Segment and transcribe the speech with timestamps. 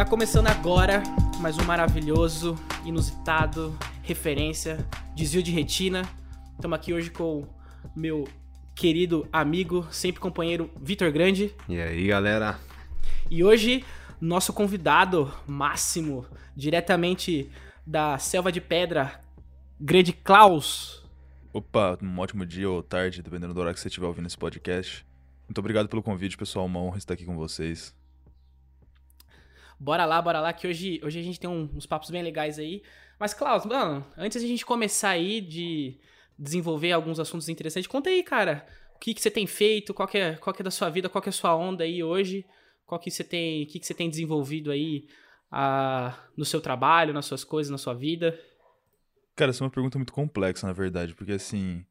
[0.00, 1.02] Tá começando agora
[1.40, 2.56] mais um maravilhoso,
[2.86, 4.78] inusitado, referência,
[5.14, 6.08] desvio de retina.
[6.54, 7.46] Estamos aqui hoje com
[7.94, 8.26] meu
[8.74, 11.54] querido amigo, sempre companheiro Vitor Grande.
[11.68, 12.58] E aí, galera?
[13.30, 13.84] E hoje,
[14.18, 16.24] nosso convidado máximo,
[16.56, 17.50] diretamente
[17.86, 19.20] da Selva de Pedra,
[19.78, 21.04] Grande Klaus.
[21.52, 25.04] Opa, um ótimo dia ou tarde, dependendo do horário que você estiver ouvindo esse podcast.
[25.46, 26.64] Muito obrigado pelo convite, pessoal.
[26.64, 27.94] Uma honra estar aqui com vocês.
[29.82, 32.58] Bora lá, bora lá, que hoje, hoje a gente tem um- uns papos bem legais
[32.58, 32.82] aí.
[33.18, 35.98] Mas, Klaus, mano, antes a gente começar aí de
[36.38, 40.18] desenvolver alguns assuntos interessantes, conta aí, cara, o que, que você tem feito, qual que,
[40.18, 42.44] é, qual que é da sua vida, qual que é a sua onda aí hoje,
[42.84, 45.08] qual que você tem, o que, que você tem desenvolvido aí
[45.50, 48.38] ah, no seu trabalho, nas suas coisas, na sua vida.
[49.34, 51.84] Cara, essa é uma pergunta muito complexa, na verdade, porque assim.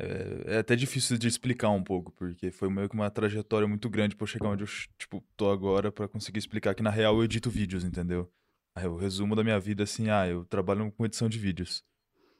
[0.00, 3.88] É, é até difícil de explicar um pouco, porque foi meio que uma trajetória muito
[3.88, 7.16] grande pra eu chegar onde eu, tipo, tô agora pra conseguir explicar que na real
[7.16, 8.30] eu edito vídeos, entendeu?
[8.74, 11.84] Aí o resumo da minha vida, assim, ah, eu trabalho com edição de vídeos.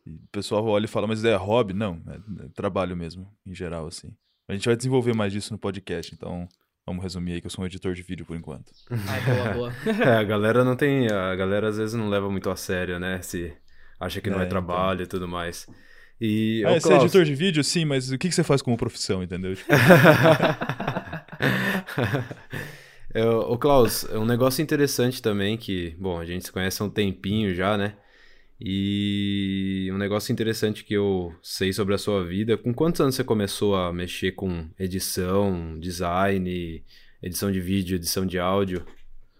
[0.07, 1.75] E o pessoal olha e fala, mas é hobby?
[1.75, 4.15] Não, é, é trabalho mesmo, em geral, assim.
[4.49, 6.49] A gente vai desenvolver mais disso no podcast, então
[6.87, 8.73] vamos resumir aí que eu sou um editor de vídeo por enquanto.
[8.91, 9.73] Ai, boa, boa.
[10.05, 11.09] É, a galera não tem.
[11.11, 13.21] A galera às vezes não leva muito a sério, né?
[13.23, 13.53] Se
[13.99, 15.69] acha que não É, é, trabalho e tudo mais.
[16.21, 16.63] E.
[16.67, 17.65] Ah, você é editor de vídeo?
[17.65, 19.57] Sim, mas o que que você faz como profissão, entendeu?
[19.57, 19.71] Tipo,
[23.13, 26.85] É, Ô, Klaus, é um negócio interessante também que, bom, a gente se conhece há
[26.85, 27.97] um tempinho já, né?
[28.61, 32.57] E um negócio interessante que eu sei sobre a sua vida.
[32.57, 36.85] Com quantos anos você começou a mexer com edição, design,
[37.23, 38.87] edição de vídeo, edição de áudio?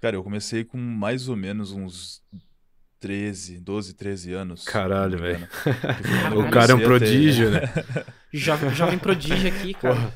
[0.01, 2.23] Cara, eu comecei com mais ou menos uns
[3.01, 4.65] 13, 12, 13 anos.
[4.65, 5.49] Caralho, velho.
[6.37, 7.63] O cara é um prodígio, né?
[8.33, 10.13] Jovem, jovem prodígio aqui, cara.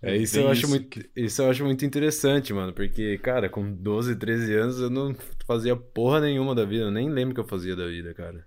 [0.00, 3.48] É isso Bem eu acho isso muito, isso eu acho muito interessante, mano, porque, cara,
[3.48, 7.34] com 12, 13 anos eu não fazia porra nenhuma da vida, eu nem lembro o
[7.34, 8.46] que eu fazia da vida, cara.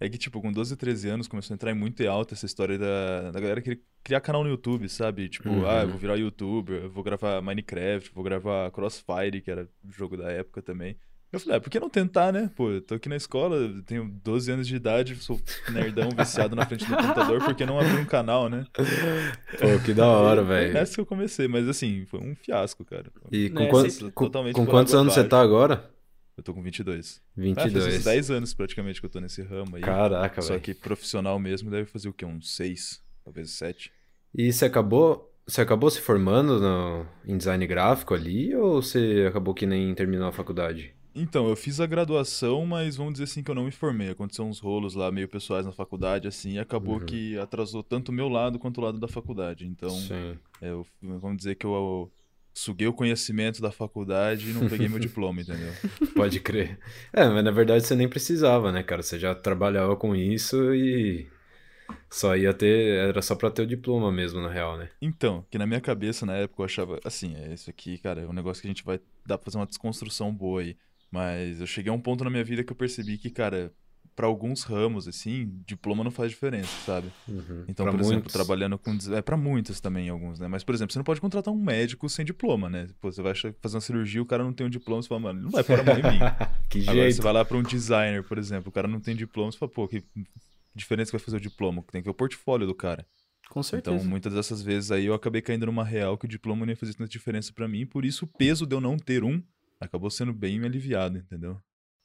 [0.00, 2.78] É que, tipo, com 12, 13 anos começou a entrar muito em alta essa história
[2.78, 5.28] da, da galera que criar canal no YouTube, sabe?
[5.28, 5.68] Tipo, Uhum.
[5.68, 9.92] ah, eu vou virar youtuber, eu vou gravar Minecraft, vou gravar Crossfire, que era o
[9.92, 10.96] jogo da época também.
[11.32, 12.50] Eu falei, ah, por que não tentar, né?
[12.54, 13.56] Pô, eu tô aqui na escola,
[13.86, 17.80] tenho 12 anos de idade, sou nerdão viciado na frente do computador, por que não
[17.80, 18.66] abrir um canal, né?
[18.76, 20.74] Pô, que da hora, velho.
[20.74, 23.06] nessa que eu comecei, mas assim, foi um fiasco, cara.
[23.30, 25.90] E com, Né, quantos, com, totalmente com quantos anos você tá agora?
[26.36, 27.22] Eu tô com 22.
[27.22, 27.96] Ah, faz 22.
[27.96, 29.82] uns 10 anos praticamente que eu tô nesse ramo aí.
[29.82, 30.60] Caraca, Só velho.
[30.60, 32.26] que profissional mesmo deve fazer o quê?
[32.26, 33.90] Uns 6, talvez 7.
[34.34, 39.54] E você acabou, você acabou se formando no, em design gráfico ali ou você acabou
[39.54, 40.94] que nem terminou a faculdade?
[41.14, 44.10] Então, eu fiz a graduação, mas vamos dizer assim que eu não me formei.
[44.10, 47.06] Aconteceu uns rolos lá meio pessoais na faculdade, assim, e acabou Uhum.
[47.06, 49.66] que atrasou tanto o meu lado quanto o lado da faculdade.
[49.66, 49.94] Então,
[50.60, 52.10] é, eu, vamos dizer que eu,
[52.54, 55.72] suguei o conhecimento da faculdade e não peguei meu diploma, entendeu?
[56.14, 56.78] Pode crer.
[57.12, 59.02] É, mas na verdade você nem precisava, né, cara?
[59.02, 61.26] Você já trabalhava com isso e
[62.10, 64.90] só ia ter, era só pra ter o diploma mesmo, na real, né?
[65.00, 68.26] Então, que na minha cabeça, na época, eu achava, assim, é isso aqui, cara, é
[68.26, 70.76] um negócio que a gente vai dar pra fazer uma desconstrução boa aí.
[71.12, 73.70] Mas eu cheguei a um ponto na minha vida que eu percebi que, cara,
[74.16, 77.08] pra alguns ramos, assim, diploma não faz diferença, sabe?
[77.28, 77.64] Uhum.
[77.68, 78.32] Então, Pra por exemplo, muitos.
[78.32, 78.96] trabalhando com.
[79.14, 80.48] É pra muitos também, alguns, né?
[80.48, 82.88] Mas, por exemplo, você não pode contratar um médico sem diploma, né?
[83.00, 85.42] Pô, você vai fazer uma cirurgia, o cara não tem um diploma, você fala, mano,
[85.42, 86.18] não vai pôr a mão em mim.
[86.70, 87.16] Que Agora, jeito.
[87.16, 89.70] você vai lá pra um designer, por exemplo, o cara não tem diploma, você fala,
[89.70, 90.02] pô, que
[90.74, 91.84] diferença que vai fazer o diploma?
[91.92, 93.06] Tem que ver o portfólio do cara.
[93.50, 93.94] Com certeza.
[93.96, 96.76] Então, muitas dessas vezes aí eu acabei caindo numa real que o diploma não ia
[96.76, 99.42] fazer tanta diferença pra mim, por isso o peso de eu não ter um
[99.84, 101.58] acabou sendo bem aliviado, entendeu?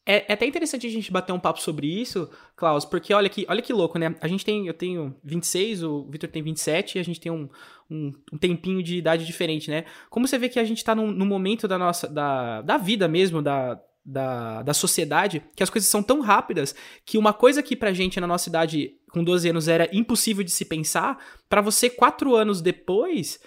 [0.05, 3.45] É, é até interessante a gente bater um papo sobre isso, Klaus, porque olha que,
[3.49, 4.15] olha que louco, né?
[4.21, 7.49] A gente tem, eu tenho 26, o Victor tem 27, e a gente tem um,
[7.91, 9.83] um, um tempinho de idade diferente, né?
[10.09, 13.05] Como você vê que a gente tá num, num momento da nossa, da, da vida
[13.09, 16.73] mesmo, da, da, da sociedade, que as coisas são tão rápidas
[17.05, 20.51] que uma coisa que pra gente na nossa idade, com 12 anos, era impossível de
[20.51, 23.41] se pensar, pra você, quatro anos depois,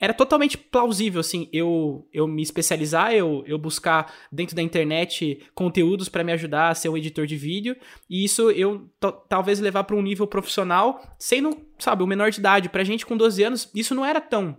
[0.00, 6.08] era totalmente plausível, assim, eu, eu me especializar, eu, eu buscar dentro da internet conteúdos
[6.08, 7.76] para me ajudar a ser um editor de vídeo,
[8.10, 8.90] e isso eu
[9.28, 12.68] talvez levar para um nível profissional, sendo, sabe, o menor de idade.
[12.68, 14.56] Pra gente com 12 anos, isso não era tão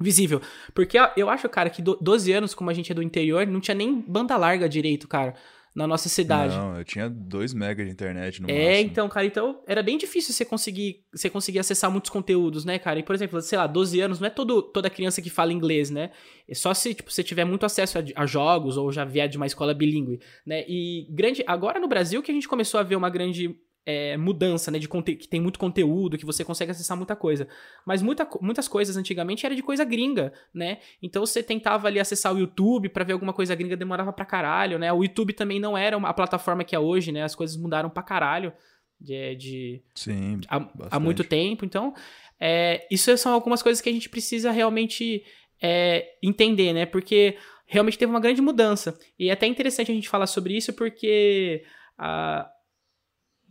[0.00, 0.40] visível.
[0.74, 3.60] Porque eu- acho, cara, que do- 12 anos, como a gente é do interior, não
[3.60, 5.34] tinha nem banda larga direito, cara,
[5.74, 6.54] na nossa cidade.
[6.56, 8.90] Não, eu tinha 2 megas de internet no É, máximo.
[8.90, 12.98] então, cara, então era bem difícil você conseguir, você conseguir acessar muitos conteúdos, né, cara?
[12.98, 15.88] E, por exemplo, sei lá, 12 anos, não é todo, toda criança que fala inglês,
[15.88, 16.10] né?
[16.48, 19.36] É só se, tipo, você tiver muito acesso a, a jogos ou já vier de
[19.36, 20.64] uma escola bilíngue, né?
[20.68, 23.54] E grande, agora no Brasil que a gente começou a ver uma grande
[23.84, 24.78] é, mudança, né?
[24.78, 27.48] De que tem muito conteúdo, que você consegue acessar muita coisa.
[27.86, 30.78] Mas muita, muitas coisas antigamente era de coisa gringa, né?
[31.02, 34.78] Então você tentava ali acessar o YouTube para ver alguma coisa gringa, demorava pra caralho,
[34.78, 34.92] né?
[34.92, 37.22] O YouTube também não era a plataforma que é hoje, né?
[37.22, 38.52] As coisas mudaram pra caralho
[39.00, 41.64] de, de Sim, há, há, muito tempo.
[41.64, 41.94] Então,
[42.38, 45.24] é, isso são algumas coisas que a gente precisa realmente
[45.60, 46.84] é, entender, né?
[46.84, 47.36] Porque
[47.66, 48.98] realmente teve uma grande mudança.
[49.18, 51.64] E é até interessante a gente falar sobre isso porque
[51.96, 52.50] a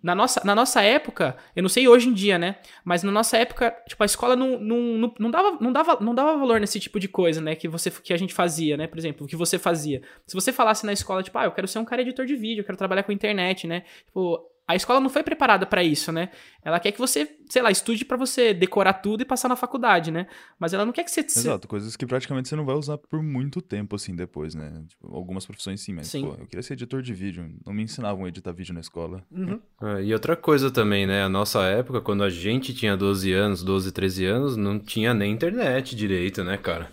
[0.01, 2.55] na nossa, na nossa época, eu não sei hoje em dia, né?
[2.83, 6.15] Mas na nossa época, tipo, a escola não, não, não, não, dava, não, dava, não
[6.15, 7.55] dava valor nesse tipo de coisa, né?
[7.55, 8.87] Que, você, que a gente fazia, né?
[8.87, 10.01] Por exemplo, o que você fazia.
[10.25, 12.61] Se você falasse na escola, tipo, ah, eu quero ser um cara editor de vídeo,
[12.61, 13.83] eu quero trabalhar com internet, né?
[14.05, 16.29] Tipo, a escola não foi preparada para isso, né?
[16.63, 20.11] Ela quer que você, sei lá, estude para você decorar tudo e passar na faculdade,
[20.11, 20.27] né?
[20.59, 21.21] Mas ela não quer que você...
[21.21, 24.83] Exato, coisas que praticamente você não vai usar por muito tempo, assim, depois, né?
[24.87, 26.21] Tipo, algumas profissões sim, mas, sim.
[26.21, 27.51] pô, eu queria ser editor de vídeo.
[27.65, 29.25] Não me ensinavam a editar vídeo na escola.
[29.31, 29.59] Uhum.
[29.81, 31.23] É, e outra coisa também, né?
[31.23, 35.31] A nossa época, quando a gente tinha 12 anos, 12, 13 anos, não tinha nem
[35.31, 36.91] internet direito, né, cara?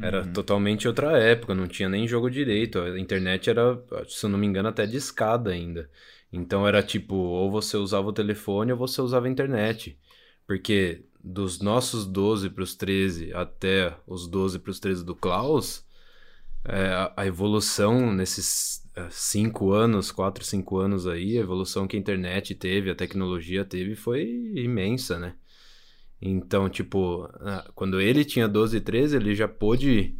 [0.00, 0.32] Era uhum.
[0.32, 2.78] totalmente outra época, não tinha nem jogo direito.
[2.78, 3.78] A internet era,
[4.08, 5.90] se eu não me engano, até de escada ainda.
[6.32, 9.98] Então era tipo, ou você usava o telefone ou você usava a internet.
[10.46, 15.86] Porque dos nossos 12 para os 13 até os 12 para os 13 do Klaus,
[16.64, 22.00] é, a evolução nesses 5 é, anos, 4, 5 anos aí, a evolução que a
[22.00, 25.34] internet teve, a tecnologia teve foi imensa, né?
[26.20, 27.28] Então, tipo,
[27.74, 30.16] quando ele tinha 12 e 13, ele já pôde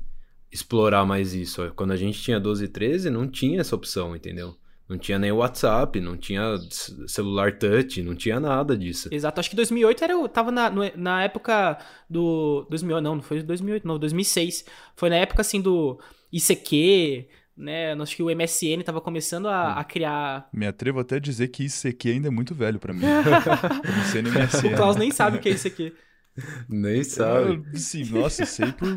[0.51, 1.73] explorar mais isso.
[1.75, 4.57] Quando a gente tinha 12 e 13, não tinha essa opção, entendeu?
[4.89, 6.57] Não tinha nem WhatsApp, não tinha
[7.07, 9.11] celular touch, não tinha nada disso.
[9.13, 12.67] Exato, acho que 2008 era, tava na, na época do...
[12.71, 14.65] 2000, não, não foi 2008, não, 2006.
[14.97, 16.01] Foi na época, assim, do
[16.33, 17.93] ICQ, né?
[17.93, 20.49] Acho que o MSN tava começando a, a criar...
[20.55, 23.05] Me atrevo até a dizer que ICQ ainda é muito velho para mim.
[23.05, 24.73] MSN e MSN.
[24.73, 25.93] O Klaus nem sabe o que é ICQ.
[26.69, 27.65] Nem sabe.
[27.73, 28.89] Eu, sim, nossa, sei por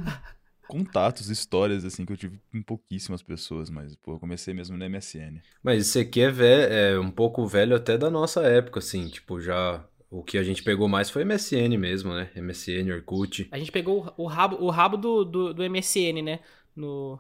[0.71, 4.89] contatos, histórias, assim, que eu tive com pouquíssimas pessoas, mas, pô, eu comecei mesmo no
[4.89, 5.41] MSN.
[5.61, 9.41] Mas isso aqui é, velho, é um pouco velho até da nossa época, assim, tipo,
[9.41, 9.83] já...
[10.09, 12.29] O que a gente pegou mais foi MSN mesmo, né?
[12.35, 13.47] MSN, Orkut.
[13.49, 16.39] A gente pegou o rabo, o rabo do, do, do MSN, né?
[16.75, 17.17] No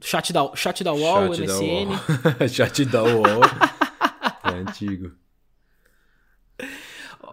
[0.00, 1.86] chat da, chat da UOL, chat MSN.
[1.88, 2.48] Da UOL.
[2.48, 3.40] chat da UOL.
[4.44, 5.12] é antigo.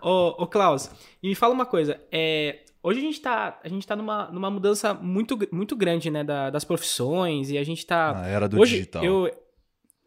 [0.01, 0.89] Ô, ô Klaus,
[1.21, 1.99] e me fala uma coisa.
[2.11, 6.23] É, Hoje a gente tá, a gente tá numa, numa mudança muito, muito grande, né,
[6.23, 8.17] da, das profissões, e a gente tá...
[8.17, 9.03] A era do Hoje, digital.
[9.03, 9.29] Eu,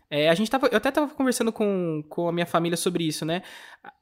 [0.08, 3.26] é, a gente tava, eu até tava conversando com, com a minha família sobre isso,
[3.26, 3.42] né?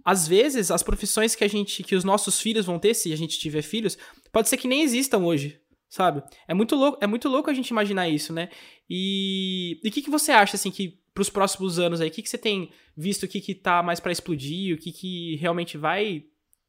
[0.04, 3.16] Às vezes, as profissões que a gente, que os nossos filhos vão ter, se a
[3.16, 3.98] gente tiver filhos,
[4.30, 6.22] pode ser que nem existam hoje, sabe?
[6.46, 8.48] É muito louco, é muito louco a gente imaginar isso, né?
[8.88, 12.28] E o que, que você acha, assim, que pros próximos anos aí, o que, que
[12.28, 16.26] você tem visto que, que tá mais para explodir, o que, que realmente vai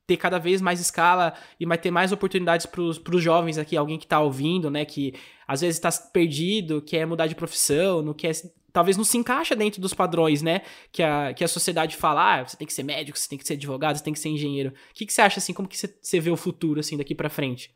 [0.10, 4.00] ter cada vez mais escala e vai ter mais oportunidades para os jovens aqui, alguém
[4.00, 5.14] que está ouvindo, né, que
[5.48, 8.32] às vezes está perdido, quer mudar de profissão, não quer
[8.74, 10.62] talvez não se encaixa dentro dos padrões, né,
[10.92, 13.46] que a, que a sociedade fala, ah, você tem que ser médico, você tem que
[13.46, 14.70] ser advogado, você tem que ser engenheiro.
[14.70, 17.14] O que, que você acha, assim, como que você, você vê o futuro, assim, daqui
[17.14, 17.72] para frente?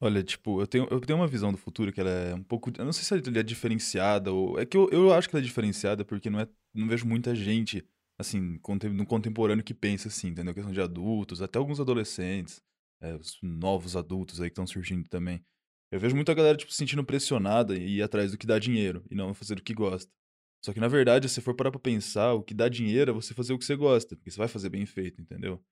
[0.00, 2.72] Olha, tipo, eu tenho, eu tenho uma visão do futuro que ela é um pouco.
[2.76, 4.58] Eu não sei se ela é diferenciada, ou.
[4.58, 7.36] É que eu, eu acho que ela é diferenciada porque não, é, não vejo muita
[7.36, 7.84] gente
[8.18, 8.58] assim,
[8.92, 10.54] no contemporâneo que pensa assim, entendeu?
[10.54, 12.60] Questão de adultos, até alguns adolescentes,
[13.00, 15.44] é, os novos adultos aí que estão surgindo também.
[15.90, 19.04] Eu vejo muita galera, tipo, se sentindo pressionada e ir atrás do que dá dinheiro
[19.10, 20.10] e não fazer o que gosta.
[20.64, 23.14] Só que, na verdade, se você for parar pra pensar, o que dá dinheiro é
[23.14, 25.62] você fazer o que você gosta, porque você vai fazer bem feito, entendeu?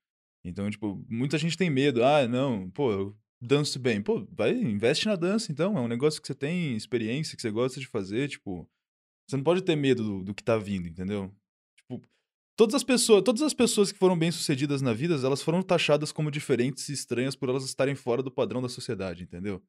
[0.44, 2.04] Então, tipo, muita gente tem medo.
[2.04, 4.02] Ah, não, pô, eu danço bem.
[4.02, 5.78] Pô, vai, investe na dança, então.
[5.78, 8.68] É um negócio que você tem experiência, que você gosta de fazer, tipo...
[9.28, 11.32] Você não pode ter medo do, do que tá vindo, entendeu?
[12.60, 16.30] Todas as pessoas, todas as pessoas que foram bem-sucedidas na vida, elas foram taxadas como
[16.30, 19.62] diferentes e estranhas por elas estarem fora do padrão da sociedade, entendeu?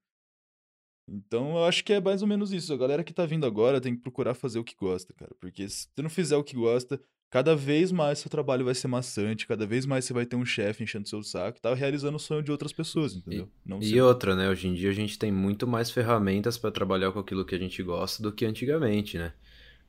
[1.07, 2.73] Então, eu acho que é mais ou menos isso.
[2.73, 5.31] A galera que tá vindo agora tem que procurar fazer o que gosta, cara.
[5.39, 8.89] Porque se você não fizer o que gosta, cada vez mais seu trabalho vai ser
[8.89, 12.19] maçante, cada vez mais você vai ter um chefe enchendo seu saco, tá realizando o
[12.19, 13.49] sonho de outras pessoas, entendeu?
[13.79, 14.49] E, e outra, né?
[14.49, 17.59] Hoje em dia a gente tem muito mais ferramentas para trabalhar com aquilo que a
[17.59, 19.31] gente gosta do que antigamente, né?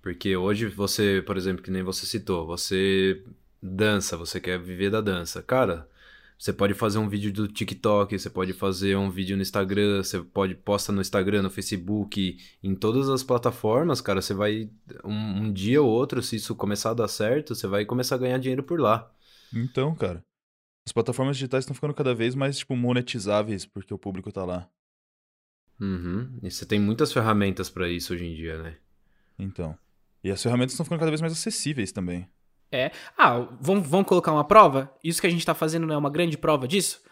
[0.02, 3.22] Porque hoje você, por exemplo, que nem você citou, você
[3.62, 5.40] dança, você quer viver da dança.
[5.40, 5.88] Cara,
[6.36, 10.20] você pode fazer um vídeo do TikTok, você pode fazer um vídeo no Instagram, você
[10.20, 14.68] pode postar no Instagram, no Facebook, em todas as plataformas, cara, você vai
[15.04, 18.18] um, um dia ou outro, se isso começar a dar certo, você vai começar a
[18.18, 19.08] ganhar dinheiro por lá.
[19.54, 20.24] Então, cara,
[20.84, 24.68] as plataformas digitais estão ficando cada vez mais tipo monetizáveis porque o público tá lá.
[25.80, 26.40] Uhum.
[26.42, 28.76] E você tem muitas ferramentas para isso hoje em dia, né?
[29.38, 29.78] Então.
[30.22, 32.28] E as ferramentas estão ficando cada vez mais acessíveis também.
[32.70, 32.90] É.
[33.18, 34.90] Ah, vamos, vamos colocar uma prova?
[35.04, 37.02] Isso que a gente tá fazendo não é uma grande prova disso?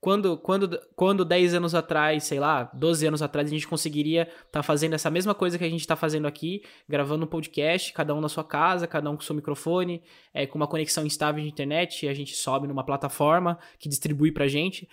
[0.00, 4.46] Quando, quando, quando 10 anos atrás, sei lá, 12 anos atrás, a gente conseguiria estar
[4.50, 8.12] tá fazendo essa mesma coisa que a gente está fazendo aqui, gravando um podcast, cada
[8.12, 10.02] um na sua casa, cada um com seu microfone,
[10.34, 14.32] é, com uma conexão estável de internet, e a gente sobe numa plataforma que distribui
[14.32, 14.88] pra gente.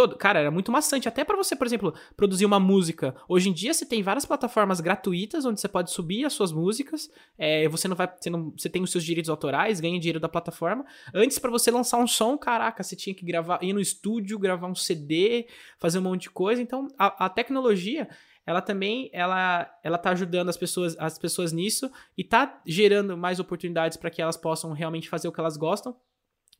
[0.00, 1.06] Todo, cara, era muito maçante.
[1.06, 3.14] Até para você, por exemplo, produzir uma música.
[3.28, 7.10] Hoje em dia você tem várias plataformas gratuitas onde você pode subir as suas músicas.
[7.36, 8.10] É, você não vai.
[8.18, 10.86] Você, não, você tem os seus direitos autorais, ganha dinheiro da plataforma.
[11.12, 14.68] Antes, para você lançar um som, caraca, você tinha que gravar, ir no estúdio, gravar
[14.68, 15.46] um CD,
[15.78, 16.62] fazer um monte de coisa.
[16.62, 18.08] Então, a, a tecnologia
[18.46, 23.38] ela também ela ela tá ajudando as pessoas as pessoas nisso e tá gerando mais
[23.38, 25.94] oportunidades para que elas possam realmente fazer o que elas gostam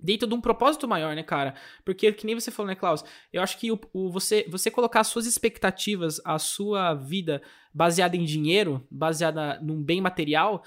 [0.02, 1.54] dentro de um propósito maior, né, cara?
[1.85, 3.04] Porque, que nem você falou, né, Klaus?
[3.33, 7.42] Eu acho que o, o, você, você colocar suas expectativas, a sua vida
[7.73, 10.62] baseada em dinheiro, baseada num bem material,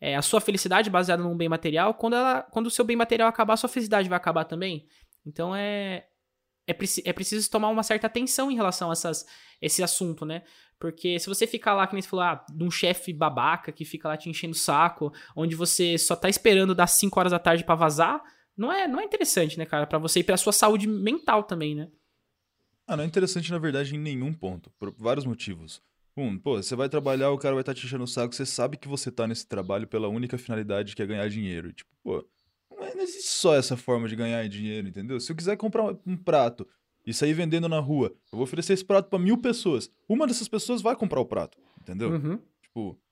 [0.00, 3.28] é, a sua felicidade baseada num bem material, quando, ela, quando o seu bem material
[3.28, 4.86] acabar, a sua felicidade vai acabar também.
[5.26, 6.06] Então é.
[6.66, 9.24] É, preci é preciso tomar uma certa atenção em relação a essas,
[9.60, 10.42] esse assunto, né?
[10.78, 13.86] Porque se você ficar lá, que nem você falou, ah, de um chefe babaca que
[13.86, 17.38] fica lá te enchendo o saco, onde você só tá esperando das 5 horas da
[17.38, 18.22] tarde para vazar,
[18.58, 21.74] não é, não é interessante, né, cara, para você e para sua saúde mental também,
[21.74, 21.88] né?
[22.86, 25.80] Ah, não é interessante, na verdade, em nenhum ponto, por vários motivos.
[26.16, 28.44] Um, pô, você vai trabalhar, o cara vai estar tá te enchendo o saco, você
[28.44, 31.72] sabe que você tá nesse trabalho pela única finalidade que é ganhar dinheiro.
[31.72, 32.26] Tipo, pô,
[32.70, 35.20] não existe só essa forma de ganhar dinheiro, entendeu?
[35.20, 36.66] Se eu quiser comprar um prato
[37.06, 39.88] e sair vendendo na rua, eu vou oferecer esse prato para mil pessoas.
[40.08, 42.10] Uma dessas pessoas vai comprar o prato, entendeu?
[42.10, 42.40] Uhum.
[42.62, 43.07] Tipo, é,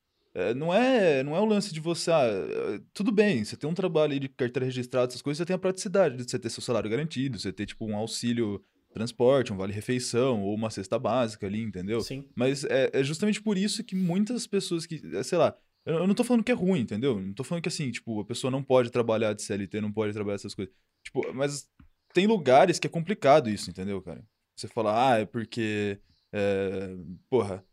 [0.55, 2.11] não é não é o lance de você.
[2.11, 5.47] Ah, é, tudo bem, você tem um trabalho aí de carteira registrada, essas coisas, você
[5.47, 8.63] tem a praticidade de você ter seu salário garantido, você ter, tipo, um auxílio
[8.93, 12.01] transporte, um vale-refeição ou uma cesta básica ali, entendeu?
[12.01, 12.29] Sim.
[12.35, 16.15] Mas é, é justamente por isso que muitas pessoas que, é, sei lá, eu não
[16.15, 17.21] tô falando que é ruim, entendeu?
[17.21, 20.13] Não tô falando que assim, tipo, a pessoa não pode trabalhar de CLT, não pode
[20.13, 20.75] trabalhar essas coisas.
[21.05, 21.69] Tipo, mas
[22.13, 24.25] tem lugares que é complicado isso, entendeu, cara?
[24.57, 26.01] Você fala, ah, é porque.
[26.33, 26.97] É,
[27.31, 27.65] porra,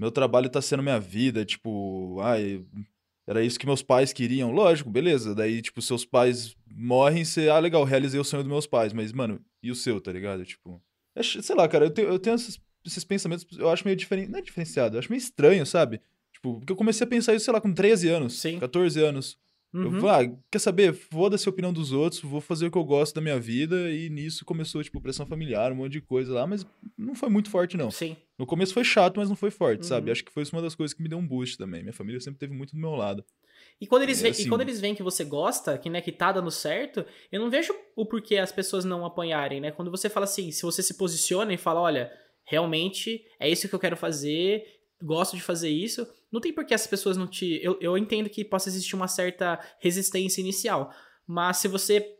[0.00, 2.64] meu trabalho tá sendo minha vida, tipo, ai,
[3.26, 4.50] era isso que meus pais queriam.
[4.50, 5.34] Lógico, beleza.
[5.34, 9.12] Daí, tipo, seus pais morrem, você, ah, legal, realizei o sonho dos meus pais, mas,
[9.12, 10.42] mano, e o seu, tá ligado?
[10.42, 10.82] Tipo,
[11.14, 14.30] é, sei lá, cara, eu tenho, eu tenho esses, esses pensamentos, eu acho meio diferente,
[14.30, 16.00] não é diferenciado, eu acho meio estranho, sabe?
[16.32, 18.58] Tipo, porque eu comecei a pensar isso, sei lá, com 13 anos, Sim.
[18.58, 19.38] 14 anos.
[19.72, 19.98] Uhum.
[19.98, 20.92] Eu, ah, quer saber?
[20.92, 23.92] Foda-se a opinião dos outros, vou fazer o que eu gosto da minha vida.
[23.92, 26.66] E nisso começou, tipo, pressão familiar, um monte de coisa lá, mas
[26.98, 27.90] não foi muito forte, não.
[27.90, 28.16] Sim.
[28.40, 29.88] No começo foi chato, mas não foi forte, Uhum.
[29.88, 30.10] sabe?
[30.10, 31.82] Acho que foi uma das coisas que me deu um boost também.
[31.82, 33.22] Minha família sempre teve muito do meu lado.
[33.78, 36.00] E quando eles É, veem, assim- e quando eles veem que você gosta, que, né,
[36.00, 39.70] que tá dando certo, eu não vejo o porquê as pessoas não apoiarem, né?
[39.70, 42.10] Quando você fala assim, se você se posiciona e fala, olha,
[42.44, 44.64] realmente é isso que eu quero fazer,
[45.02, 47.60] gosto de fazer isso, não tem por que as pessoas não te.
[47.62, 50.90] Eu, eu entendo que possa existir uma certa resistência inicial,
[51.26, 52.16] mas se você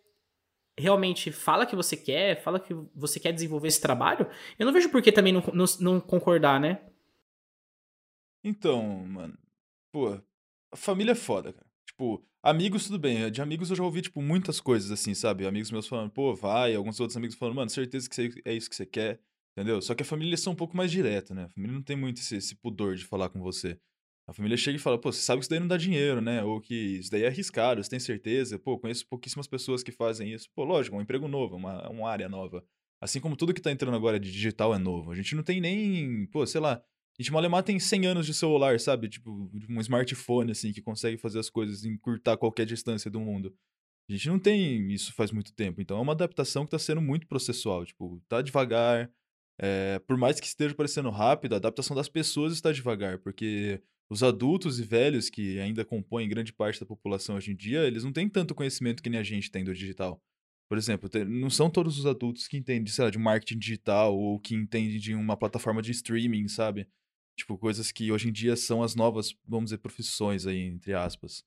[0.80, 4.26] realmente fala que você quer, fala que você quer desenvolver esse trabalho,
[4.58, 6.80] eu não vejo por que também não, não, não concordar, né?
[8.42, 9.38] Então, mano,
[9.92, 10.18] pô,
[10.72, 11.66] a família é foda, cara.
[11.86, 13.30] Tipo, amigos, tudo bem.
[13.30, 15.46] De amigos eu já ouvi, tipo, muitas coisas assim, sabe?
[15.46, 16.74] Amigos meus falando, pô, vai.
[16.74, 19.20] Alguns outros amigos falando, mano, certeza que é isso que você quer,
[19.52, 19.82] entendeu?
[19.82, 21.44] Só que a família são um pouco mais direta, né?
[21.44, 23.78] A família não tem muito esse, esse pudor de falar com você.
[24.30, 26.44] A família chega e fala, pô, você sabe que isso daí não dá dinheiro, né?
[26.44, 28.60] Ou que isso daí é arriscado, você tem certeza?
[28.60, 30.48] Pô, conheço pouquíssimas pessoas que fazem isso.
[30.54, 32.64] Pô, lógico, um emprego novo, uma, uma área nova.
[33.00, 35.10] Assim como tudo que tá entrando agora de digital é novo.
[35.10, 38.32] A gente não tem nem, pô, sei lá, a gente malemar tem 100 anos de
[38.32, 39.08] celular, sabe?
[39.08, 43.52] Tipo, um smartphone, assim, que consegue fazer as coisas, encurtar qualquer distância do mundo.
[44.08, 45.80] A gente não tem isso faz muito tempo.
[45.80, 47.84] Então é uma adaptação que tá sendo muito processual.
[47.84, 49.10] Tipo, tá devagar.
[49.58, 53.18] É, por mais que esteja parecendo rápido, a adaptação das pessoas está devagar.
[53.18, 57.86] Porque os adultos e velhos, que ainda compõem grande parte da população hoje em dia,
[57.86, 60.20] eles não têm tanto conhecimento que nem a gente tem do digital.
[60.68, 64.38] Por exemplo, não são todos os adultos que entendem, sei lá, de marketing digital ou
[64.38, 66.88] que entendem de uma plataforma de streaming, sabe?
[67.36, 71.44] Tipo, coisas que hoje em dia são as novas, vamos dizer, profissões aí, entre aspas.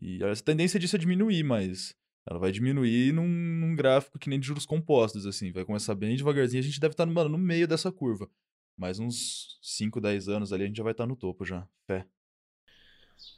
[0.00, 1.94] E a tendência disso é diminuir, mas
[2.26, 5.52] ela vai diminuir num, num gráfico que nem de juros compostos, assim.
[5.52, 6.60] Vai começar bem devagarzinho.
[6.60, 8.30] A gente deve estar, mano, no meio dessa curva.
[8.76, 11.66] Mais uns 5, 10 anos ali, a gente já vai estar no topo já.
[11.86, 12.06] Fé.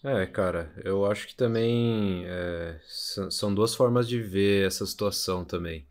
[0.03, 2.79] É, cara, eu acho que também é,
[3.31, 5.87] são duas formas de ver essa situação também.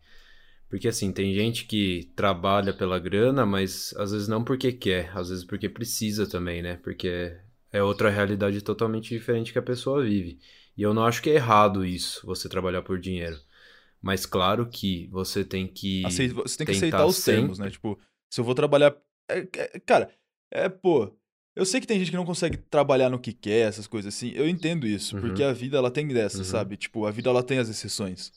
[0.68, 5.30] Porque assim, tem gente que trabalha pela grana, mas às vezes não porque quer, às
[5.30, 6.76] vezes porque precisa também, né?
[6.78, 7.36] Porque
[7.72, 10.40] é outra realidade totalmente diferente que a pessoa vive.
[10.76, 13.40] E eu não acho que é errado isso, você trabalhar por dinheiro.
[14.02, 16.02] Mas claro que você tem que
[16.34, 17.70] você tem que aceitar os termos, sempre- né?
[17.70, 17.98] Tipo,
[18.30, 18.96] se eu vou trabalhar.
[19.30, 20.10] É- é- cara,
[20.50, 21.12] é, pô.
[21.56, 24.32] Eu sei que tem gente que não consegue trabalhar no que quer, essas coisas assim.
[24.34, 25.22] Eu entendo isso, Uhum.
[25.22, 26.44] porque a vida ela tem dessa, Uhum.
[26.44, 26.76] sabe?
[26.76, 28.32] Tipo, a vida ela tem as exceções.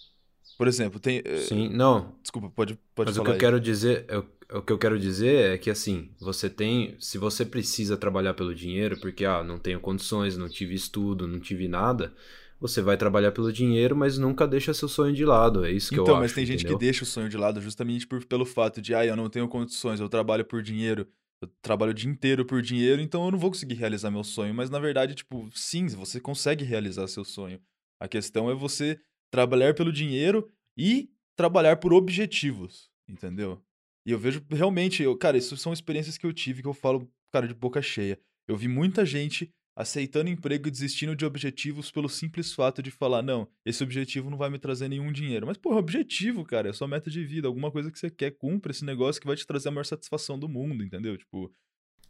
[0.56, 1.22] Por exemplo, tem.
[1.26, 2.16] eh, Sim, não.
[2.22, 3.26] Desculpa, pode, pode Mas o falar.
[3.26, 3.40] que eu aí.
[3.40, 7.44] quero dizer, eu- o que eu quero dizer é que assim, você tem, se você
[7.44, 12.14] precisa trabalhar pelo dinheiro, porque ah, não tenho condições, não tive estudo, não tive nada,
[12.60, 15.64] você vai trabalhar pelo dinheiro, mas nunca deixa seu sonho de lado.
[15.66, 16.24] É isso que eu Então, acho.
[16.24, 16.78] mas tem gente entendeu?
[16.78, 19.48] que deixa o sonho de lado justamente por, pelo fato de, ah, eu não tenho
[19.48, 21.08] condições, eu trabalho por dinheiro,
[21.42, 24.54] eu trabalho o dia inteiro por dinheiro, então eu não vou conseguir realizar meu sonho.
[24.54, 27.60] Mas na verdade, tipo, sim, você consegue realizar seu sonho.
[28.00, 29.00] A questão é você
[29.32, 30.48] trabalhar pelo dinheiro
[30.78, 33.62] e trabalhar por objetivos, entendeu?
[34.06, 37.08] E eu vejo realmente, eu, cara, isso são experiências que eu tive que eu falo,
[37.32, 38.20] cara, de boca cheia.
[38.48, 43.22] Eu vi muita gente aceitando emprego e desistindo de objetivos pelo simples fato de falar,
[43.22, 45.46] não, esse objetivo não vai me trazer nenhum dinheiro.
[45.46, 48.32] Mas, pô, é objetivo, cara, é sua meta de vida, alguma coisa que você quer,
[48.32, 51.16] cumpra esse negócio que vai te trazer a maior satisfação do mundo, entendeu?
[51.16, 51.54] Tipo,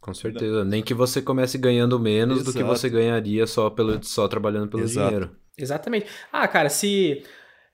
[0.00, 0.64] Com certeza.
[0.64, 2.74] Nem que você comece ganhando menos do que Exato.
[2.74, 5.06] você ganharia só, pelo, só trabalhando pelo Exato.
[5.08, 5.36] dinheiro.
[5.58, 6.06] Exatamente.
[6.32, 7.22] Ah, cara, se.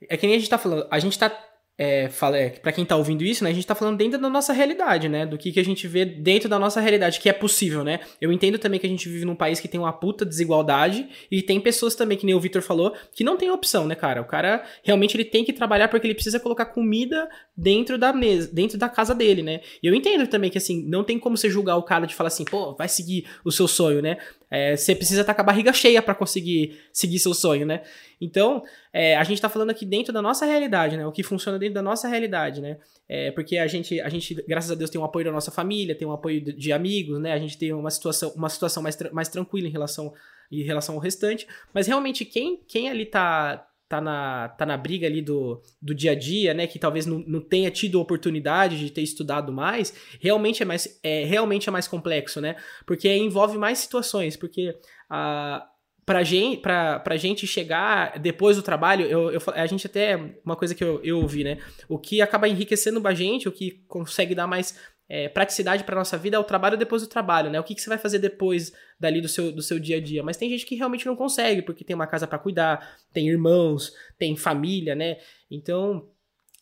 [0.08, 0.88] É que nem a gente tá falando.
[0.90, 1.30] A gente tá.
[1.76, 3.50] É, fala, é, pra quem tá ouvindo isso, né?
[3.50, 5.26] A gente tá falando dentro da nossa realidade, né?
[5.26, 7.98] Do que, que a gente vê dentro da nossa realidade, que é possível, né?
[8.20, 11.42] Eu entendo também que a gente vive num país que tem uma puta desigualdade e
[11.42, 14.22] tem pessoas também, que nem o Victor falou, que não tem opção, né, cara?
[14.22, 18.48] O cara realmente ele tem que trabalhar porque ele precisa colocar comida dentro da mesa,
[18.52, 19.60] dentro da casa dele, né?
[19.82, 22.28] E eu entendo também que, assim, não tem como você julgar o cara de falar
[22.28, 24.18] assim, pô, vai seguir o seu sonho, né?
[24.50, 27.82] É, você precisa estar com a barriga cheia pra conseguir seguir seu sonho, né?
[28.20, 31.06] Então, é, a gente tá falando aqui dentro da nossa realidade, né?
[31.06, 32.78] O que funciona dentro da nossa realidade, né?
[33.08, 35.94] É, porque a gente, a gente, graças a Deus, tem um apoio da nossa família,
[35.94, 37.32] tem um apoio de, amigos, né?
[37.32, 40.12] A gente tem uma situação, uma situação mais, mais tranquila em relação,
[40.50, 41.46] em relação ao restante.
[41.72, 46.12] Mas realmente, quem, quem ali tá, tá, na, tá na briga ali do, do dia
[46.12, 46.66] a dia, né?
[46.66, 51.24] Que talvez não, não tenha tido oportunidade de ter estudado mais, realmente é mais, é,
[51.24, 52.56] realmente é mais complexo, né?
[52.86, 54.74] Porque envolve mais situações, porque
[55.08, 55.68] a
[56.06, 60.56] pra gente, pra, pra gente chegar depois do trabalho, eu, eu, a gente até, uma
[60.56, 61.58] coisa que eu, eu ouvi, né?
[61.88, 66.16] O que acaba enriquecendo a gente, o que consegue dar mais é, praticidade pra nossa
[66.16, 67.60] vida é o trabalho depois do trabalho, né?
[67.60, 70.22] O que, que você vai fazer depois dali do seu, do seu dia a dia.
[70.22, 73.92] Mas tem gente que realmente não consegue, porque tem uma casa pra cuidar, tem irmãos,
[74.18, 75.18] tem família, né?
[75.50, 76.08] Então,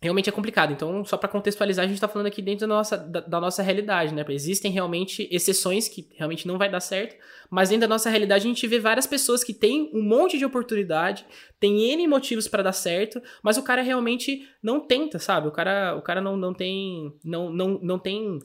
[0.03, 0.73] realmente é complicado.
[0.73, 3.63] Então, só pra contextualizar, a gente tá falando aqui dentro da nossa, da, da nossa
[3.63, 4.25] realidade, né?
[4.31, 7.15] Existem realmente exceções que realmente não vai dar certo,
[7.49, 10.45] mas dentro da nossa realidade a gente vê várias pessoas que têm um monte de
[10.45, 11.25] oportunidade,
[11.61, 15.47] tem N motivos pra dar certo, mas o cara realmente não tenta, sabe?
[15.47, 17.15] O cara, o cara não, não tem.
[17.25, 18.41] Não, não, não tem.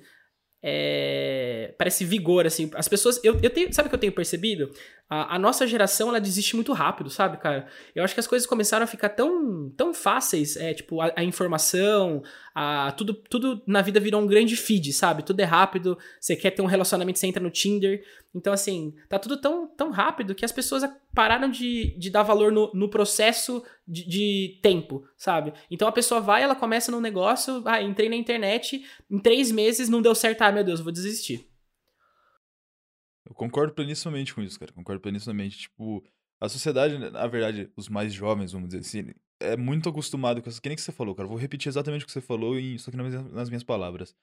[0.61, 2.69] É, parece vigor, assim.
[2.73, 3.19] As pessoas.
[3.23, 4.71] Eu, eu tenho, sabe o que eu tenho percebido?
[5.09, 7.67] A, a nossa geração, ela desiste muito rápido, sabe, cara?
[7.95, 11.23] Eu acho que as coisas começaram a ficar tão, tão fáceis, é, tipo, a, a
[11.23, 12.23] informação,
[12.95, 15.23] tudo, tudo na vida virou um grande feed, sabe?
[15.23, 18.03] Tudo é rápido, você quer ter um relacionamento, você entra no Tinder.
[18.33, 22.51] Então, assim, tá tudo tão, tão rápido que as pessoas pararam de, de dar valor
[22.51, 25.53] no, no processo de, de tempo, sabe?
[25.69, 29.89] Então a pessoa vai, ela começa num negócio, ah, entrei na internet, em três meses
[29.89, 31.47] não deu certo, ah, meu Deus, vou desistir.
[33.25, 34.71] Eu concordo plenamente com isso, cara.
[34.71, 35.57] Concordo plenamente.
[35.57, 36.03] Tipo,
[36.39, 40.61] a sociedade, na verdade, os mais jovens, vamos dizer assim, é muito acostumado com isso.
[40.61, 41.27] Que nem que você falou, cara.
[41.27, 44.15] Vou repetir exatamente o que você falou, em, só que nas minhas, palavras.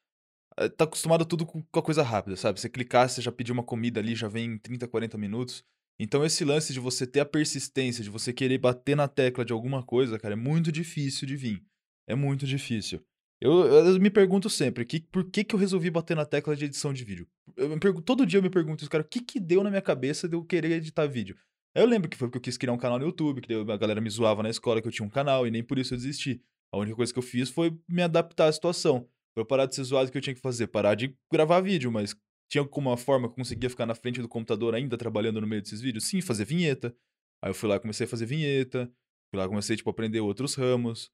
[0.56, 2.60] É, Tá acostumado tudo com, a coisa rápida, sabe?
[2.60, 5.64] Você clicar, você já pediu uma comida ali, já vem em 30, 40 minutos.
[5.98, 9.52] Então, esse lance de você ter a persistência, de você querer bater na tecla de
[9.52, 11.62] alguma coisa, cara, é muito difícil de vir.
[12.06, 13.00] É muito difícil.
[13.40, 16.64] Eu, eu me pergunto sempre, que, por que, que eu resolvi bater na tecla de
[16.64, 17.28] edição de vídeo?
[17.56, 19.82] Eu pergunto, todo dia eu me pergunto isso, cara, o que que deu na minha
[19.82, 21.36] cabeça de eu querer editar vídeo?
[21.74, 24.00] Eu lembro que foi porque eu quis criar um canal no YouTube, que a galera
[24.00, 26.40] me zoava na escola que eu tinha um canal e nem por isso eu desisti.
[26.72, 29.08] A única coisa que eu fiz foi me adaptar à situação.
[29.36, 30.68] Eu parar de ser zoado, o que eu tinha que fazer?
[30.68, 32.14] Parar de gravar vídeo, mas
[32.48, 35.60] tinha alguma forma que eu conseguia ficar na frente do computador ainda trabalhando no meio
[35.60, 36.04] desses vídeos?
[36.04, 36.94] Sim, fazer vinheta.
[37.42, 38.86] Aí eu fui lá comecei a fazer vinheta.
[39.30, 41.10] Fui lá comecei, tipo, a aprender outros ramos.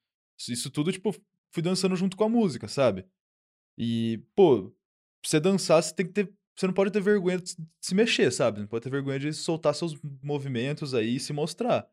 [0.49, 1.13] Isso tudo, tipo,
[1.55, 3.07] fui dançando junto com a música, sabe?
[3.79, 4.73] E, pô, pra
[5.25, 6.35] você dançar, você tem que ter.
[6.57, 8.61] Você não pode ter vergonha de se- mexer, sabe?
[8.61, 11.89] Não pode ter vergonha de soltar seus movimentos aí e se mostrar.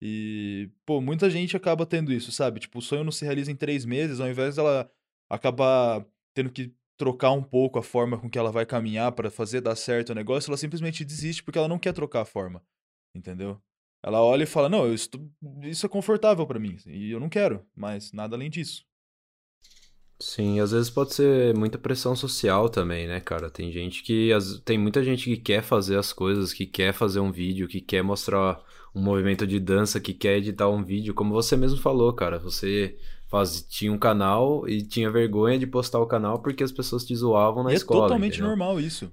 [0.00, 2.60] E, pô, muita gente acaba tendo isso, sabe?
[2.60, 4.90] Tipo, o sonho não se realiza em três meses, ao invés dela
[5.30, 9.60] acabar tendo que trocar um pouco a forma com que ela vai caminhar pra fazer
[9.60, 12.62] dar certo o negócio, ela simplesmente desiste porque ela não quer trocar a forma.
[13.14, 13.60] Entendeu?
[14.04, 15.28] Ela olha e fala: Não, estou-
[15.62, 18.84] isso é confortável pra mim e eu não quero, mas nada além disso.
[20.22, 23.50] Sim, às vezes pode ser muita pressão social também, né, cara?
[23.50, 24.30] Tem gente que.
[24.64, 28.04] Tem muita gente que quer fazer as coisas, que quer fazer um vídeo, que quer
[28.04, 28.62] mostrar
[28.94, 32.38] um movimento de dança, que quer editar um vídeo, como você mesmo falou, cara.
[32.38, 32.96] Você
[33.28, 37.16] faz, tinha um canal e tinha vergonha de postar o canal porque as pessoas te
[37.16, 38.02] zoavam na e escola.
[38.02, 38.48] É totalmente entendeu?
[38.50, 39.12] normal isso.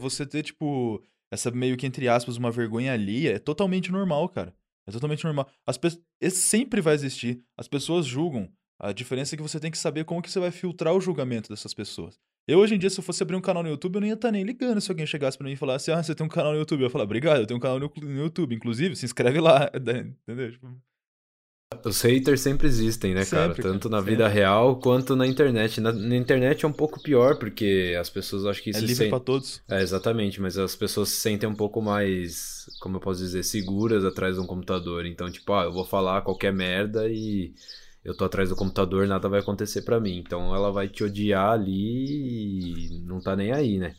[0.00, 4.54] Você ter, tipo, essa meio que, entre aspas, uma vergonha ali é totalmente normal, cara.
[4.86, 5.46] É totalmente normal.
[5.66, 5.88] As pe...
[6.18, 7.42] Esse sempre vai existir.
[7.58, 8.48] As pessoas julgam.
[8.78, 11.48] A diferença é que você tem que saber como que você vai filtrar o julgamento
[11.48, 12.18] dessas pessoas.
[12.48, 14.14] Eu, hoje em dia, se eu fosse abrir um canal no YouTube, eu não ia
[14.14, 16.52] estar nem ligando se alguém chegasse pra mim e falasse, ah, você tem um canal
[16.52, 16.80] no YouTube.
[16.80, 17.90] Eu ia falar, obrigado, eu tenho um canal no
[18.22, 18.54] YouTube.
[18.54, 19.68] Inclusive, se inscreve lá.
[19.74, 20.52] Entendeu?
[20.52, 20.68] Tipo...
[21.84, 23.48] Os haters sempre existem, né, cara?
[23.48, 24.38] Sempre, Tanto cara, na vida sempre.
[24.38, 25.80] real quanto na internet.
[25.80, 28.94] Na, na internet é um pouco pior, porque as pessoas acho que É se livre
[28.94, 29.10] sentem.
[29.10, 29.60] pra todos.
[29.68, 34.04] É, exatamente, mas as pessoas se sentem um pouco mais, como eu posso dizer, seguras
[34.04, 35.04] atrás de um computador.
[35.06, 37.52] Então, tipo, ah, eu vou falar qualquer merda e
[38.06, 40.18] eu tô atrás do computador, nada vai acontecer pra mim.
[40.18, 43.96] Então ela vai te odiar ali e não tá nem aí, né?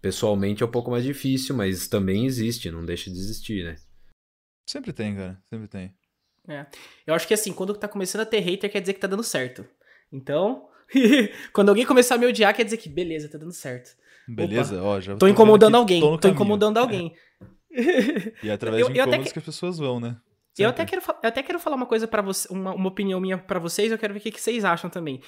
[0.00, 3.76] Pessoalmente é um pouco mais difícil, mas também existe, não deixa de existir, né?
[4.68, 5.38] Sempre tem, cara.
[5.50, 5.94] Sempre tem.
[7.06, 9.24] Eu acho que assim, quando tá começando a ter hater, quer dizer que tá dando
[9.24, 9.66] certo.
[10.12, 10.68] Então,
[11.52, 13.96] quando alguém começar a me odiar, quer dizer que beleza, tá dando certo.
[14.28, 14.80] Beleza?
[14.82, 17.14] Ó, já Tô vendo incomodando alguém, tô tô, incomodando alguém.
[18.42, 19.38] E é através Eu- de incômodos que- que...
[19.38, 20.16] as pessoas vão, né?
[20.64, 23.36] Eu até, quero, eu até quero falar uma coisa para você, uma, uma opinião minha
[23.36, 25.20] pra vocês, eu quero ver o que, que vocês acham também.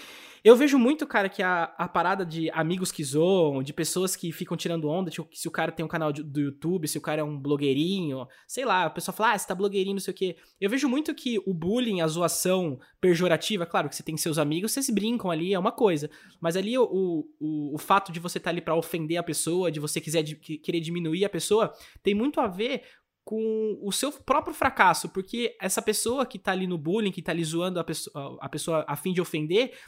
[0.44, 4.30] Eu vejo muito, cara, que a, a parada de amigos que zoam, de pessoas que
[4.32, 7.00] ficam tirando onda, tipo, se o cara tem um canal de- do YouTube, se o
[7.00, 10.12] cara é um blogueirinho, sei lá, a pessoa fala, ah, você tá blogueirinho, não sei
[10.14, 10.36] o quê.
[10.60, 14.72] Eu vejo muito que o bullying, a zoação pejorativa, claro que você tem seus amigos,
[14.72, 16.08] vocês brincam ali, é uma coisa.
[16.40, 16.84] Mas ali o,
[17.40, 20.22] o, o fato de você estar tá ali pra ofender a pessoa, de você quiser,
[20.22, 22.82] de, que- querer diminuir a pessoa, tem muito a ver
[23.28, 27.30] com o seu próprio fracasso, porque essa pessoa que tá ali no bullying, que tá
[27.30, 29.78] ali zoando a pessoa a, pessoa a fim de ofender,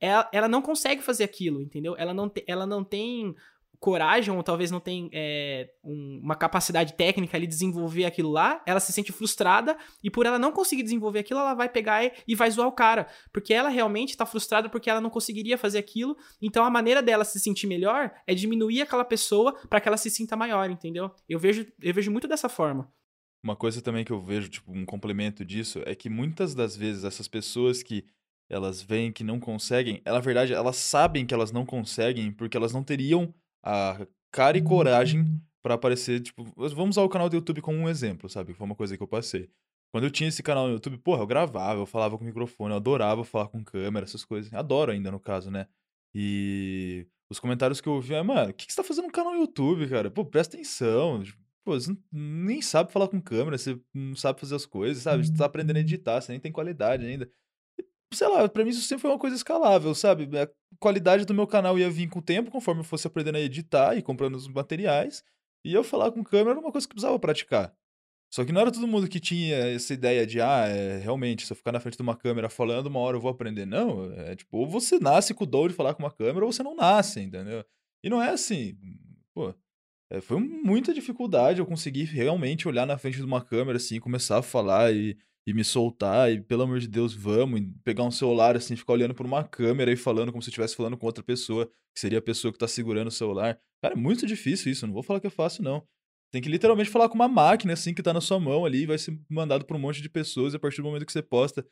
[0.00, 1.94] ela, ela não consegue fazer aquilo, entendeu?
[1.98, 3.34] Ela não, te, ela não tem
[3.80, 8.62] coragem, ou talvez não tem é, um- uma capacidade técnica ali de desenvolver aquilo lá,
[8.66, 12.12] ela se sente frustrada, e por ela não conseguir desenvolver aquilo, ela vai pegar e,
[12.26, 15.78] e vai zoar o cara, porque ela realmente tá frustrada porque ela não conseguiria fazer
[15.78, 19.96] aquilo, então a maneira dela se sentir melhor é diminuir aquela pessoa para que ela
[19.96, 21.10] se sinta maior, entendeu?
[21.28, 22.92] Eu vejo, eu vejo muito dessa forma.
[23.42, 27.04] Uma coisa também que eu vejo, tipo, um complemento disso, é que muitas das vezes
[27.04, 28.04] essas pessoas que
[28.50, 32.72] elas veem que não conseguem, na verdade, elas sabem que elas não conseguem porque elas
[32.72, 37.60] não teriam a cara e coragem pra aparecer, tipo, vamos usar o canal do YouTube
[37.60, 38.54] como um exemplo, sabe?
[38.54, 39.50] Foi uma coisa que eu passei.
[39.90, 42.76] Quando eu tinha esse canal no YouTube, porra, eu gravava, eu falava com microfone, eu
[42.76, 44.52] adorava falar com câmera, essas coisas.
[44.52, 45.66] Adoro ainda, no caso, né?
[46.14, 49.12] E os comentários que eu ouvi é, mano, o que, que você tá fazendo no
[49.12, 50.10] canal no YouTube, cara?
[50.10, 51.22] Pô, presta atenção.
[51.22, 55.26] tipo, Pô, você nem sabe falar com câmera, você não sabe fazer as coisas, sabe?
[55.26, 57.30] Você tá aprendendo a editar, você nem tem qualidade ainda.
[58.12, 60.28] Sei lá, pra mim isso sempre foi uma coisa escalável, sabe?
[60.38, 63.40] A qualidade do meu canal ia vir com o tempo, conforme eu fosse aprendendo a
[63.40, 65.22] editar e comprando os materiais.
[65.64, 67.74] E eu falar com câmera era uma coisa que precisava praticar.
[68.32, 71.52] Só que não era todo mundo que tinha essa ideia de, ah, é, realmente, se
[71.52, 73.66] eu ficar na frente de uma câmera falando, uma hora eu vou aprender.
[73.66, 76.52] Não, é tipo, ou você nasce com o dom de falar com uma câmera, ou
[76.52, 77.64] você não nasce, entendeu?
[78.04, 78.76] E não é assim,
[79.34, 79.54] pô.
[80.10, 84.38] é, foi muita dificuldade eu conseguir realmente olhar na frente de uma câmera, assim, começar
[84.38, 85.16] a falar e,
[85.48, 88.92] e me soltar, e pelo amor de Deus, vamos, e pegar um celular, assim, ficar
[88.92, 92.18] olhando por uma câmera e falando como se estivesse falando com outra pessoa, que seria
[92.18, 93.58] a pessoa que tá segurando o celular.
[93.82, 95.82] Cara, é muito difícil isso, não vou falar que é fácil, não.
[96.30, 98.86] Tem que literalmente falar com uma máquina, assim, que tá na sua mão ali, e
[98.86, 101.66] vai ser mandado pra um monte de pessoas a partir do momento que você posta.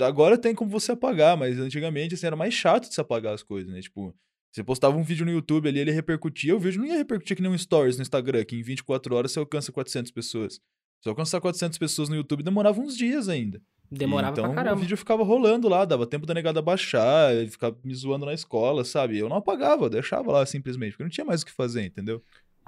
[0.00, 3.44] Agora tem como você apagar, mas antigamente, assim, era mais chato de se apagar as
[3.44, 3.80] coisas, né?
[3.80, 4.12] Tipo,
[4.52, 7.42] você postava um vídeo no YouTube ali, ele repercutia, o vídeo não ia repercutir que
[7.42, 10.58] nem um stories no Instagram, que em 24 horas você alcança 400 pessoas.
[11.02, 13.60] Se alcançar 400 pessoas no YouTube, demorava uns dias ainda.
[13.90, 14.76] Demorava então, pra caramba.
[14.76, 18.32] o vídeo ficava rolando lá, dava tempo da negada baixar, ele ficava me zoando na
[18.32, 19.18] escola, sabe?
[19.18, 22.22] Eu não apagava, eu deixava lá simplesmente, porque não tinha mais o que fazer, entendeu?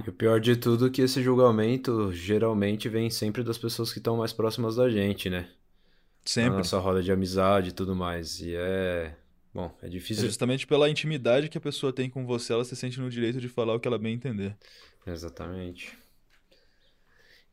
[0.05, 3.99] E o pior de tudo é que esse julgamento geralmente vem sempre das pessoas que
[4.01, 5.41] estão mais próximas da gente, né?
[5.43, 5.49] Na
[6.27, 6.59] Sempre.
[6.59, 8.41] nossa roda de amizade e tudo mais.
[8.41, 9.15] E é.
[9.55, 10.25] Bom, é É difícil.
[10.27, 13.49] justamente pela intimidade que a pessoa tem com você, ela se sente no direito de
[13.49, 14.57] falar o que ela bem entender.
[15.07, 15.97] Exatamente.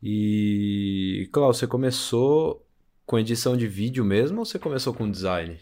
[0.02, 2.66] E, Klaus, você começou
[3.06, 5.60] com edição de vídeo mesmo ou você começou com design?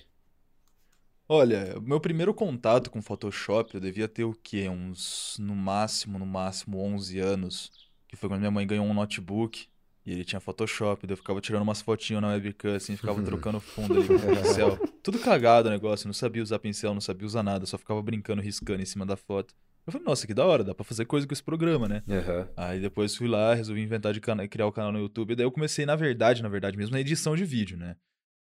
[1.28, 4.68] Olha, meu primeiro contato com Photoshop, eu devia ter o quê?
[4.68, 7.70] Uns, no máximo, no máximo 11 anos,
[8.08, 9.68] que foi quando minha mãe ganhou um notebook
[10.06, 13.60] e ele tinha Photoshop, daí eu ficava tirando umas fotinhas na webcam, assim, ficava trocando
[13.60, 14.78] fundo ali com pincel.
[15.02, 18.40] Tudo cagado o negócio, não sabia usar pincel, não sabia usar nada, só ficava brincando,
[18.40, 19.54] riscando em cima da foto.
[19.86, 22.02] Eu falei, nossa, que da hora, dá pra fazer coisa com esse programa, né?
[22.08, 22.48] Aham.
[22.56, 25.32] Aí depois fui lá, resolvi inventar de cana- criar o canal no YouTube.
[25.32, 27.96] E daí eu comecei, na verdade, na verdade mesmo, na edição de vídeo, né?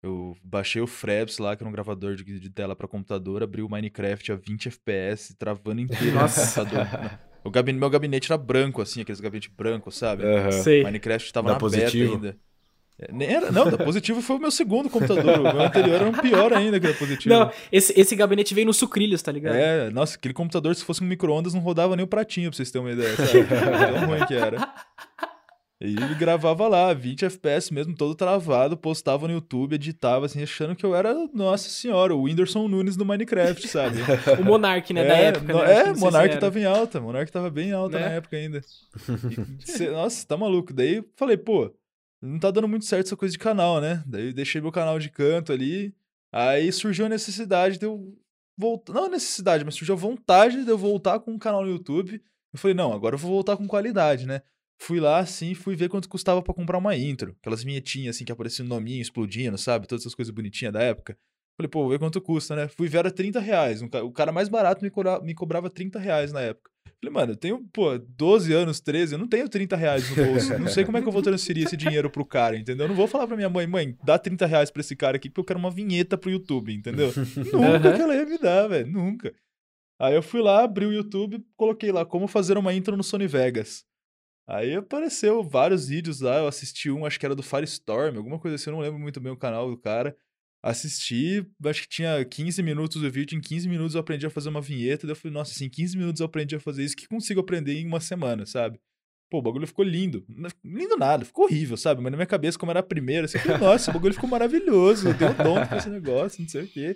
[0.03, 3.61] Eu baixei o Fraps lá, que era um gravador de, de tela pra computador, abri
[3.63, 6.63] o Minecraft a 20 FPS, travando inteiro no Nossa.
[6.63, 7.19] computador.
[7.43, 10.23] O gabinete, meu gabinete era branco, assim, aqueles gabinetes brancos, sabe?
[10.23, 10.51] Aham.
[10.51, 10.83] Sei.
[10.83, 12.17] Minecraft tava Dá na positivo?
[12.17, 12.39] beta ainda.
[12.97, 15.39] É, nem era, não, da Positivo foi o meu segundo computador.
[15.39, 17.33] O meu anterior era um pior ainda que da Positivo.
[17.33, 19.55] Não, esse, esse gabinete veio no sucrilhos, tá ligado?
[19.55, 22.71] É, nossa, aquele computador, se fosse um micro-ondas, não rodava nem o pratinho, pra vocês
[22.71, 23.45] terem uma ideia, sabe?
[23.99, 24.73] Tão ruim que era.
[25.81, 30.73] E ele gravava lá, 20 FPS mesmo, todo travado, postava no YouTube, editava, assim, achando
[30.73, 33.97] que eu era, nossa senhora, o Whindersson Nunes do Minecraft, sabe?
[34.39, 35.79] o Monark, né, é, da época, no, né?
[35.79, 38.05] É, Monark tava em alta, Monark tava bem alta né?
[38.05, 38.61] na época ainda.
[39.67, 40.73] E, cê, nossa, tá maluco.
[40.73, 41.71] Daí falei, pô,
[42.21, 44.03] não tá dando muito certo essa coisa de canal, né?
[44.05, 45.93] Daí deixei meu canal de canto ali,
[46.31, 48.17] aí surgiu a necessidade de eu
[48.57, 51.69] voltar, não a necessidade, mas surgiu a vontade de eu voltar com um canal no
[51.69, 52.21] YouTube.
[52.53, 54.41] Eu falei, não, agora eu vou voltar com qualidade, né?
[54.81, 57.35] Fui lá, assim, fui ver quanto custava para comprar uma intro.
[57.39, 59.87] Aquelas vinhetinhas, assim, que apareciam no nominho explodindo, sabe?
[59.87, 61.17] Todas essas coisas bonitinhas da época.
[61.57, 62.67] Falei, pô, vou ver quanto custa, né?
[62.67, 63.81] Fui ver, era 30 reais.
[63.81, 66.69] o cara mais barato me cobrava, me cobrava 30 reais na época.
[67.03, 70.57] Falei, mano, eu tenho, pô, 12 anos, 13, eu não tenho 30 reais no bolso.
[70.57, 72.85] Não sei como é que eu vou transferir esse dinheiro pro cara, entendeu?
[72.85, 75.29] Eu não vou falar pra minha mãe, mãe, dá 30 reais pra esse cara aqui
[75.29, 77.11] porque eu quero uma vinheta pro YouTube, entendeu?
[77.53, 79.33] Nunca que ela ia me dar, velho, nunca.
[79.99, 83.27] Aí eu fui lá, abri o YouTube, coloquei lá como fazer uma intro no Sony
[83.27, 83.85] Vegas.
[84.47, 88.55] Aí apareceu vários vídeos lá, eu assisti um, acho que era do Firestorm, alguma coisa
[88.55, 90.15] assim, eu não lembro muito bem o canal do cara.
[90.67, 94.49] Assisti, acho que tinha 15 minutos do vídeo, em 15 minutos eu aprendi a fazer
[94.49, 96.95] uma vinheta, daí eu falei, nossa, assim, em 15 minutos eu aprendi a fazer isso,
[96.95, 98.79] que consigo aprender em uma semana, sabe?
[99.29, 100.25] Pô, o bagulho ficou lindo.
[100.63, 102.01] Lindo nada, ficou horrível, sabe?
[102.01, 104.27] Mas na minha cabeça, como era a primeira, assim, eu falei, nossa, o bagulho ficou
[104.27, 106.95] maravilhoso, eu dei um dom com esse negócio, não sei o quê.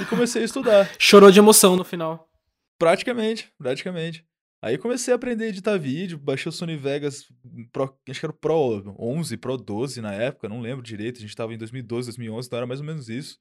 [0.00, 0.88] E comecei a estudar.
[0.96, 2.30] Chorou de emoção no final.
[2.78, 4.24] Praticamente, praticamente.
[4.60, 7.28] Aí comecei a aprender a editar vídeo, baixei o Sony Vegas,
[7.72, 11.20] Pro, acho que era o Pro 11, Pro 12 na época, não lembro direito, a
[11.20, 13.38] gente tava em 2012, 2011, então era mais ou menos isso.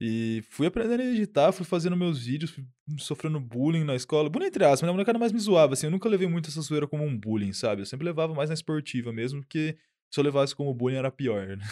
[0.00, 2.64] E fui aprendendo a editar, fui fazendo meus vídeos, fui
[2.98, 4.30] sofrendo bullying na escola.
[4.30, 6.86] Bullying entre aspas, minha molecada mais me zoava, assim, eu nunca levei muito essa zoeira
[6.86, 7.82] como um bullying, sabe?
[7.82, 9.76] Eu sempre levava mais na esportiva mesmo, porque
[10.10, 11.64] se eu levasse como bullying era pior, né?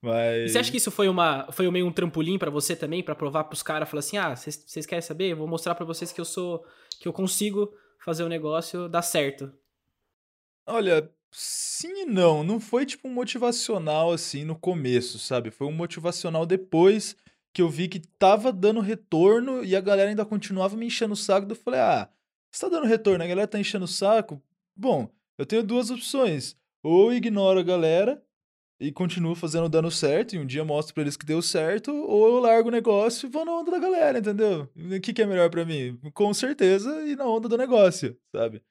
[0.00, 0.46] Mas...
[0.46, 3.16] E você acha que isso foi uma foi meio um trampolim para você também, para
[3.16, 5.32] provar pros caras, falar assim, ah, vocês querem saber?
[5.32, 6.64] Eu vou mostrar para vocês que eu sou,
[6.98, 9.52] que eu consigo fazer o negócio dar certo.
[10.66, 12.42] Olha, sim e não.
[12.42, 15.50] Não foi tipo um motivacional assim no começo, sabe?
[15.50, 17.16] Foi um motivacional depois
[17.52, 21.16] que eu vi que tava dando retorno e a galera ainda continuava me enchendo o
[21.16, 21.50] saco.
[21.50, 22.08] Eu falei, ah,
[22.50, 24.42] você tá dando retorno, a galera tá enchendo o saco?
[24.76, 26.56] Bom, eu tenho duas opções.
[26.82, 28.22] Ou ignoro a galera
[28.80, 32.26] e continuo fazendo dando certo, e um dia mostro pra eles que deu certo, ou
[32.28, 34.70] eu largo o negócio e vou na onda da galera, entendeu?
[34.76, 35.98] O que, que é melhor para mim?
[36.14, 38.62] Com certeza ir na onda do negócio, sabe?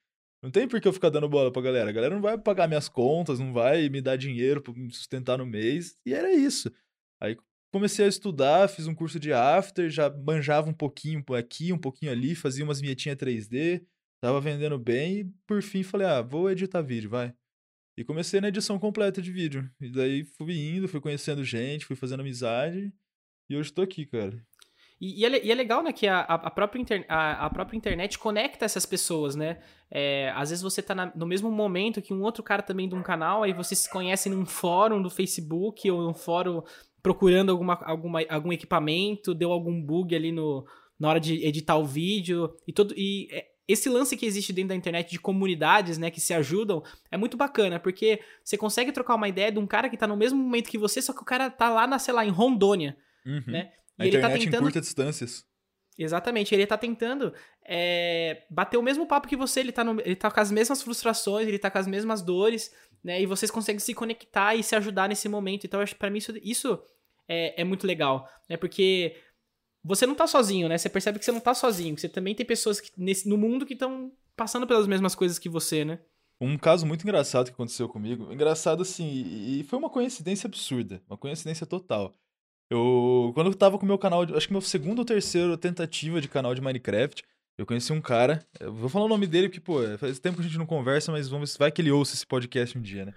[0.41, 1.89] Não tem por que eu ficar dando bola pra galera.
[1.89, 5.37] A galera não vai pagar minhas contas, não vai me dar dinheiro pra me sustentar
[5.37, 6.71] no mês, e era isso.
[7.19, 7.35] Aí
[7.73, 12.11] comecei a estudar, fiz um curso de after, já manjava um pouquinho aqui, um pouquinho
[12.11, 13.83] ali, fazia umas vinhetinhas 3D,
[14.21, 17.33] tava vendendo bem, e por fim falei, ah, vou editar vídeo, vai.
[17.97, 19.67] E comecei na edição completa de vídeo.
[19.81, 22.93] E daí fui indo, fui conhecendo gente, fui fazendo amizade.
[23.49, 24.39] E hoje tô aqui, cara.
[25.01, 27.77] E, e, é, e é, legal, né, que a, a, própria inter, a, a, própria
[27.77, 29.59] internet conecta essas pessoas, né?
[29.89, 32.95] É, às vezes você tá na, no mesmo momento que um outro cara também de
[32.95, 36.61] um canal, aí você se conhece num fórum do Facebook ou num fórum
[37.01, 40.65] procurando alguma, alguma, algum equipamento, deu algum bug ali no,
[40.99, 42.53] na hora de editar o vídeo.
[42.67, 46.21] E, todo, e é, esse lance que existe dentro da internet de comunidades, né, que
[46.21, 49.97] se ajudam, é muito bacana, porque você consegue trocar uma ideia de um cara que
[49.97, 52.25] tá no mesmo momento que você, só que o cara tá lá, na, sei lá,
[52.25, 53.43] em Rondônia, uhum.
[53.47, 53.71] né?
[53.99, 54.55] E a ele tá tentando...
[54.55, 55.45] em curtas distâncias.
[55.97, 57.33] Exatamente, ele tá tentando
[57.65, 60.81] é, bater o mesmo papo que você, ele tá, no, ele tá com as mesmas
[60.81, 62.71] frustrações, ele tá com as mesmas dores,
[63.03, 63.21] né?
[63.21, 65.65] E vocês conseguem se conectar e se ajudar nesse momento.
[65.65, 66.79] Então, eu acho que pra mim isso, isso
[67.27, 68.55] é, é muito legal, né?
[68.57, 69.15] Porque
[69.83, 70.77] você não tá sozinho, né?
[70.77, 73.37] Você percebe que você não tá sozinho, que você também tem pessoas que, nesse, no
[73.37, 75.99] mundo que estão passando pelas mesmas coisas que você, né?
[76.39, 81.17] Um caso muito engraçado que aconteceu comigo, engraçado assim, e foi uma coincidência absurda, uma
[81.17, 82.13] coincidência total.
[82.69, 86.21] Eu, quando eu tava com o meu canal, acho que meu segundo ou terceiro tentativa
[86.21, 87.23] de canal de Minecraft,
[87.57, 90.41] eu conheci um cara, eu vou falar o nome dele porque, pô, faz tempo que
[90.41, 93.05] a gente não conversa, mas vamos ver, vai que ele ouça esse podcast um dia,
[93.05, 93.13] né?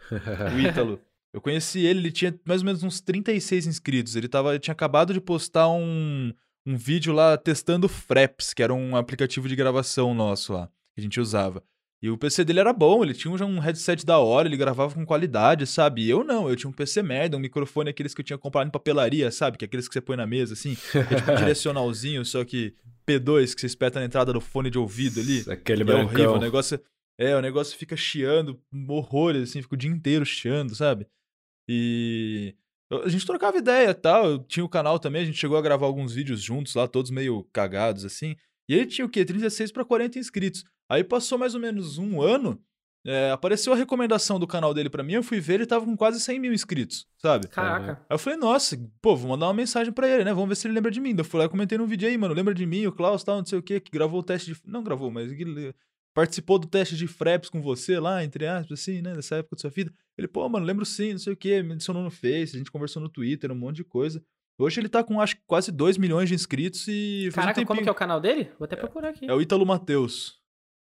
[0.54, 0.98] O Ítalo.
[1.32, 4.72] Eu conheci ele, ele tinha mais ou menos uns 36 inscritos, ele tava, ele tinha
[4.72, 6.32] acabado de postar um
[6.66, 11.02] um vídeo lá testando Fraps, que era um aplicativo de gravação nosso lá, que a
[11.02, 11.62] gente usava.
[12.02, 15.04] E o PC dele era bom, ele tinha um headset da hora, ele gravava com
[15.04, 16.02] qualidade, sabe?
[16.02, 18.68] E eu não, eu tinha um PC merda, um microfone aqueles que eu tinha comprado
[18.68, 19.58] em papelaria, sabe?
[19.58, 22.42] Que é aqueles que você põe na mesa, assim, que é tipo um direcionalzinho, só
[22.42, 22.74] que
[23.06, 25.44] P2, que você espeta na entrada do fone de ouvido ali.
[25.50, 25.90] Aquele.
[25.90, 26.80] É horrível, o negócio...
[27.18, 31.06] É, o negócio fica chiando, horrores, assim, fica o dia inteiro chiando, sabe?
[31.68, 32.54] E
[32.90, 34.26] a gente trocava ideia e tal.
[34.30, 37.10] Eu tinha o canal também, a gente chegou a gravar alguns vídeos juntos lá, todos
[37.10, 38.36] meio cagados assim.
[38.68, 39.24] E ele tinha o quê?
[39.24, 40.64] 36 para 40 inscritos.
[40.88, 42.60] Aí passou mais ou menos um ano.
[43.06, 45.96] É, apareceu a recomendação do canal dele pra mim, eu fui ver, ele tava com
[45.96, 47.48] quase 100 mil inscritos, sabe?
[47.48, 47.92] Caraca.
[47.92, 50.34] Aí eu falei, nossa, pô, vou mandar uma mensagem pra ele, né?
[50.34, 51.14] Vamos ver se ele lembra de mim.
[51.16, 53.38] Eu fui lá e comentei no vídeo aí, mano, lembra de mim, o Klaus tal,
[53.38, 54.60] não sei o quê, que gravou o teste de.
[54.66, 55.32] Não gravou, mas
[56.12, 59.14] participou do teste de Fraps com você lá, entre aspas, assim, né?
[59.14, 59.90] Nessa época da sua vida.
[60.20, 62.70] Ele, pô, mano, lembro sim, não sei o quê, me adicionou no Face, a gente
[62.70, 64.22] conversou no Twitter, um monte de coisa.
[64.58, 67.30] Hoje ele tá com, acho que quase 2 milhões de inscritos e.
[67.32, 68.50] faz um Caraca, como que é o canal dele?
[68.58, 69.24] Vou até procurar aqui.
[69.24, 70.38] é o Ítalo Matheus.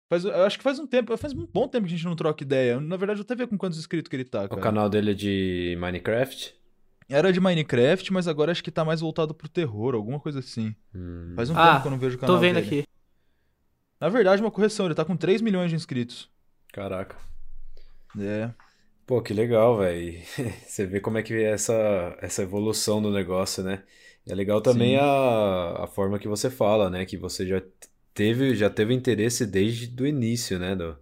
[0.09, 2.15] Faz, eu acho que faz um tempo, faz um bom tempo que a gente não
[2.15, 2.79] troca ideia.
[2.79, 4.61] Na verdade, eu até ver com quantos inscritos que ele tá, O cara.
[4.61, 6.55] canal dele é de Minecraft.
[7.09, 10.73] Era de Minecraft, mas agora acho que tá mais voltado pro terror, alguma coisa assim.
[10.95, 12.67] Hum, Faz um Ah, tempo que eu não vejo o canal Tô vendo dele.
[12.67, 12.83] aqui.
[13.99, 16.29] Na verdade, uma correção, ele tá com 3 milhões de inscritos.
[16.71, 17.17] Caraca.
[18.17, 18.51] É.
[19.07, 20.21] Pô, que legal, velho.
[20.67, 21.73] Você vê como é que é essa,
[22.21, 23.83] essa evolução do negócio, né?
[24.27, 25.01] É legal também Sim.
[25.01, 27.05] a, a forma que você fala, né?
[27.05, 27.61] Que você já
[28.13, 30.75] teve, já teve interesse desde o início, né?
[30.75, 30.97] Do,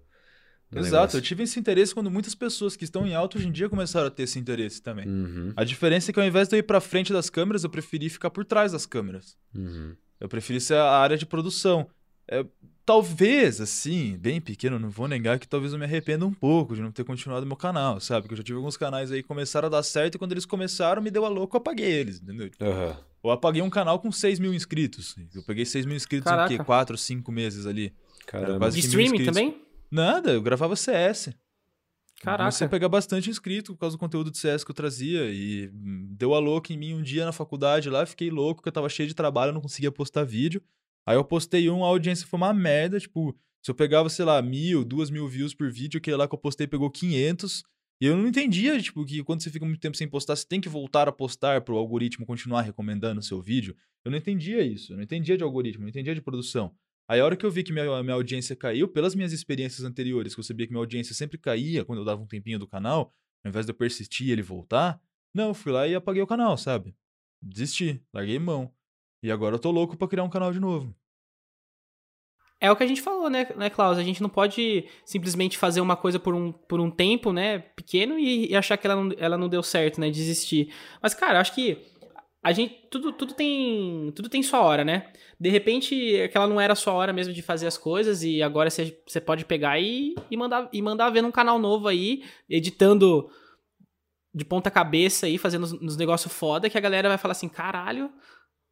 [0.69, 1.21] do Exato, eu negócio.
[1.21, 4.11] tive esse interesse quando muitas pessoas que estão em alta hoje em dia começaram a
[4.11, 5.07] ter esse interesse também.
[5.07, 7.71] Uhum, A diferença é que ao invés de eu ir pra frente das câmeras, eu
[7.71, 9.35] preferi ficar por trás das câmeras.
[9.55, 9.95] uhum.
[10.19, 11.89] Eu preferi ser a área de produção.
[12.27, 12.45] É,
[12.85, 16.81] talvez, assim, bem pequeno, não vou negar que talvez eu me arrependa um pouco de
[16.81, 18.21] não ter continuado meu canal, sabe?
[18.21, 20.45] Porque eu já tive alguns canais aí que começaram a dar certo e quando eles
[20.45, 22.49] começaram, me deu a louco, eu apaguei eles, entendeu?
[22.61, 22.97] Aham.
[23.23, 25.15] Eu apaguei um canal com 6 mil inscritos.
[25.33, 26.55] Eu peguei 6 mil inscritos em Caraca.
[26.55, 26.63] quê?
[26.63, 27.91] 4, 5 meses ali.
[28.27, 28.69] Caramba.
[28.69, 29.61] De 15 mil streaming também?
[29.89, 31.31] Nada, eu gravava CS.
[32.21, 32.43] Caraca.
[32.43, 35.25] Comecei a pegar bastante inscrito por causa do conteúdo de CS que eu trazia.
[35.31, 38.67] E hum, deu a louca em mim um dia na faculdade lá, fiquei louco, que
[38.67, 40.61] eu tava cheio de trabalho, não conseguia postar vídeo.
[41.07, 44.41] Aí eu postei um, a audiência foi uma merda, tipo, se eu pegava, sei lá,
[44.41, 47.63] mil, duas mil views por vídeo, aquele lá que eu postei pegou 500.
[48.01, 50.59] E eu não entendia, tipo, que quando você fica muito tempo sem postar, você tem
[50.59, 53.75] que voltar a postar pro algoritmo continuar recomendando o seu vídeo.
[54.03, 56.75] Eu não entendia isso, eu não entendia de algoritmo, eu não entendia de produção.
[57.07, 60.33] Aí a hora que eu vi que minha, minha audiência caiu, pelas minhas experiências anteriores,
[60.33, 63.13] que eu sabia que minha audiência sempre caía quando eu dava um tempinho do canal,
[63.43, 64.99] ao invés de eu persistir e ele voltar,
[65.33, 66.95] não, eu fui lá e apaguei o canal, sabe?
[67.41, 68.73] Desisti, larguei mão.
[69.23, 70.95] E agora eu tô louco pra criar um canal de novo.
[72.59, 73.97] É o que a gente falou, né, né, Klaus?
[73.97, 78.17] A gente não pode simplesmente fazer uma coisa por um, por um tempo, né, pequeno
[78.17, 80.73] e, e achar que ela não, ela não deu certo, né, desistir.
[81.01, 81.77] Mas, cara, acho que
[82.41, 85.11] a gente tudo, tudo tem tudo tem sua hora, né?
[85.39, 88.69] De repente, aquela não era a sua hora mesmo de fazer as coisas e agora
[88.69, 93.29] você, pode pegar e, e mandar e mandar ver num canal novo aí, editando
[94.33, 98.11] de ponta cabeça aí, fazendo uns negócios foda que a galera vai falar assim, caralho,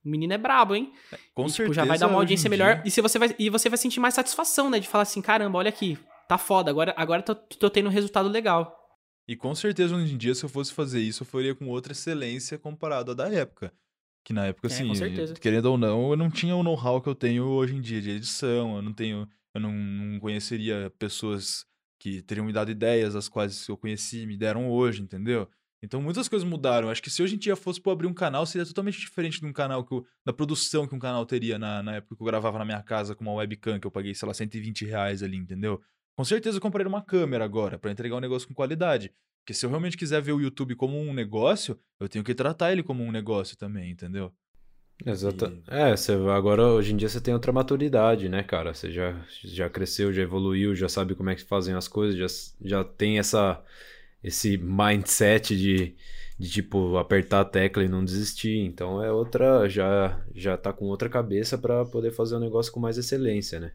[0.06, 0.92] o menino é brabo, hein?
[1.34, 1.63] Com E, certeza.
[1.63, 2.76] tipo, já vai dar uma audiência melhor.
[2.76, 4.80] dia- E, se você vai, e você vai sentir mais satisfação, né?
[4.80, 8.28] De falar assim, caramba, olha aqui, tá foda, agora, agora tô, tô tendo um resultado
[8.30, 8.80] legal.
[9.28, 11.94] E com certeza hoje em dia, se eu fosse fazer isso, eu faria com outra
[11.94, 13.74] excelência comparado à da época.
[14.26, 17.16] Que na época, É, assim, querendo ou não, eu não tinha o know-how que eu
[17.16, 19.28] tenho hoje em dia de edição, eu não tenho.
[19.54, 21.66] Eu não, não conheceria pessoas
[22.00, 25.48] que teriam me dado ideias, as quais eu conheci me deram hoje, entendeu?
[25.84, 26.89] Então muitas coisas mudaram.
[26.89, 29.39] Acho que se hoje em dia fosse pra eu abrir um canal, seria totalmente diferente
[29.41, 32.22] de um canal que eu, da produção que um canal teria na, na época que
[32.22, 35.22] eu gravava na minha casa com uma webcam que eu paguei, sei lá, 120 reais
[35.22, 35.82] ali, entendeu?
[36.15, 39.12] Com certeza eu comprei uma câmera agora pra entregar um negócio com qualidade.
[39.43, 42.72] Porque se eu realmente quiser ver o YouTube como um negócio, eu tenho que tratar
[42.72, 44.32] ele como um negócio também, entendeu?
[45.06, 45.48] Exata.
[45.48, 48.74] E- É, você, agora hoje em dia você tem outra maturidade, né, cara?
[48.74, 52.28] Você já, já cresceu, já evoluiu, já sabe como é que fazem as coisas, já,
[52.62, 53.62] já tem essa,
[54.23, 55.95] esse mindset de,
[56.39, 58.57] de tipo apertar a tecla e não desistir.
[58.59, 62.79] Então é outra, já já tá com outra cabeça pra poder fazer o negócio com
[62.79, 63.73] mais excelência, né?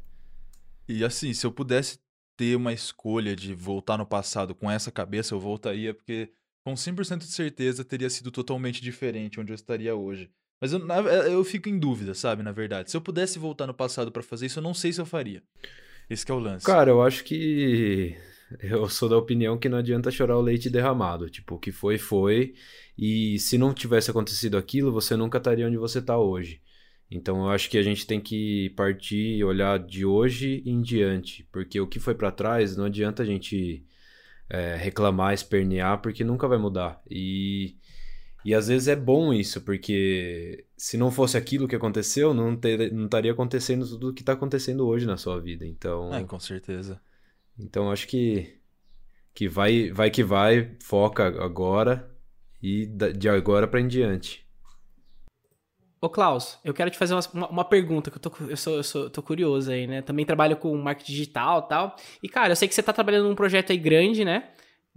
[0.89, 1.99] E assim, se eu pudesse
[2.37, 6.31] ter uma escolha de voltar no passado com essa cabeça, eu voltaria, porque
[6.65, 10.31] com 100% de certeza teria sido totalmente diferente onde eu estaria hoje.
[10.61, 12.91] Mas eu, eu fico em dúvida, sabe, na verdade.
[12.91, 15.43] Se eu pudesse voltar no passado pra fazer isso, eu não sei se eu faria.
[16.09, 16.65] Esse que é o lance.
[16.65, 18.17] Cara, eu acho que
[18.61, 21.29] eu sou da opinião que não adianta chorar o leite derramado.
[21.29, 22.55] Tipo, o que foi, foi.
[22.97, 26.61] E se não tivesse acontecido aquilo, você nunca estaria onde você tá hoje.
[27.11, 31.47] Então eu acho que a gente tem que partir e olhar de hoje em diante.
[31.53, 33.85] Porque o que foi pra trás, não adianta a gente
[34.49, 37.01] é, reclamar, espernear, porque nunca vai mudar.
[37.11, 37.77] E,
[38.45, 42.93] e às vezes é bom isso, porque se não fosse aquilo que aconteceu, não, ter,
[42.93, 45.67] não estaria acontecendo tudo o que tá acontecendo hoje na sua vida.
[45.67, 46.15] Então.
[46.15, 47.01] É, com certeza.
[47.59, 48.57] Então acho que
[49.35, 52.11] que vai vai que vai, foca agora
[52.63, 54.47] e de agora pra em diante.
[56.01, 58.85] Ô, Klaus, eu quero te fazer uma, uma, pergunta, que eu, tô, eu, sou, eu
[58.85, 60.01] sou, tô curioso aí, né?
[60.01, 61.97] Também trabalho com marketing digital e tal.
[62.23, 64.49] E, cara, eu sei que você tá trabalhando num projeto aí grande, né?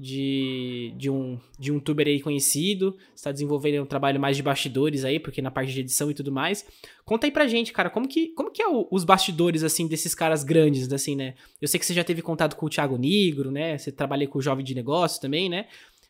[0.02, 5.06] De, de, um, de um tuber aí conhecido, está desenvolvendo um trabalho mais de bastidores
[5.06, 6.66] aí, porque na parte de edição e tudo mais.
[7.06, 10.16] Conta aí pra gente, cara, como que, como que é o, os bastidores, assim, desses
[10.16, 11.36] caras grandes, assim, né?
[11.62, 13.78] Eu sei que você já teve contato com o Thiago Negro, né?
[13.78, 15.68] Você trabalha com o Jovem de Negócio também, né?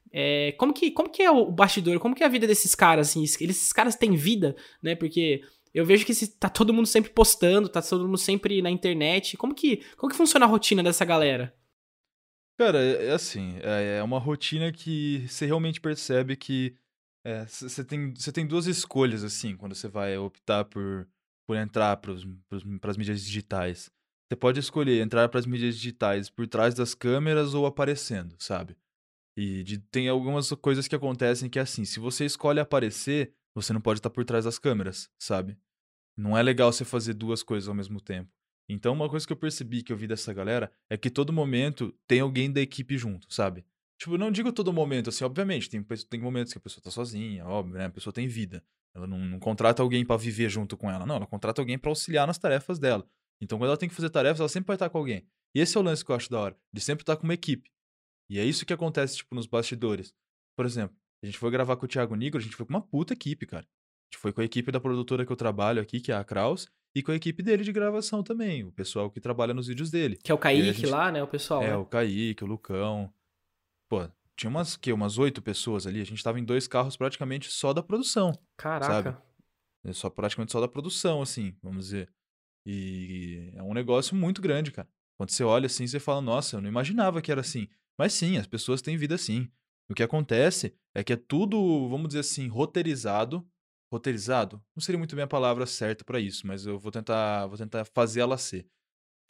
[0.10, 2.00] É, como, que, como que é o bastidor?
[2.00, 3.24] Como que é a vida desses caras, assim?
[3.24, 4.96] Esses caras têm vida, né?
[4.96, 5.42] Porque
[5.74, 9.36] eu vejo que tá todo mundo sempre postando, tá todo mundo sempre na internet.
[9.36, 11.54] Como que, como que funciona a rotina dessa galera?
[12.62, 16.76] Cara, é, é assim, é, é uma rotina que você realmente percebe que
[17.48, 21.10] você é, tem, tem duas escolhas, assim, quando você vai optar por,
[21.48, 23.92] por entrar para as mídias digitais.
[24.30, 28.78] Você pode escolher entrar para as mídias digitais por trás das câmeras ou aparecendo, sabe?
[29.36, 33.74] E de, tem algumas coisas que acontecem que é assim, se você escolhe aparecer, você
[33.74, 35.58] não pode estar por trás das câmeras, sabe?
[36.16, 38.30] Não é legal você fazer duas coisas ao mesmo tempo.
[38.74, 41.94] Então, uma coisa que eu percebi que eu vi dessa galera é que todo momento
[42.08, 43.66] tem alguém da equipe junto, sabe?
[44.00, 47.46] Tipo, não digo todo momento, assim, obviamente, tem, tem momentos que a pessoa tá sozinha,
[47.46, 47.88] óbvio, né?
[47.88, 48.64] A pessoa tem vida.
[48.96, 51.92] Ela não, não contrata alguém para viver junto com ela, não, ela contrata alguém para
[51.92, 53.06] auxiliar nas tarefas dela.
[53.42, 55.28] Então, quando ela tem que fazer tarefas, ela sempre vai estar com alguém.
[55.54, 57.34] E esse é o lance que eu acho da hora, de sempre estar com uma
[57.34, 57.70] equipe.
[58.30, 60.14] E é isso que acontece, tipo, nos bastidores.
[60.56, 62.82] Por exemplo, a gente foi gravar com o Thiago Negro, a gente foi com uma
[62.82, 63.68] puta equipe, cara.
[64.12, 66.24] A gente foi com a equipe da produtora que eu trabalho aqui, que é a
[66.24, 69.90] Kraus, e com a equipe dele de gravação também, o pessoal que trabalha nos vídeos
[69.90, 70.18] dele.
[70.22, 70.86] Que é o Kaique gente...
[70.88, 71.64] lá, né, o pessoal.
[71.64, 71.76] É, né?
[71.78, 73.14] o Kaique, o Lucão.
[73.90, 74.06] Pô,
[74.36, 77.72] tinha umas, que, umas oito pessoas ali, a gente tava em dois carros praticamente só
[77.72, 78.38] da produção.
[78.58, 78.92] Caraca.
[78.94, 79.18] Sabe?
[79.86, 82.10] É só praticamente só da produção, assim, vamos dizer.
[82.66, 84.88] E é um negócio muito grande, cara.
[85.18, 87.68] Quando você olha assim, você fala, nossa, eu não imaginava que era assim.
[87.98, 89.50] Mas sim, as pessoas têm vida sim.
[89.90, 93.48] O que acontece é que é tudo, vamos dizer assim, roteirizado.
[93.92, 94.64] Roteirizado?
[94.76, 97.84] Não seria muito bem a palavra certa para isso, mas eu vou tentar, vou tentar
[97.86, 98.66] fazer ela ser.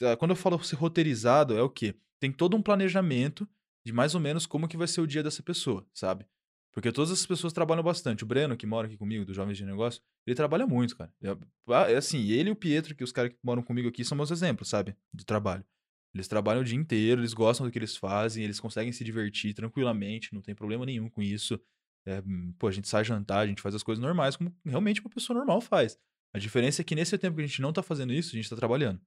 [0.02, 1.94] Ah, quando eu falo ser roteirizado, é o quê?
[2.20, 3.48] Tem todo um planejamento
[3.84, 6.26] de mais ou menos como que vai ser o dia dessa pessoa, sabe?
[6.72, 8.24] Porque todas as pessoas trabalham bastante.
[8.24, 11.12] O Breno, que mora aqui comigo, do Jovens de Negócio, ele trabalha muito, cara.
[11.22, 11.36] É,
[11.68, 14.16] ah, é assim, ele e o Pietro, que os caras que moram comigo aqui, são
[14.16, 14.96] meus exemplos, sabe?
[15.12, 15.64] De trabalho.
[16.14, 19.54] Eles trabalham o dia inteiro, eles gostam do que eles fazem, eles conseguem se divertir
[19.54, 21.60] tranquilamente, não tem problema nenhum com isso.
[22.06, 22.22] É,
[22.58, 25.36] pô, a gente sai jantar, a gente faz as coisas normais, como realmente uma pessoa
[25.36, 25.98] normal faz.
[26.34, 28.48] A diferença é que nesse tempo que a gente não tá fazendo isso, a gente
[28.48, 29.00] tá trabalhando.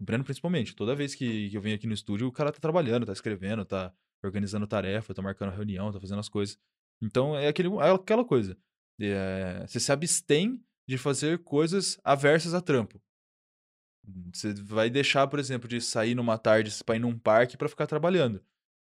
[0.00, 0.74] O Breno, principalmente.
[0.74, 3.64] Toda vez que, que eu venho aqui no estúdio, o cara tá trabalhando, tá escrevendo,
[3.64, 6.58] tá organizando tarefa, tá marcando reunião, tá fazendo as coisas.
[7.00, 8.58] Então, é, aquele, é aquela coisa.
[9.00, 13.00] É, você se abstém de fazer coisas aversas a trampo.
[14.32, 17.86] Você vai deixar, por exemplo, de sair numa tarde para ir num parque para ficar
[17.86, 18.44] trabalhando.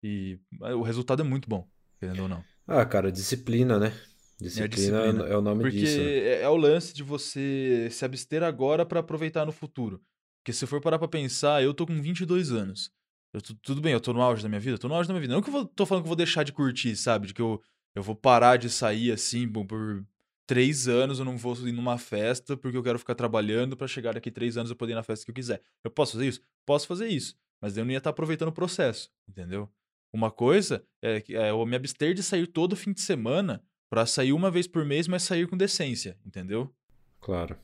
[0.03, 1.69] E o resultado é muito bom,
[1.99, 2.45] querendo ou não.
[2.67, 3.93] Ah, cara, disciplina, né?
[4.41, 5.25] Disciplina é, disciplina.
[5.29, 5.97] é o nome Porque disso.
[5.97, 10.03] Porque é, é o lance de você se abster agora para aproveitar no futuro.
[10.43, 12.91] Porque se for parar pra pensar, eu tô com 22 anos.
[13.33, 14.75] Eu tô, tudo bem, eu tô no auge da minha vida?
[14.75, 15.35] Eu tô no auge da minha vida.
[15.35, 17.29] Não que eu vou, tô falando que eu vou deixar de curtir, sabe?
[17.29, 17.61] De que eu,
[17.95, 20.05] eu vou parar de sair assim por
[20.47, 24.15] três anos eu não vou ir numa festa porque eu quero ficar trabalhando para chegar
[24.15, 25.61] daqui três anos eu poder ir na festa que eu quiser.
[25.83, 26.41] Eu posso fazer isso?
[26.65, 27.37] Posso fazer isso.
[27.61, 29.69] Mas eu não ia estar tá aproveitando o processo, entendeu?
[30.17, 34.33] Uma coisa é, é eu me abster de sair todo fim de semana para sair
[34.33, 36.75] uma vez por mês, mas sair com decência, entendeu?
[37.21, 37.55] Claro.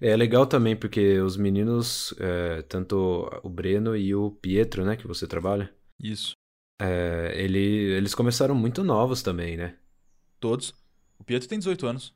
[0.00, 5.08] É legal também porque os meninos, é, tanto o Breno e o Pietro, né, que
[5.08, 5.68] você trabalha.
[6.00, 6.36] Isso.
[6.80, 9.76] É, ele, eles começaram muito novos também, né?
[10.38, 10.72] Todos.
[11.18, 12.08] O Pietro tem 18 anos.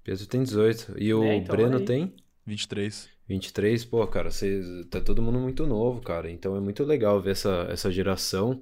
[0.00, 0.94] O Pietro tem 18.
[0.98, 1.84] E o é, então Breno aí.
[1.86, 2.14] tem?
[2.44, 3.08] 23.
[3.30, 4.60] 23, pô, cara, você
[4.90, 6.28] tá todo mundo muito novo, cara.
[6.28, 8.60] Então é muito legal ver essa, essa geração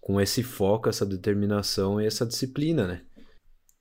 [0.00, 3.02] com esse foco, essa determinação e essa disciplina, né?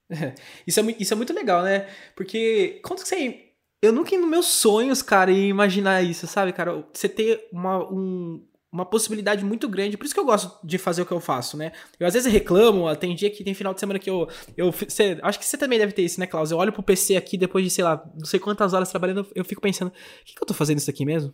[0.65, 1.87] isso, é, isso é muito legal, né?
[2.15, 3.51] Porque quando você.
[3.83, 6.83] Eu nunca nos meus sonhos, cara, ia imaginar isso, sabe, cara?
[6.91, 8.43] Você ter uma, um,
[8.75, 9.97] uma possibilidade muito grande.
[9.97, 11.71] Por isso que eu gosto de fazer o que eu faço, né?
[11.97, 14.27] Eu às vezes reclamo, tem dia que tem final de semana que eu.
[14.57, 16.51] eu cê, acho que você também deve ter isso, né, Klaus?
[16.51, 19.45] Eu olho pro PC aqui depois de, sei lá, não sei quantas horas trabalhando, eu
[19.45, 21.33] fico pensando, o que, que eu tô fazendo isso aqui mesmo?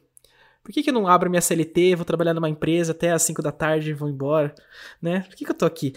[0.64, 3.42] Por que, que eu não abro minha CLT, vou trabalhar numa empresa até às 5
[3.42, 4.54] da tarde e vou embora,
[5.02, 5.22] né?
[5.22, 5.94] Por que, que eu tô aqui?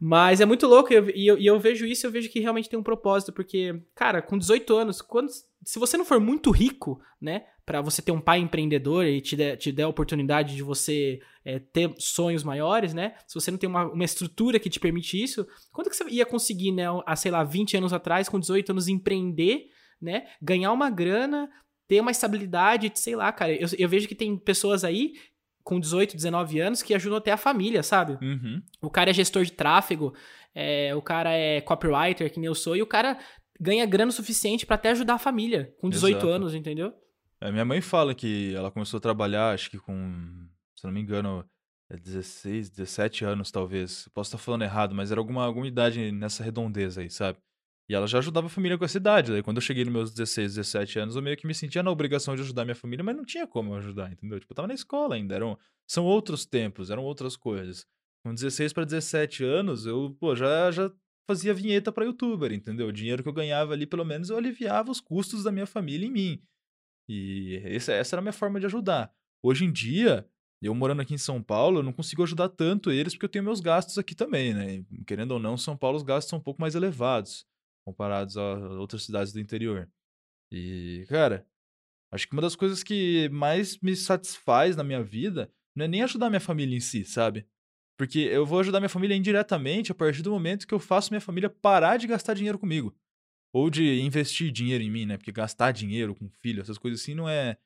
[0.00, 2.68] Mas é muito louco, e eu, e eu, eu, vejo isso, eu vejo que realmente
[2.68, 5.28] tem um propósito, porque, cara, com 18 anos, quando,
[5.64, 9.34] se você não for muito rico, né, para você ter um pai empreendedor e te
[9.34, 13.58] der, te der a oportunidade de você é, ter sonhos maiores, né, se você não
[13.58, 17.16] tem uma, uma estrutura que te permite isso, quando que você ia conseguir, né, há,
[17.16, 19.66] sei lá, 20 anos atrás, com 18 anos, empreender,
[20.00, 21.50] né, ganhar uma grana,
[21.88, 25.14] ter uma estabilidade, sei lá, cara, eu, eu vejo que tem pessoas aí
[25.68, 28.16] com 18, 19 anos que ajudam até a família, sabe?
[28.24, 28.62] Uhum.
[28.80, 30.14] O cara é gestor de tráfego,
[30.54, 33.18] é, o cara é copywriter, que nem eu sou, e o cara
[33.60, 36.28] ganha grana suficiente para até ajudar a família com 18 Exato.
[36.30, 36.94] anos, entendeu?
[37.38, 41.02] É, minha mãe fala que ela começou a trabalhar, acho que com, se não me
[41.02, 41.44] engano,
[41.90, 44.08] 16, 17 anos, talvez.
[44.14, 47.38] Posso estar falando errado, mas era alguma, alguma idade nessa redondeza aí, sabe?
[47.88, 49.32] E ela já ajudava a família com essa idade.
[49.32, 51.90] Daí, quando eu cheguei nos meus 16, 17 anos, eu meio que me sentia na
[51.90, 54.38] obrigação de ajudar minha família, mas não tinha como ajudar, entendeu?
[54.38, 55.34] Tipo, eu tava na escola ainda.
[55.34, 57.86] Eram, são outros tempos, eram outras coisas.
[58.22, 60.92] Com 16 para 17 anos, eu, pô, já, já
[61.26, 62.88] fazia vinheta para youtuber, entendeu?
[62.88, 66.06] O dinheiro que eu ganhava ali, pelo menos, eu aliviava os custos da minha família
[66.06, 66.42] em mim.
[67.08, 69.10] E essa, essa era a minha forma de ajudar.
[69.42, 70.28] Hoje em dia,
[70.60, 73.44] eu morando aqui em São Paulo, eu não consigo ajudar tanto eles porque eu tenho
[73.44, 74.84] meus gastos aqui também, né?
[75.06, 77.46] Querendo ou não, São Paulo os gastos são um pouco mais elevados
[77.88, 79.90] comparados a outras cidades do interior.
[80.52, 81.46] E, cara,
[82.12, 86.02] acho que uma das coisas que mais me satisfaz na minha vida não é nem
[86.02, 87.46] ajudar minha família em si, sabe?
[87.98, 91.20] Porque eu vou ajudar minha família indiretamente a partir do momento que eu faço minha
[91.20, 92.94] família parar de gastar dinheiro comigo.
[93.52, 95.16] Ou de investir dinheiro em mim, né?
[95.16, 97.56] Porque gastar dinheiro com filho, essas coisas assim, não é,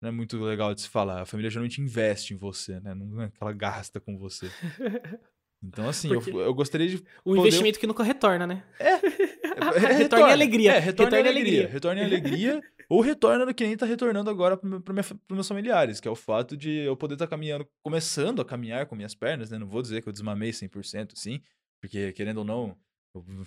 [0.00, 1.22] não é muito legal de se falar.
[1.22, 2.94] A família geralmente investe em você, né?
[2.94, 4.50] Não é que ela gasta com você.
[5.64, 6.96] Então, assim, eu, eu, gostaria de.
[7.24, 7.40] O poder...
[7.40, 8.64] investimento que nunca retorna, né?
[8.80, 8.98] É.
[9.56, 10.72] é, é retorna em alegria.
[10.72, 11.42] É, retorna em alegria.
[11.42, 11.68] alegria.
[11.68, 12.60] Retorna em alegria.
[12.88, 14.94] ou retorna no que nem tá retornando agora para
[15.30, 18.86] meus familiares, que é o fato de eu poder estar tá caminhando, começando a caminhar
[18.86, 19.58] com minhas pernas, né?
[19.58, 21.40] Não vou dizer que eu desmamei 100%, sim,
[21.80, 22.76] porque querendo ou não,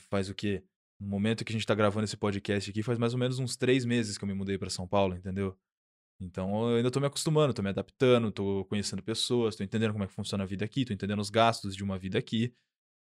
[0.09, 0.63] faz o quê?
[0.99, 3.55] No momento que a gente tá gravando esse podcast aqui, faz mais ou menos uns
[3.55, 5.57] três meses que eu me mudei para São Paulo, entendeu?
[6.19, 10.03] Então eu ainda tô me acostumando, tô me adaptando, tô conhecendo pessoas, tô entendendo como
[10.03, 12.53] é que funciona a vida aqui, tô entendendo os gastos de uma vida aqui.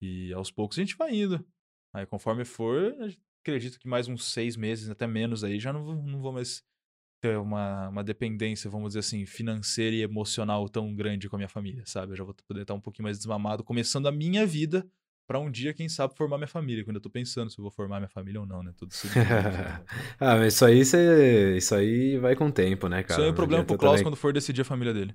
[0.02, 1.46] E aos poucos a gente vai indo.
[1.94, 2.96] Aí conforme for,
[3.42, 6.64] acredito que mais uns seis meses, até menos aí, já não vou, não vou mais
[7.22, 11.50] ter uma, uma dependência, vamos dizer assim, financeira e emocional tão grande com a minha
[11.50, 12.14] família, sabe?
[12.14, 14.88] Eu já vou poder estar um pouquinho mais desmamado, começando a minha vida
[15.28, 16.84] para um dia, quem sabe, formar minha família.
[16.84, 18.74] Quando eu tô pensando se eu vou formar minha família ou não, né?
[18.76, 19.08] Tudo isso.
[20.20, 21.58] ah, mas isso aí, cê...
[21.58, 23.14] isso aí vai com o tempo, né, cara?
[23.14, 24.06] Isso aí é um problema pro Klaus também...
[24.06, 25.14] quando for decidir a família dele.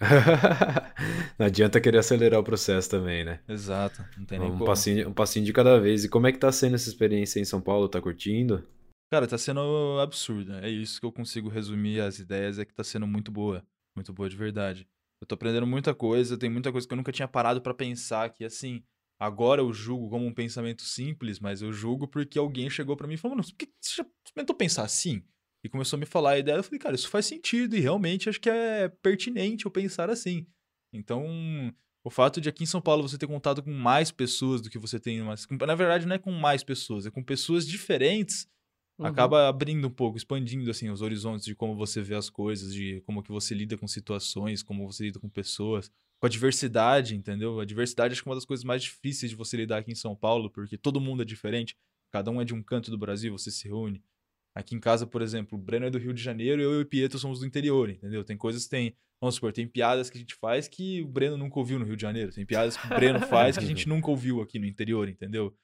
[1.38, 3.40] não adianta querer acelerar o processo também, né?
[3.48, 6.04] Exato, não tem um nem passinho, um passinho de cada vez.
[6.04, 7.88] E como é que tá sendo essa experiência em São Paulo?
[7.88, 8.66] Tá curtindo?
[9.12, 10.54] Cara, tá sendo absurdo.
[10.54, 13.64] É isso que eu consigo resumir as ideias, é que tá sendo muito boa.
[13.94, 14.88] Muito boa de verdade.
[15.20, 18.28] Eu tô aprendendo muita coisa, tem muita coisa que eu nunca tinha parado para pensar
[18.30, 18.82] que, assim,
[19.18, 23.14] Agora eu julgo como um pensamento simples, mas eu julgo porque alguém chegou para mim
[23.14, 25.22] e falou: Mano, por que você já tentou pensar assim?
[25.64, 26.56] E começou a me falar a ideia.
[26.56, 30.46] Eu falei, cara, isso faz sentido e realmente acho que é pertinente eu pensar assim.
[30.92, 31.24] Então,
[32.04, 34.78] o fato de aqui em São Paulo você ter contato com mais pessoas do que
[34.78, 35.22] você tem.
[35.22, 38.46] Mas, na verdade, não é com mais pessoas, é com pessoas diferentes.
[38.98, 39.06] Uhum.
[39.06, 43.00] Acaba abrindo um pouco, expandindo assim os horizontes de como você vê as coisas, de
[43.00, 45.90] como que você lida com situações, como você lida com pessoas
[46.24, 47.60] com a diversidade, entendeu?
[47.60, 49.94] A diversidade acho que é uma das coisas mais difíceis de você lidar aqui em
[49.94, 51.76] São Paulo, porque todo mundo é diferente,
[52.10, 54.02] cada um é de um canto do Brasil, você se reúne.
[54.54, 56.82] Aqui em casa, por exemplo, o Breno é do Rio de Janeiro e eu e
[56.82, 58.22] o Pietro somos do interior, entendeu?
[58.22, 61.36] Tem coisas que tem, vamos supor, tem piadas que a gente faz que o Breno
[61.36, 63.88] nunca ouviu no Rio de Janeiro, tem piadas que o Breno faz que a gente
[63.88, 65.56] nunca ouviu aqui no interior, entendeu?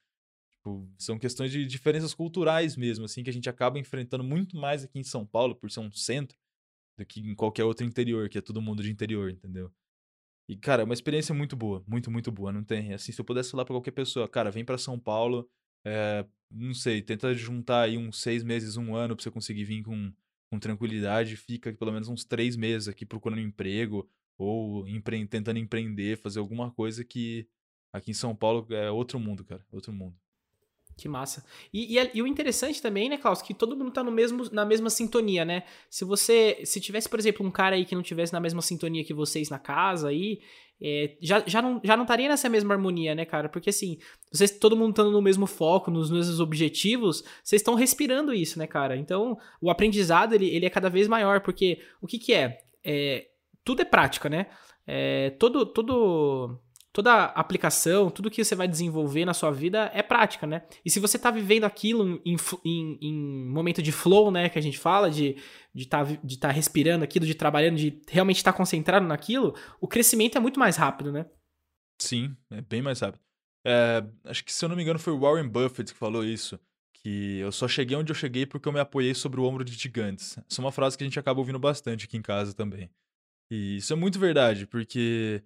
[0.61, 4.83] Tipo, são questões de diferenças culturais mesmo, assim, que a gente acaba enfrentando muito mais
[4.83, 6.37] aqui em São Paulo, por ser um centro,
[6.97, 9.71] do que em qualquer outro interior, que é todo mundo de interior, entendeu?
[10.47, 12.51] E, cara, é uma experiência muito boa, muito, muito boa.
[12.51, 15.49] Não tem, assim, se eu pudesse falar pra qualquer pessoa, cara, vem para São Paulo,
[15.85, 19.83] é, não sei, tenta juntar aí uns seis meses, um ano pra você conseguir vir
[19.83, 20.13] com,
[20.49, 26.17] com tranquilidade, fica pelo menos uns três meses aqui procurando emprego ou empre tentando empreender,
[26.17, 27.47] fazer alguma coisa que
[27.93, 30.15] aqui em São Paulo é outro mundo, cara, outro mundo.
[31.01, 31.43] Que massa.
[31.73, 34.63] E, e, e, o interessante também, né, Klaus, que todo mundo tá no mesmo, na
[34.63, 35.63] mesma sintonia, né?
[35.89, 36.59] Se você.
[36.63, 39.49] Se tivesse, por exemplo, um cara aí que não tivesse na mesma sintonia que vocês
[39.49, 40.41] na casa aí,
[40.79, 43.49] é, já, já, não, já não estaria nessa mesma harmonia, né, cara?
[43.49, 43.97] Porque assim,
[44.31, 48.67] vocês, todo mundo estando no mesmo foco, nos mesmos objetivos, vocês estão respirando isso, né,
[48.67, 48.95] cara?
[48.95, 52.59] Então, o aprendizado, ele, ele é cada vez maior, porque o que que é?
[52.83, 53.25] é
[53.63, 54.45] tudo é prática, né?
[54.85, 56.59] É, todo, todo
[56.93, 60.63] toda aplicação, tudo que você vai desenvolver na sua vida é prática, né?
[60.83, 62.35] E se você está vivendo aquilo em,
[62.65, 65.35] em, em, momento de flow, né, que a gente fala, de
[65.73, 69.87] de tá, de tá respirando aquilo, de trabalhando, de realmente estar tá concentrado naquilo, o
[69.87, 71.25] crescimento é muito mais rápido, né?
[71.97, 73.21] Sim, é bem mais rápido.
[73.65, 76.59] É, acho que, se eu não me engano, foi o Warren Buffett que falou isso.
[76.93, 79.73] Que eu só cheguei onde eu cheguei porque eu me apoiei sobre o ombro de
[79.73, 80.37] gigantes.
[80.37, 82.91] Essa é uma frase que a gente acaba ouvindo bastante aqui em casa também.
[83.49, 85.43] E isso é muito verdade, porque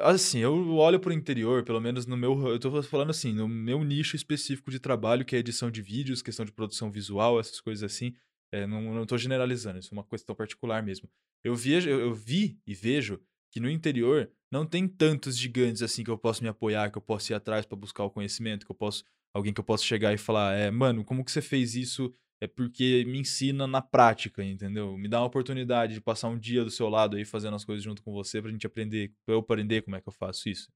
[0.00, 2.48] Assim, eu olho para o interior, pelo menos no meu.
[2.48, 6.22] Eu tô falando assim, no meu nicho específico de trabalho, que é edição de vídeos,
[6.22, 8.14] questão de produção visual, essas coisas assim.
[8.52, 11.08] É, não, tô generalizando, isso é uma questão particular mesmo.
[11.44, 13.20] Eu, vejo, eu, eu vi e vejo
[13.50, 17.02] que no interior não tem tantos gigantes assim que eu posso me apoiar, que eu
[17.02, 19.04] posso ir atrás para buscar o conhecimento, que eu posso.
[19.34, 22.46] Alguém que eu posso chegar e falar, é, mano, como que você fez isso é
[22.46, 24.96] porque me ensina na prática, entendeu?
[24.96, 27.82] Me dá uma oportunidade de passar um dia do seu lado aí fazendo as coisas
[27.82, 30.68] junto com você pra gente aprender, pra eu aprender como é que eu faço isso.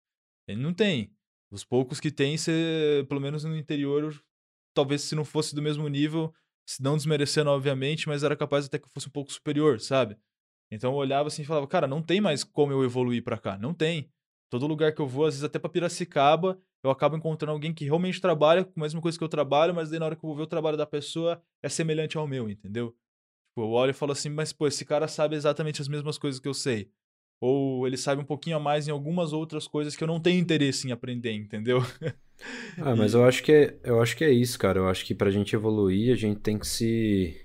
[0.48, 1.12] Ele não tem.
[1.50, 4.20] Os poucos que tem, você, pelo menos no interior,
[4.74, 6.34] talvez se não fosse do mesmo nível,
[6.66, 10.16] se não desmerecendo, obviamente, mas era capaz até que eu fosse um pouco superior, sabe?
[10.70, 13.58] Então eu olhava assim e falava, cara, não tem mais como eu evoluir para cá.
[13.58, 14.10] Não tem.
[14.52, 17.86] Todo lugar que eu vou, às vezes até pra Piracicaba, eu acabo encontrando alguém que
[17.86, 20.28] realmente trabalha com a mesma coisa que eu trabalho, mas daí na hora que eu
[20.28, 22.88] vou ver o trabalho da pessoa é semelhante ao meu, entendeu?
[23.48, 26.38] Tipo, eu olho e falo assim, mas pô, esse cara sabe exatamente as mesmas coisas
[26.38, 26.90] que eu sei.
[27.40, 30.38] Ou ele sabe um pouquinho a mais em algumas outras coisas que eu não tenho
[30.38, 31.78] interesse em aprender, entendeu?
[32.76, 34.80] Ah, mas eu acho que é, eu acho que é isso, cara.
[34.80, 37.41] Eu acho que pra gente evoluir, a gente tem que se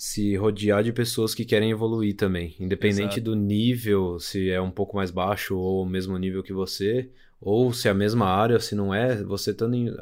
[0.00, 3.20] se rodear de pessoas que querem evoluir também, independente Exato.
[3.20, 7.70] do nível, se é um pouco mais baixo ou o mesmo nível que você, ou
[7.74, 9.94] se é a mesma área, se não é, você estando em,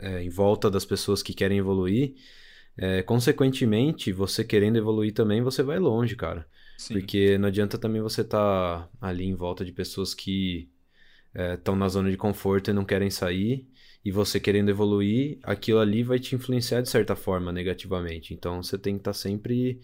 [0.00, 2.16] é, em volta das pessoas que querem evoluir,
[2.76, 6.44] é, consequentemente, você querendo evoluir também, você vai longe, cara.
[6.76, 6.94] Sim.
[6.94, 10.68] Porque não adianta também você estar ali em volta de pessoas que
[11.54, 13.64] estão na zona de conforto e não querem sair,
[14.04, 18.34] e você querendo evoluir, aquilo ali vai te influenciar de certa forma negativamente.
[18.34, 19.80] Então você tem que estar sempre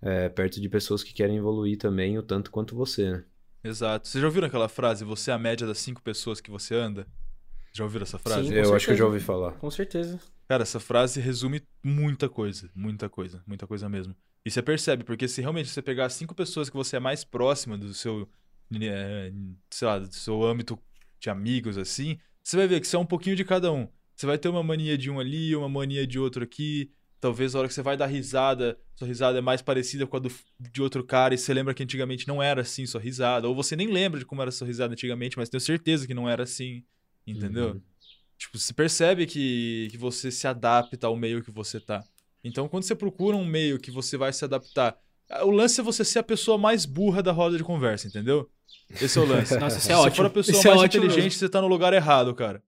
[0.00, 3.24] é, perto de pessoas que querem evoluir também, o tanto quanto você, né?
[3.64, 4.06] Exato.
[4.06, 7.06] Vocês já ouviram aquela frase, você é a média das cinco pessoas que você anda?
[7.72, 8.48] Já ouviram essa frase?
[8.48, 8.54] Sim.
[8.54, 8.98] Eu acho que eu certeza.
[8.98, 9.52] já ouvi falar.
[9.52, 10.20] Com certeza.
[10.48, 14.14] Cara, essa frase resume muita coisa, muita coisa, muita coisa mesmo.
[14.44, 17.76] E você percebe, porque se realmente você pegar cinco pessoas que você é mais próxima
[17.76, 18.28] do seu,
[18.80, 19.32] eh,
[19.68, 20.78] sei lá, do seu âmbito
[21.18, 23.88] de amigos, assim, você vai ver que você é um pouquinho de cada um.
[24.14, 26.92] Você vai ter uma mania de um ali, uma mania de outro aqui.
[27.20, 30.20] Talvez a hora que você vai dar risada, sua risada é mais parecida com a
[30.20, 30.30] do,
[30.60, 33.48] de outro cara e você lembra que antigamente não era assim sua risada.
[33.48, 36.28] Ou você nem lembra de como era sua risada antigamente, mas tenho certeza que não
[36.28, 36.84] era assim,
[37.26, 37.72] entendeu?
[37.72, 37.82] Uhum.
[38.38, 42.04] Tipo, você percebe que, que você se adapta ao meio que você tá.
[42.44, 44.96] Então, quando você procura um meio que você vai se adaptar,
[45.42, 49.22] o lance é você ser a pessoa mais burra da roda de conversa, entendeu?Esse é
[49.22, 49.56] o lance.
[49.58, 50.16] Nossa, isso Se é você ótimo.
[50.16, 51.38] for a pessoa Isso é mais ótimo inteligente, mesmo.
[51.40, 52.62] você tá no lugar errado, cara.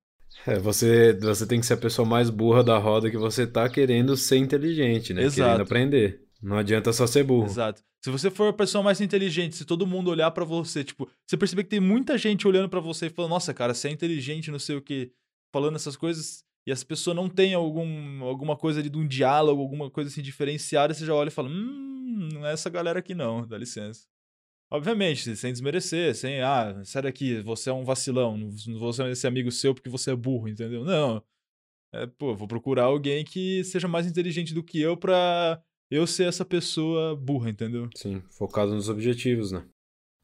[0.46, 3.68] É, você, você tem que ser a pessoa mais burra da roda que você tá
[3.68, 5.22] querendo ser inteligente, né?
[5.24, 5.42] Exato.
[5.42, 6.20] Querendo aprender.
[6.42, 7.46] Não adianta só ser burro.
[7.46, 7.82] Exato.
[8.04, 11.36] Se você for a pessoa mais inteligente, se todo mundo olhar pra você, tipo, você
[11.36, 14.50] perceber que tem muita gente olhando pra você e falando, nossa, cara, você é inteligente,
[14.52, 15.10] não sei o quê,
[15.52, 19.62] falando essas coisas, e essa pessoa não tem algum, alguma coisa ali de um diálogo,
[19.62, 23.14] alguma coisa assim diferenciada, você já olha e fala, hum, não é essa galera aqui
[23.14, 24.06] não, dá licença.
[24.70, 29.26] Obviamente, sem desmerecer, sem, ah, sai daqui, você é um vacilão, não vou ser esse
[29.26, 30.84] amigo seu porque você é burro, entendeu?
[30.84, 31.24] Não.
[31.90, 36.24] É, pô, vou procurar alguém que seja mais inteligente do que eu pra eu ser
[36.24, 37.88] essa pessoa burra, entendeu?
[37.96, 39.66] Sim, focado nos objetivos, né?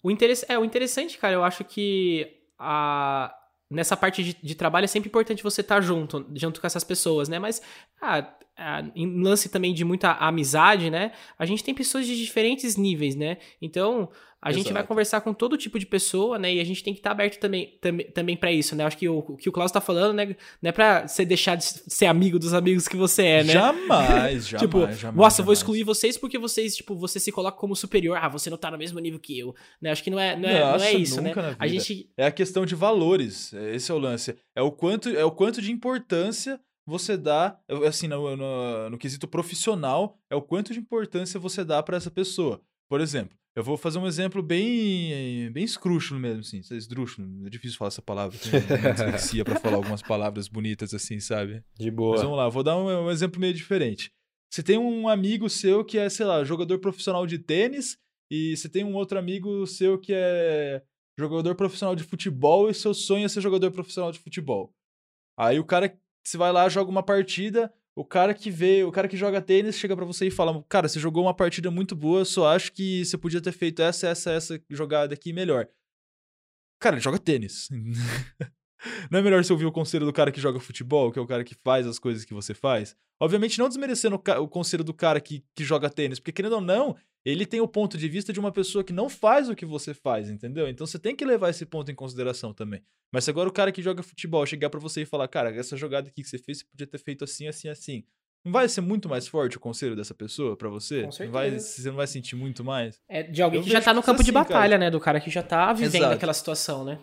[0.03, 0.45] O, interess...
[0.47, 3.35] é, o interessante, cara, eu acho que a...
[3.71, 7.29] nessa parte de, de trabalho é sempre importante você estar junto, junto com essas pessoas,
[7.29, 7.39] né?
[7.39, 7.61] Mas
[8.01, 11.13] ah, ah, em lance também de muita amizade, né?
[11.39, 13.39] A gente tem pessoas de diferentes níveis, né?
[13.61, 14.11] Então,
[14.45, 14.89] a gente vai Exato.
[14.89, 16.53] conversar com todo tipo de pessoa, né?
[16.53, 18.85] E a gente tem que estar aberto também, também, também para isso, né?
[18.85, 20.37] Acho que o, o que o Klaus tá falando, né?
[20.61, 23.55] Não é pra você deixar de ser amigo dos amigos que você é, né?
[23.55, 25.17] Jamais, jamais, tipo, jamais.
[25.17, 25.59] nossa, eu vou jamais.
[25.61, 28.19] excluir vocês porque vocês, tipo, você se coloca como superior.
[28.21, 29.55] Ah, você não tá no mesmo nível que eu.
[29.81, 29.91] Né?
[29.91, 31.33] Acho que não é, não é, não Nossa, é isso, né?
[31.59, 32.11] A gente.
[32.15, 33.55] É a questão de valores.
[33.55, 34.37] é- Esse é o lance.
[34.55, 39.27] É o quanto, é o quanto de importância você dá, assim, no, no, no quesito
[39.27, 42.61] profissional, é o quanto de importância você dá pra essa pessoa.
[42.89, 46.61] Por exemplo, eu vou fazer um exemplo bem bem escrúxulo mesmo, assim.
[46.73, 48.39] Esdrúxulo, é difícil falar essa palavra.
[48.39, 51.65] Tenho dislexia pra falar algumas palavras bonitas assim, sabe?
[51.79, 52.17] De Mas boa.
[52.19, 54.11] vamos lá, vou dar um, um exemplo meio diferente.
[54.53, 57.97] Você tem um amigo seu que é, sei lá, jogador profissional de tênis,
[58.31, 60.83] e você tem um outro amigo seu que é
[61.19, 64.73] jogador profissional de futebol, e seu sonho é ser jogador profissional de futebol.
[65.37, 69.07] Aí o cara, você vai lá, joga uma partida, o cara que vê, o cara
[69.07, 72.25] que joga tênis chega pra você e fala: Cara, você jogou uma partida muito boa,
[72.25, 75.69] só acho que você podia ter feito essa, essa, essa jogada aqui melhor.
[76.81, 77.69] Cara, ele joga tênis.
[79.11, 81.27] Não é melhor você ouvir o conselho do cara que joga futebol, que é o
[81.27, 82.97] cara que faz as coisas que você faz?
[83.21, 86.97] Obviamente, não desmerecendo o, conselho do cara que, que joga tênis, porque querendo ou não,
[87.25, 89.95] ele tem o ponto de vista de uma pessoa que não faz o que você
[89.95, 90.69] faz, entendeu?
[90.69, 92.83] Então você tem que levar esse ponto em consideração também.
[93.13, 95.77] Mas se agora o cara que joga futebol chegar pra você e falar, cara, essa
[95.77, 98.05] jogada aqui que você fez, você podia ter feito assim, assim, assim.
[98.45, 101.05] Não vai ser muito mais forte o conselho dessa pessoa pra você?
[101.09, 101.67] Com Não vai, certeza.
[101.67, 103.01] você não vai sentir muito mais?
[103.09, 104.49] É de alguém Eu que já tá no isso campo de assim, cara.
[104.49, 104.91] batalha, né?
[104.91, 106.15] Do cara que já tá vivendo Exato.
[106.15, 106.99] aquela situação, né?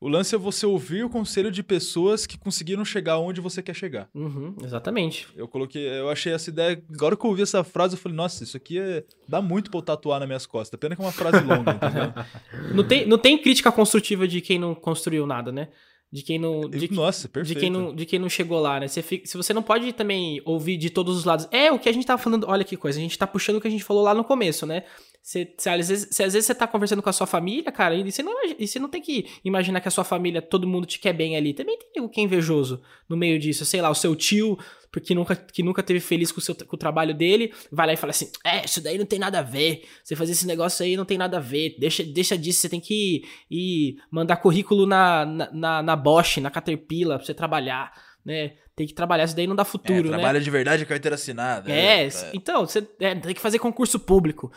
[0.00, 3.74] O lance é você ouvir o conselho de pessoas que conseguiram chegar onde você quer
[3.74, 4.08] chegar.
[4.14, 5.26] Uhum, exatamente.
[5.34, 6.80] Eu coloquei, eu achei essa ideia.
[6.94, 9.78] Agora que eu ouvi essa frase, eu falei, nossa, isso aqui é, dá muito pra
[9.78, 10.78] eu tatuar nas minhas costas.
[10.78, 12.12] Pena que é uma frase longa, entendeu?
[12.74, 15.68] Não tem, não tem crítica construtiva de quem não construiu nada, né?
[16.10, 16.68] De quem não.
[16.68, 17.54] De, Nossa, perfeito.
[17.58, 18.88] de quem não, de quem não chegou lá, né?
[18.88, 21.46] Você fica- se você não pode também ouvir de todos os lados.
[21.50, 22.46] É o que a gente tava falando.
[22.48, 24.64] Olha que coisa, a gente tá puxando o que a gente falou lá no começo,
[24.64, 24.84] né?
[25.22, 27.94] Você, você, às, vezes, se às vezes você tá conversando com a sua família, cara,
[27.94, 30.86] e você, não, e você não tem que imaginar que a sua família, todo mundo
[30.86, 31.52] te quer bem ali.
[31.52, 33.66] Também tem o que é invejoso no meio disso.
[33.66, 34.58] Sei lá, o seu tio,
[34.90, 37.92] porque nunca, que nunca teve feliz com o, seu, com o trabalho dele, vai lá
[37.92, 39.82] e fala assim: É, isso daí não tem nada a ver.
[40.02, 41.76] Você fazer esse negócio aí não tem nada a ver.
[41.78, 46.38] Deixa, deixa disso, você tem que ir, ir mandar currículo na, na, na, na Bosch,
[46.38, 47.92] na Caterpillar, pra você trabalhar,
[48.24, 48.52] né?
[48.74, 50.16] Tem que trabalhar, isso daí não dá futuro, né?
[50.16, 51.70] trabalha de verdade carteira assinada.
[51.70, 54.52] É, então, você é, tem que fazer concurso público.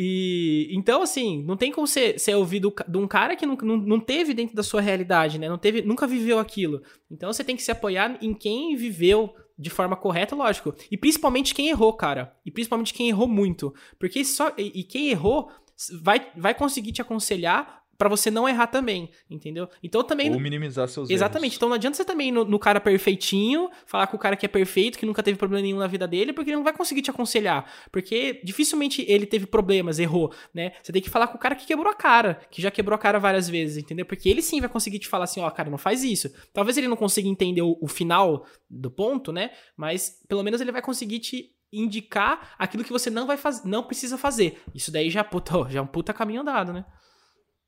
[0.00, 3.76] E então, assim, não tem como você ser ouvido de um cara que não, não,
[3.76, 5.48] não teve dentro da sua realidade, né?
[5.48, 6.80] Não teve, nunca viveu aquilo.
[7.10, 10.74] Então você tem que se apoiar em quem viveu de forma correta, lógico.
[10.90, 12.36] E principalmente quem errou, cara.
[12.46, 13.74] E principalmente quem errou muito.
[13.98, 14.52] Porque só.
[14.56, 15.50] E, e quem errou
[16.00, 19.68] vai, vai conseguir te aconselhar pra você não errar também, entendeu?
[19.82, 20.30] Então também.
[20.30, 21.50] Ou minimizar seus Exatamente.
[21.50, 21.56] erros.
[21.56, 24.48] Então não adianta você também no, no cara perfeitinho, falar com o cara que é
[24.48, 27.10] perfeito, que nunca teve problema nenhum na vida dele, porque ele não vai conseguir te
[27.10, 27.68] aconselhar.
[27.90, 30.72] Porque dificilmente ele teve problemas, errou, né?
[30.80, 32.98] Você tem que falar com o cara que quebrou a cara, que já quebrou a
[32.98, 34.06] cara várias vezes, entendeu?
[34.06, 36.32] Porque ele sim vai conseguir te falar assim, ó, cara, não faz isso.
[36.52, 39.50] Talvez ele não consiga entender o, o final do ponto, né?
[39.76, 43.82] Mas pelo menos ele vai conseguir te indicar aquilo que você não vai fazer, não
[43.82, 44.62] precisa fazer.
[44.74, 46.84] Isso daí já, puta, ó, já é um puta caminho andado, né?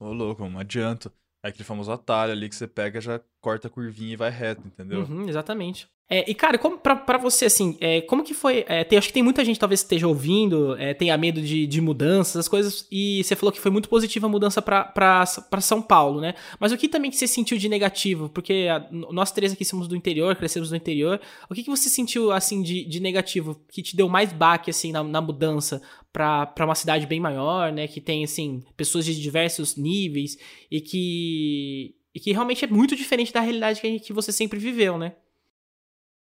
[0.01, 1.13] Ô, louco, não adianta.
[1.43, 4.67] É aquele famoso atalho ali que você pega, já corta a curvinha e vai reto,
[4.67, 5.05] entendeu?
[5.05, 5.89] Uhum, exatamente.
[6.13, 8.65] É, e, cara, como pra, você, assim, é, como que foi?
[8.67, 11.81] é, tem- acho que tem muita gente talvez esteja ouvindo, é, tenha medo de, de
[11.81, 15.25] mudanças, as coisas, e você falou que foi muito positiva a mudança pra,
[15.61, 16.35] São Paulo, né?
[16.59, 18.29] Mas o que também que você sentiu de negativo?
[18.29, 21.21] Porque a- nós três aqui somos do interior, crescemos no interior.
[21.49, 24.91] O que, que você sentiu, assim, de, de negativo, que te deu mais baque, assim,
[24.91, 25.81] na, na mudança
[26.13, 27.87] pra uma cidade bem maior, né?
[27.87, 30.37] Que tem, assim, pessoas de diversos níveis
[30.69, 34.99] e que, e que realmente é muito diferente da realidade que, que você sempre viveu,
[34.99, 35.13] né?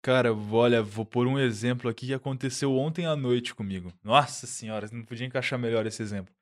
[0.04, 3.94] Cara, olha, vou pôr um exemplo aqui que aconteceu ontem à noite comigo.
[4.04, 6.34] Nossa senhora, não podia encaixar melhor esse exemplo.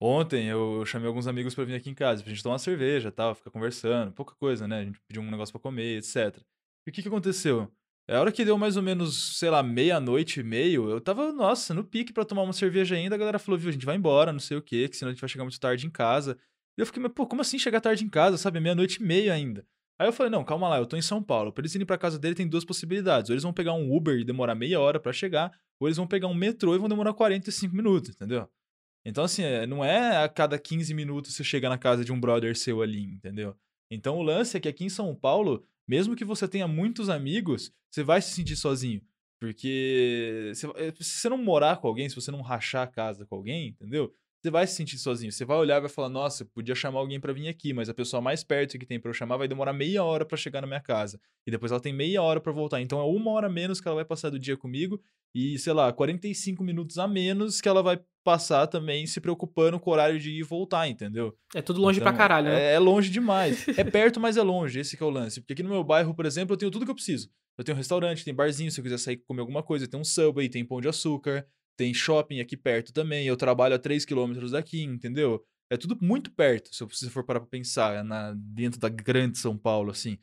[0.00, 3.10] Ontem eu chamei alguns amigos pra vir aqui em casa, pra gente tomar uma cerveja,
[3.10, 4.80] tal, ficar conversando, pouca coisa, né?
[4.80, 6.38] A gente pediu um negócio pra comer, etc.
[6.86, 7.72] E o que que aconteceu?
[8.08, 11.32] É a hora que deu mais ou menos, sei lá, meia-noite e meio, eu tava,
[11.32, 13.96] nossa, no pique pra tomar uma cerveja ainda, a galera falou, viu, a gente vai
[13.96, 16.38] embora, não sei o quê, que senão a gente vai chegar muito tarde em casa.
[16.78, 18.60] E eu fiquei, mas pô, como assim chegar tarde em casa, sabe?
[18.60, 19.66] Meia-noite e meia ainda.
[19.98, 21.52] Aí eu falei, não, calma lá, eu tô em São Paulo.
[21.52, 23.30] Pra eles irem pra casa dele tem duas possibilidades.
[23.30, 26.06] Ou eles vão pegar um Uber e demorar meia hora pra chegar, ou eles vão
[26.06, 28.48] pegar um metrô e vão demorar 45 minutos, entendeu?
[29.06, 32.20] Então, assim, é- não é a cada 15 minutos você chega na casa de um
[32.20, 33.56] brother seu ali, entendeu?
[33.90, 37.72] Então o lance é que aqui em São Paulo, mesmo que você tenha muitos amigos,
[37.90, 39.00] você vai se sentir sozinho.
[39.40, 43.24] Porque se, eh, se você não morar com alguém, se você não rachar a casa
[43.26, 44.12] com alguém, entendeu?
[44.46, 45.32] Você vai se sentir sozinho.
[45.32, 47.88] Você vai olhar e vai falar: Nossa, eu podia chamar alguém pra vir aqui, mas
[47.88, 50.60] a pessoa mais perto que tem pra eu chamar vai demorar meia hora pra chegar
[50.60, 51.18] na minha casa.
[51.44, 52.80] E depois ela tem meia hora pra voltar.
[52.80, 55.00] Então é uma hora menos que ela vai passar do dia comigo
[55.34, 59.90] e, sei lá, 45 minutos a menos que ela vai passar também se preocupando com
[59.90, 61.36] o horário de ir e voltar, entendeu?
[61.52, 62.70] É tudo longe Então, pra caralho, né?
[62.70, 63.66] É, é longe demais.
[63.76, 64.78] é perto, mas é longe.
[64.78, 65.40] Esse que é o lance.
[65.40, 67.28] Porque aqui no meu bairro, por exemplo, eu tenho tudo que eu preciso.
[67.58, 70.04] Eu tenho um restaurante, tem barzinho, se eu quiser sair comer alguma coisa, tem um
[70.04, 71.44] Subway, tem pão de açúcar,
[71.76, 73.26] tem shopping aqui perto também.
[73.26, 75.44] Eu trabalho a 3 quilômetros daqui, entendeu?
[75.70, 79.58] É tudo muito perto, se você for parar pra pensar, na, dentro da grande São
[79.58, 80.16] Paulo, assim.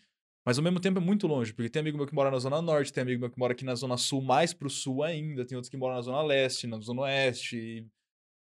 [0.46, 2.62] Mas ao mesmo tempo é muito longe, porque tem amigo meu que mora na Zona
[2.62, 5.56] Norte, tem amigo meu que mora aqui na Zona Sul, mais pro Sul ainda, tem
[5.56, 7.58] outros que moram na Zona Leste, na Zona Oeste.
[7.58, 7.86] e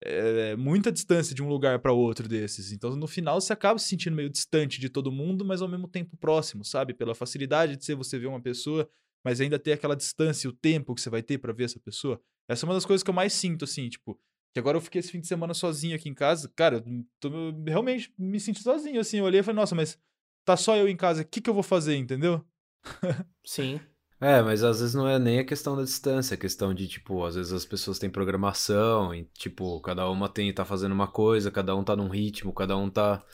[0.02, 2.72] é muita distância de um lugar para outro desses.
[2.72, 5.86] Então, no final, você acaba se sentindo meio distante de todo mundo, mas ao mesmo
[5.86, 6.94] tempo próximo, sabe?
[6.94, 8.88] Pela facilidade de ser você ver uma pessoa,
[9.22, 12.20] mas ainda ter aquela distância, o tempo que você vai ter para ver essa pessoa.
[12.51, 14.18] Essa é uma das coisas que eu mais sinto, assim, tipo,
[14.53, 16.51] que agora eu fiquei esse fim de semana sozinho aqui em casa.
[16.57, 19.18] Cara, eu tô, eu realmente me senti sozinho, assim.
[19.18, 19.96] Eu olhei e falei, nossa, mas
[20.44, 22.44] tá só eu em casa, o que, que eu vou fazer, entendeu?
[23.46, 23.80] Sim.
[24.20, 26.88] É, mas às vezes não é nem a questão da distância, é a questão de,
[26.88, 31.07] tipo, às vezes as pessoas têm programação e, tipo, cada uma tem, tá fazendo uma
[31.07, 33.24] coisa, cada um tá num ritmo, cada um tá,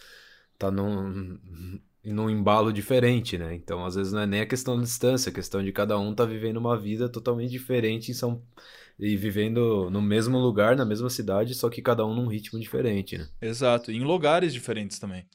[0.58, 1.40] tá num,
[2.12, 3.54] num embalo diferente, né?
[3.54, 5.98] Então, às vezes não é nem a questão da distância, é a questão de cada
[5.98, 8.42] um tá vivendo uma vida totalmente diferente em São...
[8.98, 13.18] e vivendo no mesmo lugar, na mesma cidade, só que cada um num ritmo diferente,
[13.18, 13.28] né?
[13.40, 15.26] Exato, e em lugares diferentes também.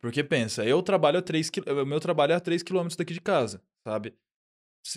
[0.00, 3.20] Porque pensa, eu trabalho a 3 km, meu trabalho é a 3 km daqui de
[3.20, 4.14] casa, sabe?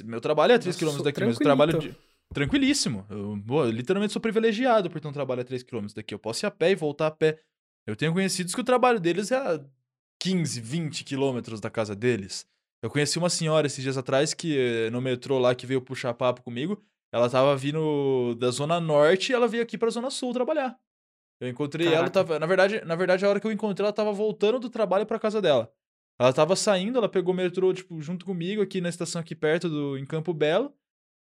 [0.06, 1.96] Meu trabalho é a 3 Nossa, km daqui, mas eu trabalho de...
[2.34, 3.06] tranquilíssimo.
[3.10, 6.14] Eu, eu literalmente sou privilegiado por ter um trabalho a 3 km daqui.
[6.14, 7.42] Eu posso ir a pé e voltar a pé.
[7.86, 9.60] Eu tenho conhecidos que o trabalho deles é a
[10.20, 12.45] 15, 20 quilômetros da casa deles.
[12.82, 16.14] Eu conheci uma senhora esses dias atrás que eh, no metrô lá que veio puxar
[16.14, 16.84] papo comigo,
[17.14, 20.78] ela tava vindo da zona norte e ela veio aqui pra zona sul trabalhar.
[21.39, 22.11] Eu encontrei ela, Caraca.
[22.11, 25.05] tava, na verdade, na verdade a hora que eu encontrei ela tava voltando do trabalho
[25.05, 25.72] pra casa dela.
[26.20, 29.70] Ela tava saindo, ela pegou o metrô, tipo, junto comigo aqui na estação aqui perto
[29.70, 30.74] do em Campo Belo.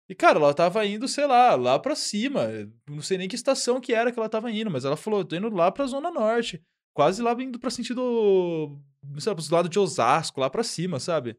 [0.09, 2.49] E, cara, ela tava indo, sei lá, lá pra cima.
[2.88, 5.36] Não sei nem que estação que era que ela tava indo, mas ela falou, tô
[5.36, 6.61] indo lá pra Zona Norte.
[6.95, 8.78] Quase lá indo pra sentido,
[9.18, 11.36] sei lá, lados de Osasco, lá pra cima, sabe?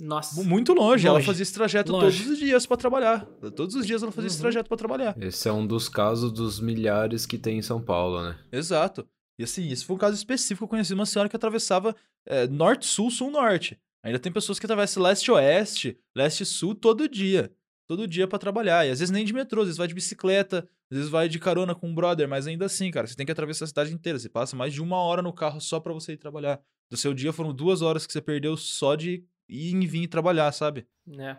[0.00, 0.42] Nossa.
[0.42, 1.06] Muito longe.
[1.06, 1.08] Longe.
[1.08, 2.18] Ela fazia esse trajeto Longe.
[2.18, 3.24] todos os dias pra trabalhar.
[3.54, 4.42] Todos os dias ela fazia esse Uhum.
[4.42, 5.14] trajeto pra trabalhar.
[5.20, 8.38] Esse é um dos casos dos milhares que tem em São Paulo, né?
[8.50, 9.06] Exato.
[9.38, 10.64] E assim, esse foi um caso específico.
[10.64, 11.94] Eu conheci uma senhora que atravessava
[12.26, 13.78] é, norte-sul, sul-norte.
[14.02, 17.52] Ainda tem pessoas que atravessam leste-oeste, leste-sul todo dia.
[17.86, 18.86] Todo dia pra trabalhar.
[18.86, 21.38] E às vezes nem de metrô, às vezes vai de bicicleta, às vezes vai de
[21.38, 24.18] carona com um brother, mas ainda assim, cara, você tem que atravessar a cidade inteira.
[24.18, 26.60] Você passa mais de uma hora no carro só pra você ir trabalhar.
[26.90, 30.50] Do seu dia foram duas horas que você perdeu só de ir e vir trabalhar,
[30.52, 30.86] sabe?
[31.18, 31.36] É.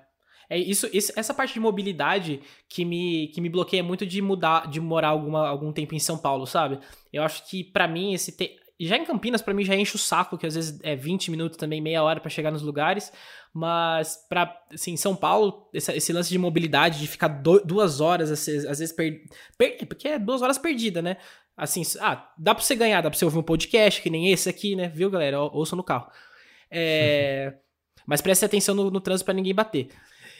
[0.49, 4.69] É isso, isso- essa parte de mobilidade que me, que me bloqueia muito de mudar,
[4.69, 6.77] de morar alguma, algum tempo em São Paulo, sabe?
[7.11, 8.57] Eu acho que pra mim esse te...
[8.87, 11.57] já em Campinas pra mim já enche o saco, que às vezes é 20 minutos
[11.57, 13.11] também, meia hora pra chegar nos lugares,
[13.53, 18.31] mas pra assim, São Paulo, esse, esse lance de mobilidade de ficar do- duas horas
[18.31, 19.21] às vezes, às vezes per...
[19.57, 21.17] per- porque é duas horas perdida, né?
[21.57, 24.49] Assim, ah, dá pra você ganhar, dá pra você ouvir um podcast que nem esse
[24.49, 24.87] aqui, né?
[24.89, 25.39] Viu, galera?
[25.41, 26.09] Ou- Ouçam no carro.
[26.69, 27.53] É...
[28.07, 29.89] Mas preste atenção no, no trânsito pra ninguém bater.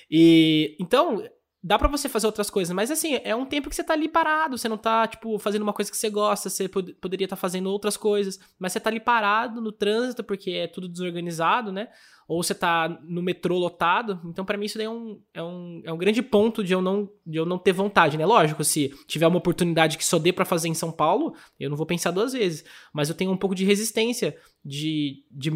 [0.10, 1.24] E então,
[1.64, 4.07] dá pra você fazer outras coisas, mas assim, é um tempo que você tá ali
[4.07, 7.36] parado, você não tá, tipo, fazendo uma coisa que você gosta, você pod- poderia estar
[7.36, 11.89] fazendo outras coisas, mas você tá ali parado no trânsito porque é tudo desorganizado, né?
[12.28, 14.22] Ou você tá no metrô lotado.
[14.26, 16.82] Então, pra mim, isso daí é um, é um, é um grande ponto de eu,
[16.82, 18.26] não, de eu não ter vontade, né?
[18.26, 21.76] Lógico, se tiver uma oportunidade que só dê pra fazer em São Paulo, eu não
[21.76, 22.64] vou pensar duas vezes.
[22.93, 25.51] Mas eu tenho um pouco de resistência de, de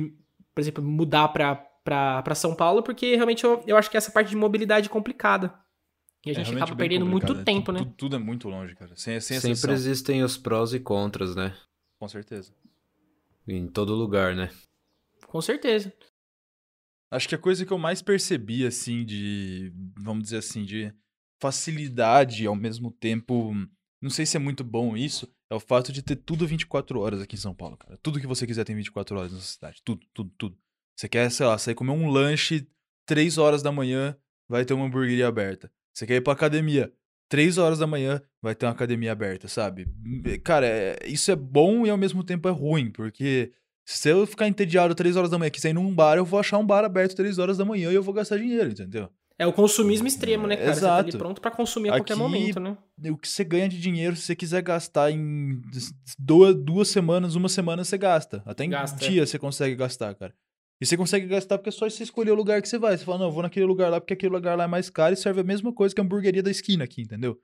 [0.54, 4.12] por exemplo, mudar pra, pra, pra São Paulo, porque realmente eu, eu acho que essa
[4.12, 5.54] parte de mobilidade é complicada.
[6.26, 7.80] E a É gente realmente acaba perdendo muito complicado, tempo, tudo, né?
[7.80, 8.96] Tudo, tudo é muito longe, cara.
[8.96, 9.74] Sem, sem Sempre exceção.
[9.74, 11.56] existem os prós e contras, né?
[12.00, 12.52] Com certeza.
[13.48, 14.50] Em todo lugar, né?
[15.28, 15.94] Com certeza.
[17.12, 19.72] Acho que a coisa que eu mais percebi, assim, de.
[19.98, 20.92] Vamos dizer assim, de
[21.40, 23.54] facilidade e ao mesmo tempo.
[24.02, 25.32] Não sei se é muito bom isso.
[25.50, 27.98] É o fato de ter tudo 24 horas aqui em São Paulo, cara.
[28.02, 29.82] Tudo que você quiser tem 24 horas nessa cidade.
[29.86, 30.58] Tudo, tudo, tudo.
[30.98, 32.68] Você quer, sei lá, sair comer um lanche
[33.06, 34.18] 3 horas da manhã,
[34.50, 35.72] vai ter uma hamburgueria aberta.
[35.96, 36.92] Você quer ir pra academia.
[37.30, 39.88] 3 horas da manhã vai ter uma academia aberta, sabe?
[40.44, 43.52] Cara, é- isso é bom e ao mesmo tempo é ruim, porque
[43.86, 46.58] se eu ficar entediado 3 horas da manhã, quiser ir num bar, eu vou achar
[46.60, 49.10] um bar aberto 3 horas da manhã e eu vou gastar dinheiro, entendeu?
[49.40, 50.74] É o consumismo extremo, né, cara?
[50.74, 51.18] Você tá ali Exato.
[51.18, 52.78] pronto pra consumir a qualquer Aqui- momento, né?
[53.10, 55.62] O que você ganha de dinheiro, se você quiser gastar em
[56.20, 58.42] duas, duas semanas, uma semana você gasta.
[58.46, 59.10] Até em Gasta, é.
[59.10, 60.34] dia você consegue gastar, cara.
[60.82, 62.98] E você consegue gastar porque é só você escolher o lugar que você vai.
[62.98, 65.14] Você fala, não, eu vou naquele lugar lá porque aquele lugar lá é mais caro
[65.14, 67.40] e serve a mesma coisa que a hamburgueria da esquina aqui, entendeu?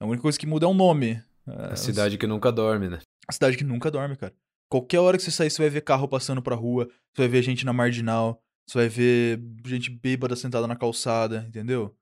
[0.00, 1.22] A única coisa que muda é o nome.
[1.46, 3.00] A cidade que nunca dorme, né?
[3.26, 4.34] A cidade que nunca dorme, cara.
[4.68, 7.42] Qualquer hora que você sair, você vai ver carro passando pra rua, você vai ver
[7.42, 11.94] gente na marginal, você vai ver gente bêbada sentada na calçada, entendeu?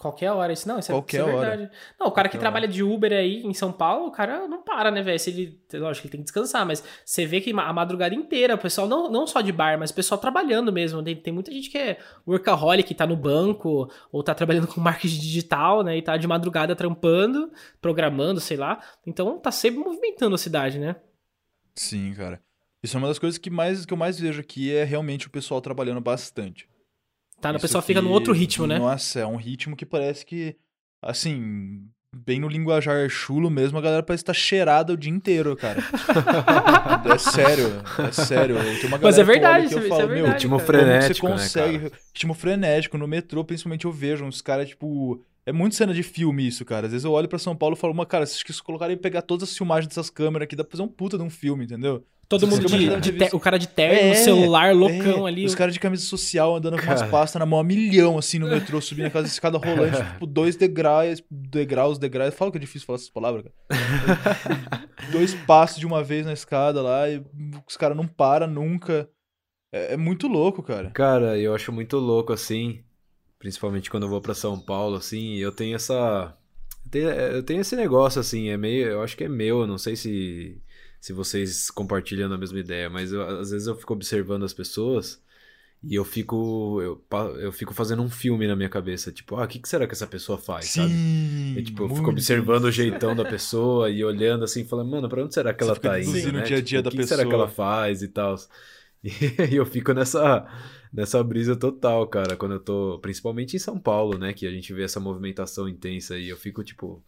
[0.00, 0.50] Qualquer hora.
[0.50, 1.48] Isso, não, isso, é- Qualquer isso é hora.
[1.50, 1.70] verdade.
[2.00, 4.62] Não, o cara que Qualquer trabalha de Uber aí em São Paulo, o cara não
[4.62, 5.18] para, né, velho?
[5.18, 5.60] Se ele.
[5.74, 8.88] Lógico que ele tem que descansar, mas você vê que a madrugada inteira, o pessoal,
[8.88, 11.02] não, não só de bar, mas o pessoal trabalhando mesmo.
[11.02, 15.20] Tem, tem muita gente que é workaholic, tá no banco, ou tá trabalhando com marketing
[15.20, 15.98] digital, né?
[15.98, 18.80] E tá de madrugada trampando, programando, sei lá.
[19.06, 20.96] Então tá sempre movimentando a cidade, né?
[21.74, 22.40] Sim, cara.
[22.82, 25.30] Isso é uma das coisas que, mais, que eu mais vejo aqui é realmente o
[25.30, 26.66] pessoal trabalhando bastante.
[27.40, 28.78] Tá, o Isso pessoal fica no outro ritmo, né?
[28.78, 30.56] Nossa, é um ritmo que parece que,
[31.02, 35.78] assim, bem no linguajar chulo mesmo, a galera parece estar cheirada o dia inteiro, cara.
[37.14, 38.56] é sério, é sério.
[38.80, 40.66] Tem uma Mas é verdade, que eu isso é falo, verdade, meu, Ritmo cara.
[40.66, 42.98] frenético, você né, consegue, ritmo frenético.
[42.98, 45.24] No metrô, principalmente, eu vejo uns caras, tipo...
[45.50, 46.86] É muito cena de filme isso, cara.
[46.86, 49.20] Às vezes eu olho pra São Paulo e falo, mas, cara, se se colocarem pegar
[49.22, 52.06] todas as filmagens dessas câmeras aqui, dá pra fazer um puta de um filme, entendeu?
[52.28, 55.44] Todo mundo de, de o cara de terno, no É, celular, loucão É, ali.
[55.44, 57.10] Os caras de camisa social andando com umas Cara.
[57.10, 61.20] pastas na mão a milhão, assim, no metrô, subindo aquela escada rolante, tipo, dois degraus,
[61.28, 62.32] degraus, degraus.
[62.32, 63.54] Fala que é difícil falar essas palavras, cara.
[65.10, 67.20] dois passos de uma vez na escada lá e
[67.66, 69.08] os caras não param nunca.
[69.74, 70.90] É, é muito louco, cara.
[70.90, 72.80] Cara, eu acho muito louco assim,
[73.40, 76.36] principalmente quando eu vou pra São Paulo, assim, eu tenho essa.
[76.86, 78.88] Eu tenho, eu tenho esse negócio, assim, é meio.
[78.88, 80.62] Eu acho que é meu, não sei se,
[81.00, 85.22] se vocês compartilham a mesma ideia, mas eu- às vezes eu fico observando as pessoas
[85.82, 86.80] e eu fico.
[86.82, 87.04] Eu,
[87.40, 89.94] eu fico fazendo um filme na minha cabeça, tipo, ah, o que, que será que
[89.94, 90.92] essa pessoa faz, sabe?
[90.94, 91.54] Sim.
[91.56, 95.24] Eu, tipo, eu fico observando o jeitão da pessoa e olhando assim, falando, mano, pra
[95.24, 96.32] onde será que Você ela tá indo?
[96.32, 96.40] né?
[96.40, 97.42] o dia a dia Tipo, da o que, que será que pessoa.
[97.42, 98.36] ela faz e tal?
[99.50, 100.46] E eu fico nessa,
[100.92, 104.72] nessa brisa total, cara, quando eu tô, principalmente em São Paulo, né, que a gente
[104.72, 107.02] vê essa movimentação intensa e eu fico tipo,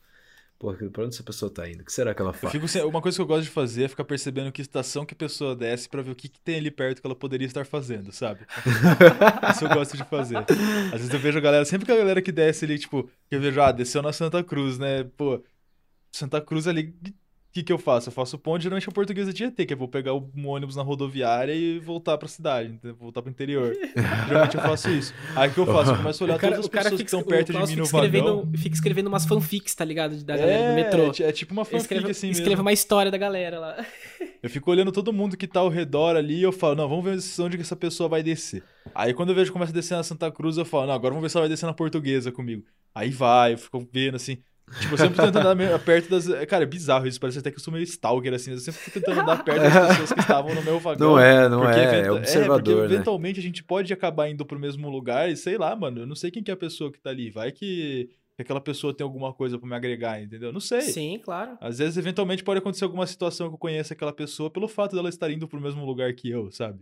[0.62, 1.80] Pô, pra onde essa pessoa tá indo?
[1.80, 2.53] O que será que ela faz?
[2.53, 5.16] fico Uma coisa que eu gosto de fazer é ficar percebendo que estação que a
[5.16, 8.12] pessoa desce pra ver o que, que tem ali perto que ela poderia estar fazendo,
[8.12, 8.47] sabe?
[9.53, 10.37] Isso eu gosto de fazer.
[10.37, 13.35] Às vezes eu vejo a galera, sempre que a galera que desce ali, tipo, que
[13.35, 15.03] eu vejo, ah, desceu na Santa Cruz, né?
[15.16, 15.43] Pô,
[16.12, 16.95] Santa Cruz ali,
[17.53, 18.09] o que que eu faço?
[18.09, 20.82] Eu faço ponte, geralmente a portuguesa de ET, que é vou pegar um ônibus na
[20.82, 22.96] rodoviária e voltar pra cidade, entendeu?
[22.98, 23.76] voltar pro interior.
[24.26, 25.12] geralmente eu faço isso.
[25.36, 25.90] Aí o que eu faço?
[25.90, 27.76] Eu começo a olhar O cara, todas as pessoas que fica, estão perto de mim
[27.76, 28.53] no escrevendo, vagão.
[28.57, 30.16] fica escrevendo umas fanfics, tá ligado?
[30.24, 31.12] Da galera do metrô.
[31.22, 32.62] É, é tipo uma fanfic Escreva, assim escreva mesmo.
[32.62, 33.86] uma história da galera lá.
[34.42, 37.05] Eu fico olhando todo mundo que tá ao redor ali e eu falo, não, vamos
[37.05, 38.64] ver onde que essa pessoa vai descer.
[38.94, 41.11] Aí quando eu vejo que começa a descer na Santa Cruz, eu falo, não, agora
[41.12, 42.64] vamos ver se ela vai descer na portuguesa comigo.
[42.94, 44.38] Aí vai, eu fico vendo assim.
[44.81, 46.27] Tipo, eu sempre tô tentando andar perto das.
[46.47, 48.53] Cara, é bizarro isso, parece até que eu sou meio stalker, assim.
[48.53, 51.11] Eu sempre tentando andar perto das pessoas que estavam no meu vagão.
[51.11, 52.95] Não é, não é, eventa- é observador, porque né?
[52.95, 56.14] eventualmente a gente pode acabar indo pro mesmo lugar e sei lá, mano, eu não
[56.14, 57.31] sei quem que é a pessoa que tá ali.
[57.31, 60.53] Vai que, que aquela pessoa tem alguma coisa pra me agregar, entendeu?
[60.53, 60.81] Não sei.
[60.83, 61.57] Sim, claro.
[61.61, 65.09] Às vezes, eventualmente, pode acontecer alguma situação que eu conheça aquela pessoa pelo fato dela
[65.09, 66.81] estar indo pro mesmo lugar que eu, sabe?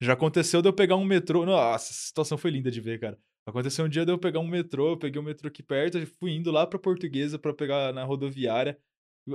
[0.00, 1.44] Já aconteceu de eu pegar um metrô.
[1.46, 3.18] Nossa, essa situação foi linda de ver, cara.
[3.46, 6.32] Aconteceu um dia de eu pegar um metrô, eu peguei um metrô aqui perto, fui
[6.32, 8.78] indo lá pra Portuguesa pra pegar na rodoviária.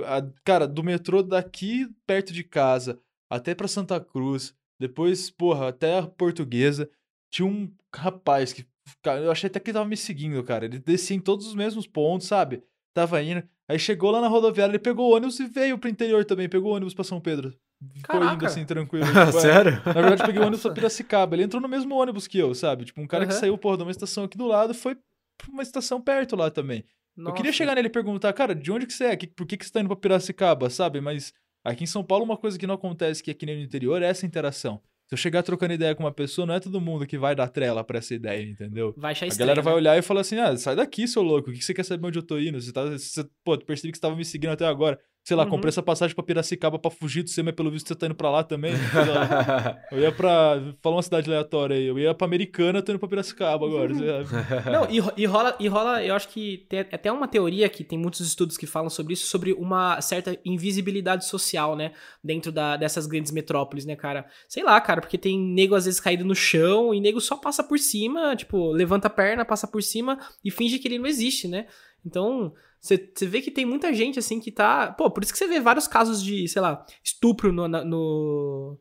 [0.04, 3.00] A- cara, do metrô daqui perto de casa
[3.30, 6.90] até pra Santa Cruz, depois, porra, até a Portuguesa,
[7.32, 8.66] tinha um rapaz que.
[9.02, 10.64] cara, eu achei até que ele tava me seguindo, cara.
[10.64, 12.62] Ele descia em todos os mesmos pontos, sabe?
[12.94, 13.42] Tava indo.
[13.68, 16.48] Aí chegou lá na rodoviária, ele pegou o ônibus e veio pro interior também.
[16.48, 17.56] Pegou o ônibus pra São Pedro.
[17.96, 19.06] Ficou indo assim, tranquilo.
[19.08, 19.32] tipo, é.
[19.32, 19.72] Sério?
[19.86, 21.34] Na verdade, eu peguei o ônibus pra Piracicaba.
[21.34, 22.84] Ele entrou no mesmo ônibus que eu, sabe?
[22.84, 23.40] Tipo, um cara que Aham.
[23.40, 26.84] saiu, porra, de uma estação aqui do lado foi pra uma estação perto lá também.
[27.16, 27.52] Eu queria Nossa.
[27.58, 29.16] chegar nele e perguntar, cara, de onde que você é?
[29.16, 31.00] Que- Por que, que você tá indo pra Piracicaba, sabe?
[31.00, 31.32] Mas
[31.64, 34.24] aqui em São Paulo, uma coisa que não acontece que aqui no interior é essa
[34.26, 34.80] interação.
[35.08, 37.48] Se eu chegar trocando ideia com uma pessoa, não é todo mundo que vai dar
[37.48, 38.94] trela pra essa ideia, entendeu?
[38.96, 39.76] Vai achar A estranho, galera vai né?
[39.78, 41.50] olhar e falar assim: ah, sai daqui, seu louco.
[41.50, 42.60] O que que você quer saber onde eu tô indo?
[42.60, 42.84] Você tá.
[42.84, 45.00] Você, pô, tu percebi que você tava me seguindo até agora.
[45.22, 45.50] Sei lá, Uhum.
[45.50, 48.14] comprei essa passagem pra Piracicaba pra fugir do você, mas pelo visto você tá indo
[48.14, 48.72] pra lá também.
[48.72, 49.78] Lá.
[49.92, 50.60] Eu ia pra.
[50.82, 51.84] Fala uma cidade aleatória aí.
[51.86, 53.92] Eu ia pra Americana, tô indo pra Piracicaba agora.
[54.72, 57.98] Não, e, e rola, e rola, eu acho que tem até uma teoria que tem
[57.98, 61.92] muitos estudos que falam sobre isso, sobre uma certa invisibilidade social, né?
[62.24, 64.26] Dentro da- dessas grandes metrópoles, né, cara?
[64.48, 67.62] Sei lá, cara, porque tem nego às vezes caído no chão e nego só passa
[67.62, 71.46] por cima, tipo, levanta a perna, passa por cima e finge que ele não existe,
[71.46, 71.66] né?
[72.04, 74.92] Então, você vê que tem muita gente assim que tá.
[74.92, 77.68] Pô, por isso que você vê vários casos de, sei lá, estupro no.
[77.68, 78.78] no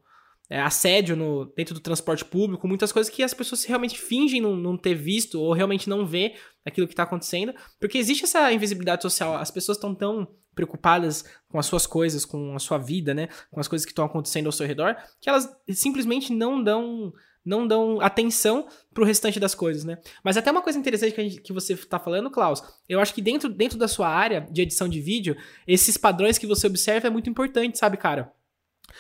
[0.49, 4.55] é, assédio no, dentro do transporte público, muitas coisas que as pessoas realmente fingem não,
[4.55, 6.33] não ter visto ou realmente não vê
[6.65, 11.59] aquilo que tá acontecendo, porque existe essa invisibilidade social, as pessoas estão tão preocupadas com
[11.59, 14.51] as suas coisas, com a sua vida, né, com as coisas que estão acontecendo ao
[14.51, 17.13] seu redor, que elas simplesmente não dão
[17.45, 19.97] não dão atenção pro restante das coisas, né?
[20.23, 23.21] Mas até uma coisa interessante que, gente- que você tá falando, Klaus, eu acho que
[23.21, 25.35] dentro, dentro da sua área de edição de vídeo,
[25.67, 28.31] esses padrões que você observa é muito importante, sabe, cara?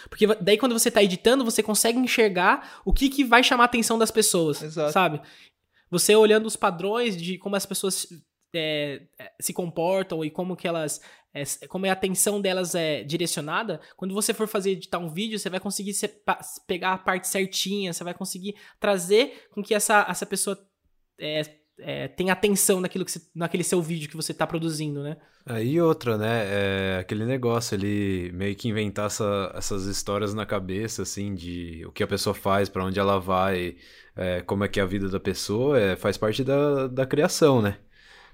[0.09, 3.65] Porque daí quando você tá editando, você consegue enxergar o que, que vai chamar a
[3.65, 4.91] atenção das pessoas, Exato.
[4.93, 5.21] sabe?
[5.91, 8.07] Você olhando os padrões de como as pessoas
[8.53, 11.01] é, é, se comportam e como que elas
[11.33, 15.49] é, como a atenção delas é direcionada, quando você for fazer editar um vídeo, você
[15.49, 15.93] vai conseguir
[16.65, 20.57] pegar a parte certinha, você vai conseguir trazer com que essa, essa pessoa
[21.19, 21.41] é,
[21.79, 25.17] é, tenha atenção naquilo que você- naquele seu vídeo que você tá produzindo, né?
[25.45, 26.45] Aí outra, né?
[26.47, 31.91] É aquele negócio, ele meio que inventar essa- essas histórias na cabeça, assim, de o
[31.91, 33.77] que a pessoa faz, pra onde ela vai,
[34.15, 37.61] é, como é que é a vida da pessoa, é, faz parte da, da criação,
[37.61, 37.77] né?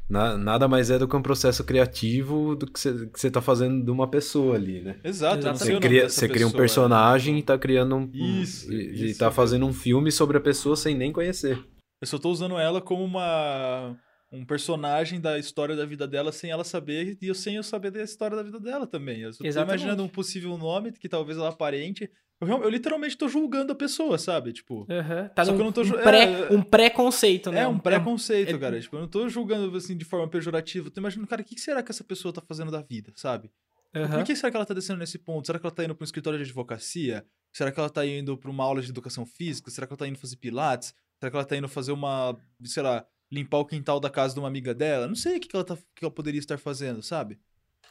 [0.07, 3.41] Na- nada mais é do que um processo criativo do que você que você tá
[3.41, 4.99] fazendo de uma pessoa ali, né?
[5.03, 6.57] Exato, Você cria, você cria um né?
[6.57, 8.11] personagem e tá criando um.
[8.13, 9.31] Isso, E, e tá mesmo.
[9.35, 11.63] fazendo um filme sobre a pessoa sem nem conhecer.
[12.01, 13.97] Eu só tô usando ela como uma
[14.31, 17.89] um personagem da história da vida dela sem ela saber e eu sem eu saber
[17.89, 19.21] da história da vida dela também.
[19.21, 19.81] Eu tô Exatamente.
[19.81, 22.09] imaginando um possível nome que talvez ela aparente.
[22.41, 24.51] Eu, eu literalmente tô julgando a pessoa, sabe?
[24.51, 25.29] Tipo, Uhum.
[25.33, 27.61] Tá Só num, que eu não tô um, pré, é, um pré-conceito, né?
[27.61, 28.79] é um preconceito, é- cara.
[28.79, 30.87] Tipo, eu não tô julgando assim de forma pejorativa.
[30.87, 33.49] Eu tô imaginando, cara, o que será que essa pessoa tá fazendo da vida, sabe?
[33.95, 34.09] Uhum.
[34.09, 35.45] Por que será que ela tá descendo nesse ponto?
[35.45, 37.25] Será que ela tá indo pra um escritório de advocacia?
[37.53, 39.71] Será que ela tá indo pra uma aula de educação física?
[39.71, 40.93] Será que ela tá indo fazer pilates?
[41.17, 44.39] Será que ela tá indo fazer uma, sei lá, limpar o quintal da casa de
[44.41, 45.07] uma amiga dela?
[45.07, 47.39] Não sei o que, que, ela, tá, o que ela poderia estar fazendo, sabe?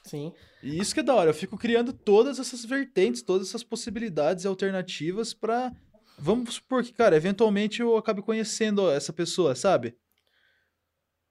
[0.05, 0.33] Sim.
[0.63, 1.31] E isso que é da hora.
[1.31, 5.73] Eu fico criando todas essas vertentes, todas essas possibilidades e alternativas pra.
[6.19, 9.97] Vamos supor que, cara, eventualmente eu acabe conhecendo essa pessoa, sabe?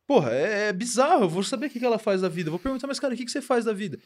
[0.05, 1.24] Porra, é, é bizarro.
[1.24, 2.47] Eu vou saber o que que ela faz da vida.
[2.49, 3.97] Eu vou perguntar, mas, cara, o que que você faz da vida?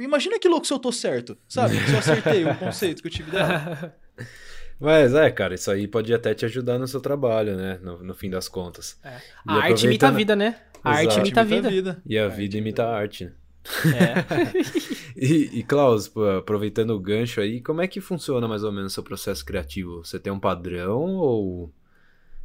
[0.00, 1.76] Imagina que louco se eu tô certo, sabe?
[1.84, 3.94] Se eu acertei o conceito que eu tive dela.
[4.78, 7.78] Mas é, cara, isso aí pode até te ajudar no seu trabalho, né?
[7.82, 8.98] No, no fim das contas.
[9.02, 9.18] É.
[9.46, 10.60] A arte imita a aproveitando- vida, né?
[10.84, 11.20] A arte Exato.
[11.20, 12.02] imita a vida.
[12.06, 13.32] E a É, vida imita a a arte, né?
[13.94, 14.96] É.
[15.18, 18.92] E, e Klaus, pô, aproveitando o gancho aí, como é que funciona mais ou menos
[18.92, 20.04] o seu processo criativo?
[20.04, 21.72] Você tem um padrão ou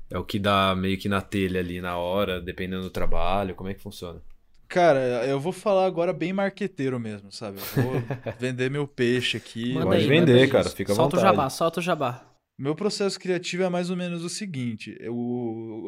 [0.10, 3.56] é o que dá meio que na telha ali na hora, dependendo do trabalho?
[3.56, 4.22] Como é que funciona?
[4.70, 7.58] Cara, eu vou falar agora bem marqueteiro mesmo, sabe?
[7.76, 7.94] Eu vou
[8.40, 9.74] vender meu peixe aqui.
[9.74, 11.36] Manda Pode aí, vender, cara, fica à solta o vontade.
[11.36, 12.31] jabá, solta o jabá.
[12.62, 15.16] Meu processo criativo é mais ou menos o seguinte, eu,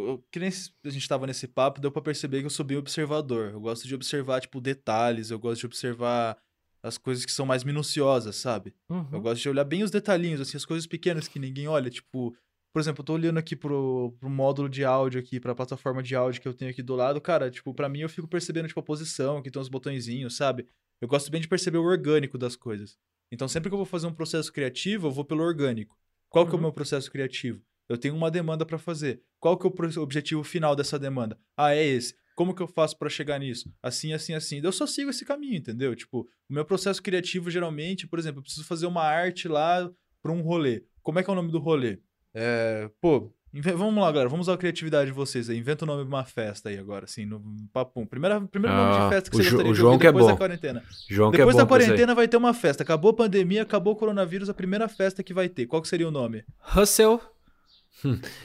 [0.07, 0.49] eu que nem
[0.83, 3.51] a gente tava nesse papo, deu pra perceber que eu sou bem observador.
[3.51, 6.35] Eu gosto de observar, tipo, detalhes, eu gosto de observar
[6.81, 8.73] as coisas que são mais minuciosas, sabe?
[8.89, 9.07] Uhum.
[9.11, 12.35] Eu gosto de olhar bem os detalhinhos, assim, as coisas pequenas que ninguém olha, tipo,
[12.73, 16.15] por exemplo, eu tô olhando aqui pro, pro módulo de áudio aqui, pra plataforma de
[16.15, 18.79] áudio que eu tenho aqui do lado, cara, tipo, pra mim eu fico percebendo, tipo,
[18.79, 20.67] a posição, que tem uns botõezinhos, sabe?
[20.99, 22.97] Eu gosto bem de perceber o orgânico das coisas.
[23.31, 25.95] Então, sempre que eu vou fazer um processo criativo, eu vou pelo orgânico.
[26.33, 26.63] Qual que é o Uhum.
[26.63, 27.61] meu processo criativo?
[27.87, 29.21] Eu tenho uma demanda pra fazer.
[29.39, 31.37] Qual que é o objetivo final dessa demanda?
[31.55, 32.15] Ah, é esse.
[32.35, 33.71] Como que eu faço pra chegar nisso?
[33.83, 34.59] Assim, assim, assim.
[34.63, 35.95] Eu só sigo esse caminho, entendeu?
[35.95, 39.87] Tipo, o meu processo criativo, geralmente, por exemplo, eu preciso fazer uma arte lá
[40.23, 40.83] pra um rolê.
[41.03, 41.99] Como é que é o nome do rolê?
[42.33, 43.31] É, pô,
[43.61, 44.29] vamos lá, galera.
[44.29, 45.57] Vamos usar a criatividade de vocês aí.
[45.57, 47.41] Inventa o nome de uma festa aí agora, assim, no
[47.71, 48.05] papum.
[48.05, 50.01] Primeira, primeiro nome Ah, de festa que o você Jo- gostaria o de João ouvir
[50.01, 50.37] que é depois da bom.
[50.37, 50.83] quarentena.
[51.09, 52.83] João que Depois é da bom quarentena vai ter uma festa.
[52.83, 55.67] Acabou a pandemia, acabou o coronavírus, a primeira festa que vai ter.
[55.67, 56.43] Qual que seria o nome?
[56.59, 57.21] Russell,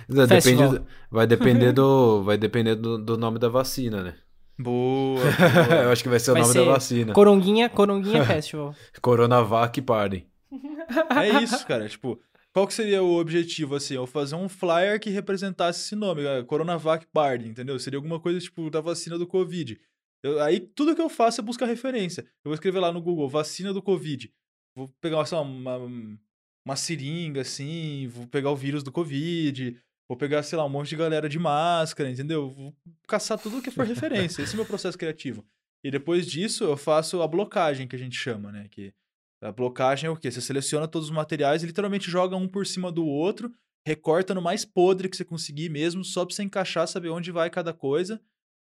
[0.09, 0.69] Depende, Festival.
[0.71, 4.15] do- vai depender do, vai depender do, do nome da vacina, né?
[4.59, 5.21] Boa,
[5.85, 7.13] Eu acho que vai ser o Vai nome ser da vacina.
[7.13, 8.75] Coronguinha, Coronguinha Festival.
[9.01, 10.27] Coronavac Party.
[11.17, 11.89] É isso, cara.
[11.89, 12.19] Tipo,
[12.53, 13.95] qual que seria o objetivo, assim?
[13.95, 17.79] Eu fazer um flyer que representasse esse nome, Coronavac Party, entendeu?
[17.79, 19.79] Seria alguma coisa, tipo, da vacina do Covid.
[20.23, 22.23] Eu- aí, tudo que eu faço é buscar referência.
[22.23, 24.33] Eu vou escrever lá no Google, vacina do Covid.
[24.77, 25.77] Vou pegar, sei lá, uma,
[26.65, 29.77] uma seringa, assim, vou pegar o vírus do Covid,
[30.09, 32.51] vou pegar, sei lá, um monte de galera de máscara, entendeu?
[32.51, 32.75] Vou
[33.07, 34.43] caçar tudo que for referência.
[34.43, 35.45] Esse é o meu processo criativo.
[35.85, 38.67] E depois disso, eu faço a blocagem, que a gente chama, né?
[38.71, 38.93] Que
[39.41, 40.31] a blocagem é o quê?
[40.31, 43.53] Você seleciona todos os materiais e literalmente joga um por cima do outro,
[43.87, 47.49] recorta no mais podre que você conseguir mesmo, só pra você encaixar, saber onde vai
[47.51, 48.21] cada coisa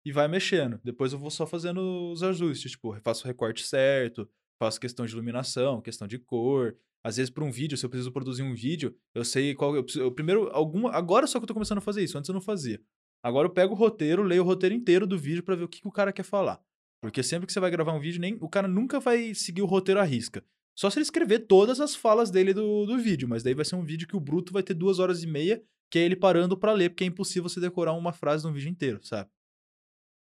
[0.06, 0.80] e vai mexendo.
[0.84, 5.14] Depois eu vou só fazendo os ajustes, tipo, faço o recorte certo, faço questão de
[5.14, 6.76] iluminação, questão de cor.
[7.06, 9.76] Às vezes, para um vídeo, se eu preciso produzir um vídeo, eu sei qual.
[9.76, 10.90] Eu, preciso- eu primeiro, alguma.
[10.92, 12.82] Agora só que eu tô começando a fazer isso, antes eu não fazia.
[13.22, 15.82] Agora eu pego o roteiro, leio o roteiro inteiro do vídeo pra ver o que,
[15.82, 16.62] que o cara quer falar.
[17.02, 19.66] Porque sempre que você vai gravar um vídeo, nem, o cara nunca vai seguir o
[19.66, 20.44] roteiro à risca.
[20.76, 23.76] Só se ele escrever todas as falas dele do, do vídeo, mas daí vai ser
[23.76, 26.58] um vídeo que o bruto vai ter duas horas e meia, que é ele parando
[26.58, 29.30] pra ler, porque é impossível você decorar uma frase num vídeo inteiro, sabe?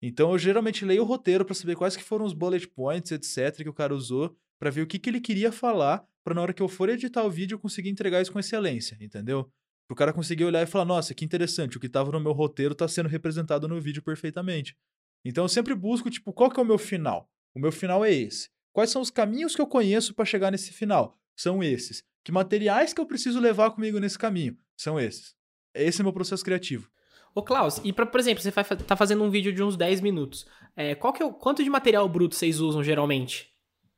[0.02, 3.62] Então eu geralmente leio o roteiro pra saber quais que foram os bullet points, etc,
[3.62, 6.52] que o cara usou, pra ver o que, que ele queria falar, pra na hora
[6.52, 9.50] que eu for editar o vídeo eu conseguir entregar isso com excelência, entendeu?
[9.86, 12.74] Pro cara conseguir olhar e falar, nossa, que interessante, o que tava no meu roteiro
[12.74, 14.76] tá sendo representado no vídeo perfeitamente.
[15.24, 17.30] Então eu sempre busco, tipo, qual que é o meu final?
[17.54, 18.50] O meu final é esse.
[18.74, 21.16] Quais são os caminhos que eu conheço pra chegar nesse final?
[21.36, 22.02] São esses.
[22.24, 24.58] Que materiais que eu preciso levar comigo nesse caminho?
[24.76, 25.36] São esses.
[25.72, 26.90] Esse é o meu processo criativo.
[27.32, 30.00] Ô, Klaus, e pra, por exemplo, você vai, tá fazendo um vídeo de uns 10
[30.00, 30.44] minutos.
[30.74, 33.52] É, qual que é o, quanto de material bruto vocês usam geralmente?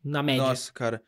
[0.05, 0.43] Na média?
[0.43, 1.03] Nossa, cara,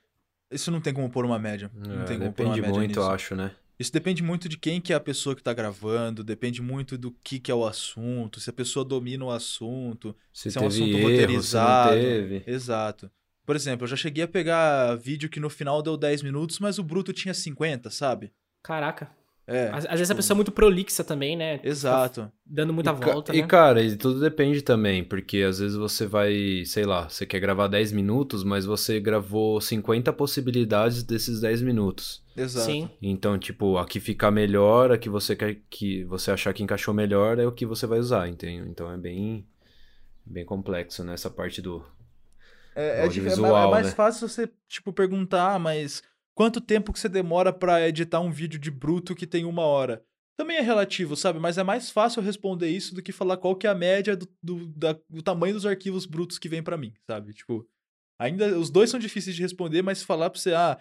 [0.51, 1.71] isso não tem como pôr uma média.
[1.75, 3.01] não É, tem como pôr uma depende média muito, nisso.
[3.01, 3.55] eu acho, né?
[3.79, 7.13] Isso depende muito de quem que é a pessoa que tá gravando, depende muito do
[7.13, 10.67] que que é o assunto, se a pessoa domina o assunto, Se, se é um
[10.67, 11.91] assunto erro, se não roteirizado.
[11.93, 12.43] teve.
[12.47, 13.11] Exato.
[13.49, 16.79] Por exemplo, eu já cheguei a pegar vídeo que no final deu 10 minutos, mas
[16.79, 18.31] o bruto tinha 50, sabe?
[18.63, 19.11] Caraca.
[19.47, 19.69] É.
[19.69, 21.59] Às, às vezes a tipo, pessoa é muito prolixa também, né?
[21.65, 22.31] Exato.
[22.45, 23.47] Dando muita e, ca- volta, e né?
[23.47, 27.69] cara, e tudo depende também, porque às vezes você vai, sei lá, você quer gravar
[27.69, 32.23] 10 minutos, mas você gravou 50 possibilidades desses 10 minutos.
[32.37, 32.67] Exato.
[32.67, 32.91] Sim.
[33.01, 36.93] Então, tipo, a que ficar melhor, a que você quer que você achar que encaixou
[36.93, 38.69] melhor é o que você vai usar, entende?
[38.69, 39.47] Então é bem
[40.27, 41.83] bem complexo nessa parte do
[42.79, 43.93] É, é, dif- é é mais né?
[43.93, 46.03] fácil você, tipo, perguntar, "Ah, mas
[46.35, 50.03] quanto tempo que você demora pra editar um vídeo de bruto que tem uma hora?
[50.39, 51.41] Também é relativo, sabe?
[51.41, 54.29] Mas é mais fácil responder isso do que falar qual que é a média do,
[54.41, 57.33] do, da- do tamanho dos arquivos brutos que vem pra mim, sabe?
[57.33, 57.67] Tipo,
[58.21, 60.79] ainda os dois são difíceis de responder, mas falar pra você, ah,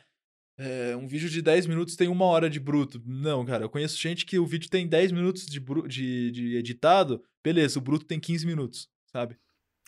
[0.60, 3.02] é, um vídeo de 10 minutos tem uma hora de bruto.
[3.06, 7.24] Não, cara, eu conheço gente que o vídeo tem 10 minutos de, de, de editado,
[7.44, 9.38] beleza, o bruto tem 15 minutos, sabe?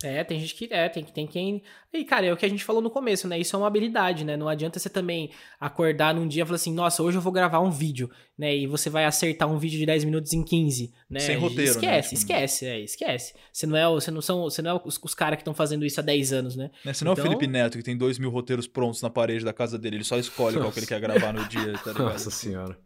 [0.01, 0.69] É, tem gente que.
[0.71, 1.61] É, tem, tem quem.
[1.91, 3.37] E, cara, é o que a gente falou no começo, né?
[3.37, 4.37] Isso é uma habilidade, né?
[4.37, 7.59] Não adianta você também acordar num dia e falar assim, nossa, hoje eu vou gravar
[7.59, 8.55] um vídeo, né?
[8.55, 11.19] E você vai acertar um vídeo de 10 minutos em 15, né?
[11.19, 11.69] Sem roteiro, né?
[11.71, 13.33] Esquece, Tipo- esquece, é, esquece.
[13.51, 15.85] Você não é, você não são, você não é os, os caras que estão fazendo
[15.85, 16.71] isso há 10 anos, né?
[16.85, 16.93] Né?
[16.93, 19.43] Você não é Então- o Felipe Neto, que tem dois mil roteiros prontos na parede
[19.43, 19.97] da casa dele.
[19.97, 21.97] Ele só escolhe qual que ele quer gravar no dia, tá ligado?
[22.13, 22.77] Nossa senhora.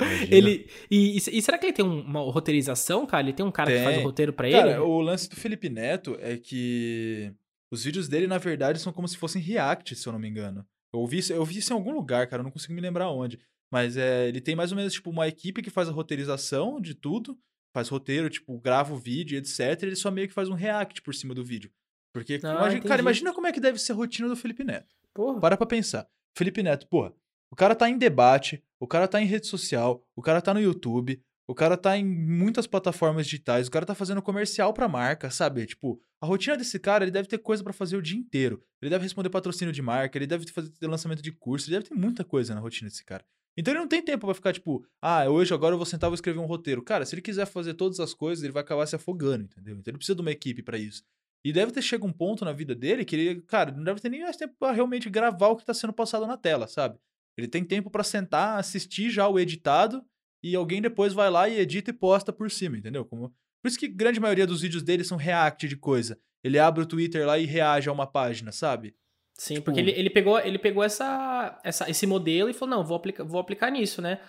[0.00, 0.34] Imagina.
[0.34, 0.68] Ele.
[0.90, 3.24] E, e- será que ele tem um- uma roteirização, cara?
[3.26, 4.04] Ele tem um cara que faz o Tem.
[4.04, 4.78] roteiro pra Cara, ele?
[4.80, 7.32] o lance do Felipe Neto é que
[7.70, 10.64] Os vídeos dele, na verdade, são como se fossem react, se eu não me engano.
[10.92, 13.10] Eu ouvi, isso- eu vi isso em algum lugar, cara, eu não consigo me lembrar
[13.10, 13.40] onde.
[13.68, 16.94] Mas é, ele tem mais ou menos, tipo, uma equipe que faz a roteirização de
[16.94, 17.36] tudo,
[17.72, 19.82] faz roteiro, tipo, grava o vídeo, etc.
[19.82, 21.68] E ele só meio que faz um react por cima do vídeo.
[22.12, 24.94] Porque, Ah, imagina- cara, imagina como é que deve ser a rotina do Felipe Neto.
[25.12, 25.40] Porra.
[25.40, 26.06] Para pra pensar.
[26.36, 27.12] Felipe Neto, porra,
[27.54, 30.60] o cara tá em debate, o cara tá em rede social, o cara tá no
[30.60, 35.30] YouTube, o cara tá em muitas plataformas digitais, o cara tá fazendo comercial pra marca,
[35.30, 35.64] sabe?
[35.64, 38.60] Tipo, a rotina desse cara, ele deve ter coisa pra fazer o dia inteiro.
[38.82, 41.94] Ele deve responder patrocínio de marca, ele deve fazer lançamento de curso, ele deve ter
[41.94, 43.24] muita coisa na rotina desse cara.
[43.56, 46.10] Então ele não tem tempo pra ficar tipo, ah, hoje agora eu vou sentar e
[46.10, 46.82] vou escrever um roteiro.
[46.82, 49.76] Cara, se ele quiser fazer todas as coisas, ele vai acabar se afogando, entendeu?
[49.76, 51.04] Então ele precisa de uma equipe pra isso.
[51.44, 54.08] E deve ter chegado um ponto na vida dele que ele, cara, não deve ter
[54.08, 56.98] nem mais tempo pra realmente gravar o que tá sendo passado na tela, sabe?
[57.36, 60.04] Ele tem tempo pra sentar, assistir já o editado
[60.42, 63.04] e alguém depois vai lá e edita e posta por cima, entendeu?
[63.04, 63.28] Como...
[63.62, 66.18] Por isso que grande maioria dos vídeos dele são react de coisa.
[66.42, 68.94] Ele abre o Twitter lá e reage a uma página, sabe?
[69.36, 72.84] Sim, Tipo- porque ele, ele pegou, ele pegou essa, essa, esse modelo e falou, não,
[72.84, 74.20] vou aplicar, vou aplicar nisso, né?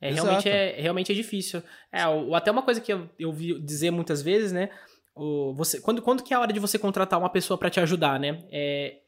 [0.00, 1.62] É, realmente, é, realmente é difícil.
[1.90, 4.68] É, o, até uma coisa que eu, eu vi dizer muitas vezes, né?
[5.14, 7.80] O, você, quando, quando que é a hora de você contratar uma pessoa pra te
[7.80, 8.44] ajudar, né?
[8.50, 8.98] É,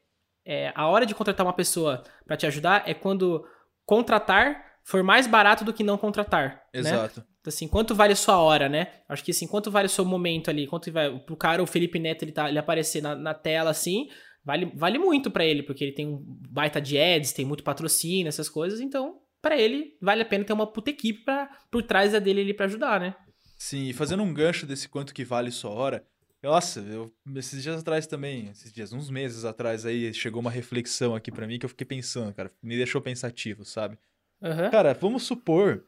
[0.47, 3.45] é, a hora de contratar uma pessoa pra te ajudar é quando
[3.85, 6.63] contratar for mais barato do que não contratar.
[6.73, 6.79] Né?
[6.79, 7.25] Exato.
[7.45, 8.87] assim, quanto vale a sua hora, né?
[9.09, 11.99] Acho que assim, quanto vale o seu momento ali, quanto vai pro cara, o Felipe
[11.99, 14.07] Neto, ele, tá, ele aparecer na, na tela assim,
[14.43, 18.29] vale, vale muito pra ele, porque ele tem um baita de ads, tem muito patrocínio,
[18.29, 22.13] essas coisas, então, pra ele, vale a pena ter uma puta equipe pra, por trás
[22.13, 23.13] da dele ali pra ajudar, né?
[23.57, 26.05] Sim, e fazendo um gancho desse quanto que vale sua hora.
[26.47, 31.13] Nossa, eu, esses dias atrás também, esses dias, uns meses atrás aí, chegou uma reflexão
[31.13, 32.49] aqui pra mim que eu fiquei pensando, cara.
[32.63, 33.97] Me deixou pensativo, sabe?
[34.41, 34.69] Aham.
[34.69, 35.83] Cara, vamos supor.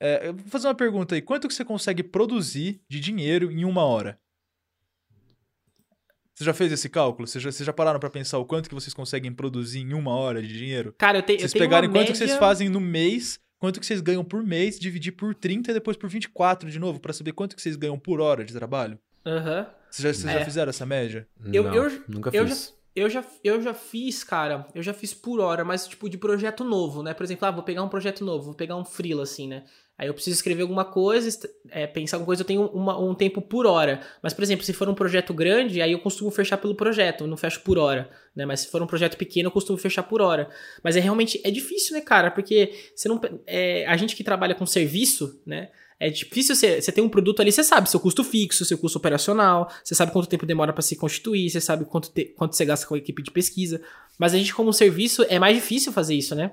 [0.00, 1.22] é, eu vou fazer uma pergunta aí.
[1.22, 4.18] Quanto que você consegue produzir de dinheiro em uma hora?
[6.34, 7.28] Você já fez esse cálculo?
[7.28, 10.16] Vocês já, vocês já pararam pra pensar o quanto que vocês conseguem produzir em uma
[10.16, 10.92] hora de dinheiro?
[10.98, 12.12] Cara, eu, te, eu Vocês tenho pegarem quanto média...
[12.12, 15.74] que vocês fazem no mês, quanto que vocês ganham por mês, dividir por 30 e
[15.74, 18.98] depois por 24 de novo, pra saber quanto que vocês ganham por hora de trabalho?
[19.24, 19.68] Aham.
[19.90, 20.44] Vocês já, vocês já É.
[20.44, 21.26] fizeram essa média?
[21.52, 22.78] Eu- Não, eu- nunca eu fiz.
[22.94, 26.64] Eu já, eu já fiz, cara, eu já fiz por hora, mas tipo de projeto
[26.64, 27.14] novo, né?
[27.14, 29.62] Por exemplo, ah, vou pegar um projeto novo, vou pegar um freela, assim, né?
[29.96, 31.28] Aí eu preciso escrever alguma coisa,
[31.70, 34.00] é, pensar alguma coisa, eu tenho uma- um tempo por hora.
[34.22, 37.28] Mas, por exemplo, se for um projeto grande, aí eu costumo fechar pelo projeto, eu
[37.28, 38.44] não fecho por hora, né?
[38.44, 40.50] Mas se for um projeto pequeno, eu costumo fechar por hora.
[40.82, 42.30] Mas é realmente, é difícil, né, cara?
[42.30, 45.70] Porque você não, é, a gente que trabalha com serviço, né?
[46.00, 48.96] É difícil você, você ter um produto ali, você sabe seu custo fixo, seu custo
[48.96, 52.64] operacional, você sabe quanto tempo demora para se constituir, você sabe quanto, te- quanto você
[52.64, 53.82] gasta com a equipe de pesquisa.
[54.18, 56.52] Mas a gente, como serviço, é mais difícil fazer isso, né?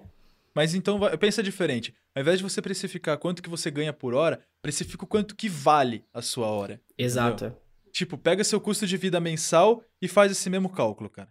[0.53, 1.95] Mas então, pensa diferente.
[2.13, 5.47] Ao invés de você precificar quanto que você ganha por hora, precifica o quanto que
[5.47, 6.81] vale a sua hora.
[6.97, 7.55] Exato.
[7.93, 11.29] Tipo, pega seu custo de vida mensal e faz esse mesmo cálculo, cara.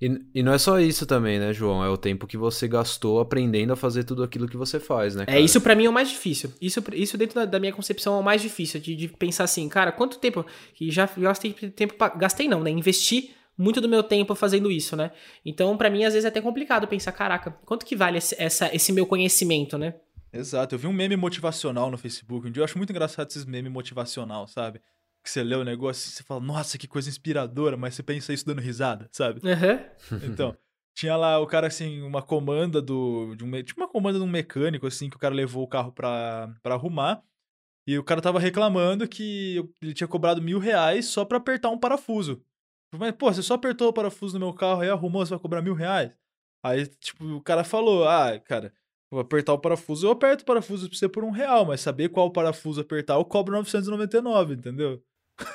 [0.00, 1.84] E, e não é só isso também, né, João?
[1.84, 5.22] É o tempo que você gastou aprendendo a fazer tudo aquilo que você faz, né?
[5.22, 5.40] É, cara?
[5.40, 6.52] isso pra mim é o mais difícil.
[6.60, 9.68] Isso, isso dentro da, da minha concepção é o mais difícil, de, de pensar assim,
[9.68, 10.44] cara, quanto tempo.
[10.80, 11.94] E já gastei tempo.
[11.94, 12.70] Pra, gastei não, né?
[12.70, 15.12] Investi muito do meu tempo fazendo isso, né?
[15.44, 18.74] Então, pra mim, às vezes é até complicado pensar, caraca, quanto que vale esse, essa,
[18.74, 19.94] esse meu conhecimento, né?
[20.32, 20.74] Exato.
[20.74, 22.48] Eu vi um meme motivacional no Facebook.
[22.48, 24.80] Um dia eu acho muito engraçado esses memes motivacional, sabe?
[25.22, 28.32] Que você lê o negócio e você fala, nossa, que coisa inspiradora, mas você pensa
[28.32, 29.40] isso dando risada, sabe?
[29.48, 29.80] Aham.
[30.24, 30.56] Então,
[30.94, 33.34] tinha lá o cara, assim, uma comanda do.
[33.36, 35.92] De um, tipo uma comanda de um mecânico, assim, que o cara levou o carro
[35.92, 37.22] pra, pra arrumar.
[37.86, 41.78] E o cara tava reclamando que ele tinha cobrado mil reais só pra apertar um
[41.78, 42.44] parafuso.
[42.94, 45.62] Mas, pô, você só apertou o parafuso no meu carro e arrumou, você vai cobrar
[45.62, 46.12] mil reais?
[46.64, 48.72] Aí, tipo, o cara falou, ah, cara,
[49.10, 52.10] vou apertar o parafuso, eu aperto o parafuso pra você por um real, mas saber
[52.10, 55.02] qual parafuso apertar, eu cobro 999, entendeu?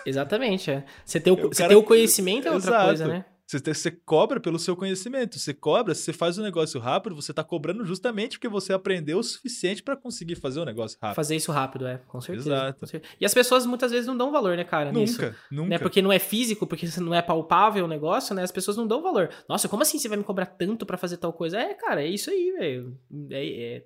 [0.05, 0.83] Exatamente, é.
[1.05, 2.85] Você ter o, O você cara- ter o conhecimento é outra Exato.
[2.85, 3.25] coisa, né?
[3.49, 5.39] Você, te- você cobra pelo seu conhecimento.
[5.39, 9.19] Você cobra, se você faz o negócio rápido, você tá cobrando justamente porque você aprendeu
[9.19, 11.15] o suficiente pra conseguir fazer o negócio rápido.
[11.15, 12.49] Fazer isso rápido, é, com certeza.
[12.49, 12.79] Exato.
[12.81, 13.13] com certeza.
[13.21, 15.21] E as pessoas muitas vezes não dão valor, né, cara, nisso.
[15.21, 15.69] Nunca, nunca.
[15.69, 15.77] Né?
[15.79, 18.43] Porque não é físico, porque não é palpável o negócio, né?
[18.43, 19.29] As pessoas não dão valor.
[19.47, 21.57] Nossa, como assim você vai me cobrar tanto pra fazer tal coisa?
[21.57, 22.97] É, cara, é isso aí, velho.
[23.31, 23.83] É, é-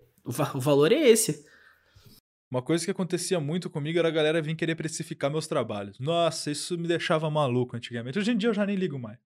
[0.56, 1.46] o valor é esse.
[2.52, 5.98] Uma coisa que acontecia muito comigo era a galera vir querer precificar meus trabalhos.
[6.00, 8.20] Nossa, isso me deixava maluco antigamente.
[8.20, 9.18] Hoje em dia eu já nem ligo mais.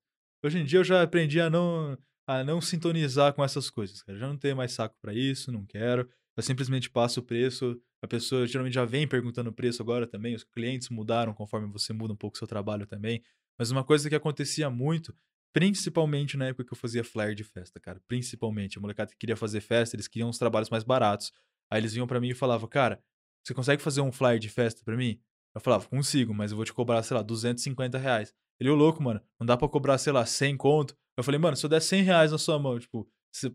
[0.44, 1.98] Hoje em dia eu já aprendi a não,
[2.28, 4.20] a não sintonizar com essas coisas, cara.
[4.20, 6.08] Já não tenho mais saco pra isso, não quero.
[6.38, 7.82] Eu simplesmente passo o preço.
[8.00, 10.36] A pessoa geralmente já vem perguntando o preço agora também.
[10.36, 13.24] Os clientes mudaram conforme você muda um pouco o seu trabalho também.
[13.58, 15.16] Mas uma coisa que acontecia muito,
[15.52, 18.00] principalmente na época que eu fazia flyer de festa, cara.
[18.08, 18.78] Principalmente.
[18.78, 21.32] A molecada que queria fazer festa, eles queriam uns trabalhos mais baratos.
[21.72, 23.02] Aí eles vinham pra mim e falavam, cara,
[23.46, 25.20] você consegue fazer um flyer de festa pra mim?
[25.54, 28.34] Eu falava, consigo, mas eu vou te cobrar, sei lá, 250 reais.
[28.60, 30.96] Ele, ô louco, mano, não dá pra cobrar, sei lá, 100 conto.
[31.16, 33.54] Eu falei, mano, se eu der 100 reais na sua mão, tipo, você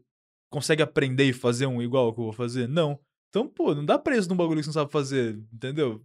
[0.51, 2.69] consegue aprender e fazer um igual que eu vou fazer?
[2.69, 2.99] Não.
[3.29, 6.05] Então, pô, não dá preço num bagulho que você não sabe fazer, entendeu?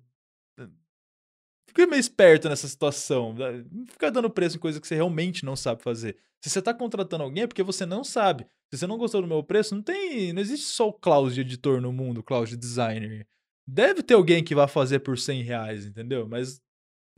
[1.68, 3.34] Fica meio esperto nessa situação.
[3.34, 6.18] Não fica dando preço em coisa que você realmente não sabe fazer.
[6.42, 8.46] Se você tá contratando alguém é porque você não sabe.
[8.72, 10.32] Se você não gostou do meu preço, não tem.
[10.32, 13.28] Não existe só o Klaus de editor no mundo, Klaus de designer.
[13.68, 16.28] Deve ter alguém que vai fazer por 100 reais, entendeu?
[16.28, 16.62] Mas.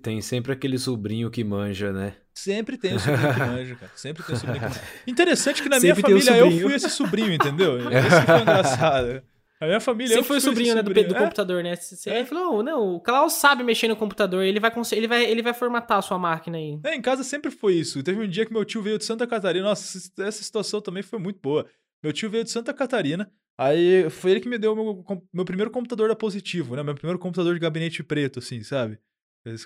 [0.02, 2.16] Tem sempre aquele sobrinho que manja, né?
[2.34, 3.92] Sempre tem o sobrinho que manja, cara.
[3.96, 4.82] Sempre tem o sobrinho que manja.
[5.08, 7.80] Interessante que na minha família eu fui esse sobrinho, entendeu?
[7.90, 9.24] Isso foi engraçado.
[9.60, 11.20] A minha família Você foi o sobrinho, né, do, do é?
[11.20, 11.76] computador, né?
[11.76, 12.24] Você é.
[12.24, 15.98] falou, não, o Klaus sabe mexer no computador, ele vai, ele vai, ele vai formatar
[15.98, 16.80] a sua máquina aí.
[16.84, 18.04] É, em casa sempre foi isso.
[18.04, 21.18] Teve um dia que meu tio veio de Santa Catarina, nossa, essa situação também foi
[21.18, 21.66] muito boa.
[22.04, 25.04] Meu tio veio de Santa Catarina, aí foi ele que me deu meu,
[25.34, 26.84] meu primeiro computador da Positivo, né?
[26.84, 29.00] Meu primeiro computador de gabinete preto, assim, sabe?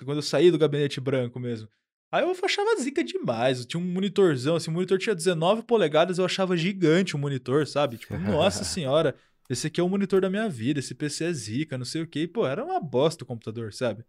[0.04, 1.68] Quando eu saí do gabinete branco mesmo.
[2.10, 3.64] Aí eu achava zica demais.
[3.64, 7.96] Tinha um monitorzão, assim, o monitor tinha 19 polegadas, eu achava gigante o monitor, sabe?
[7.96, 9.16] Tipo, nossa senhora
[9.52, 12.06] esse aqui é o monitor da minha vida, esse PC é zica, não sei o
[12.06, 12.20] quê.
[12.20, 14.04] E, pô, era uma bosta o computador, sabe?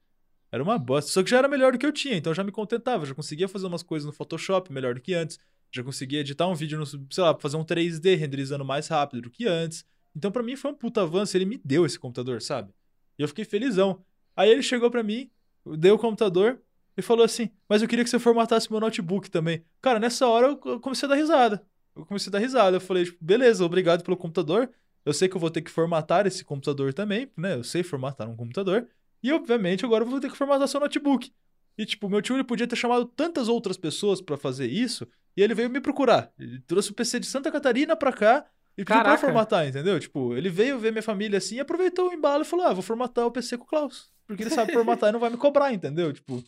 [0.51, 1.11] Era uma bosta.
[1.11, 3.13] Só que já era melhor do que eu tinha, então eu já me contentava, já
[3.13, 5.39] conseguia fazer umas coisas no Photoshop melhor do que antes.
[5.73, 9.29] Já conseguia editar um vídeo no, sei lá, fazer um 3D renderizando mais rápido do
[9.29, 9.85] que antes.
[10.15, 12.71] Então para mim foi um puta avanço, ele me deu esse computador, sabe?
[13.17, 14.03] E eu fiquei felizão.
[14.35, 15.31] Aí ele chegou para mim,
[15.77, 16.61] deu o computador
[16.95, 19.65] e falou assim: "Mas eu queria que você formatasse meu notebook também".
[19.81, 21.65] Cara, nessa hora eu comecei a dar risada.
[21.95, 22.77] Eu comecei a dar risada.
[22.77, 24.69] Eu falei, tipo, beleza, obrigado pelo computador.
[25.05, 27.55] Eu sei que eu vou ter que formatar esse computador também, né?
[27.55, 28.87] Eu sei formatar um computador.
[29.21, 31.31] E, obviamente, agora eu vou ter que formatar seu notebook.
[31.77, 35.41] E, tipo, meu tio ele podia ter chamado tantas outras pessoas para fazer isso, e
[35.41, 36.31] ele veio me procurar.
[36.37, 38.45] Ele trouxe o PC de Santa Catarina pra cá
[38.77, 39.99] e pediu pra formatar, entendeu?
[39.99, 43.25] Tipo, ele veio ver minha família assim, aproveitou o embalo e falou: ah, vou formatar
[43.25, 44.11] o PC com o Klaus.
[44.25, 46.11] Porque ele sabe formatar e não vai me cobrar, entendeu?
[46.11, 46.43] Tipo.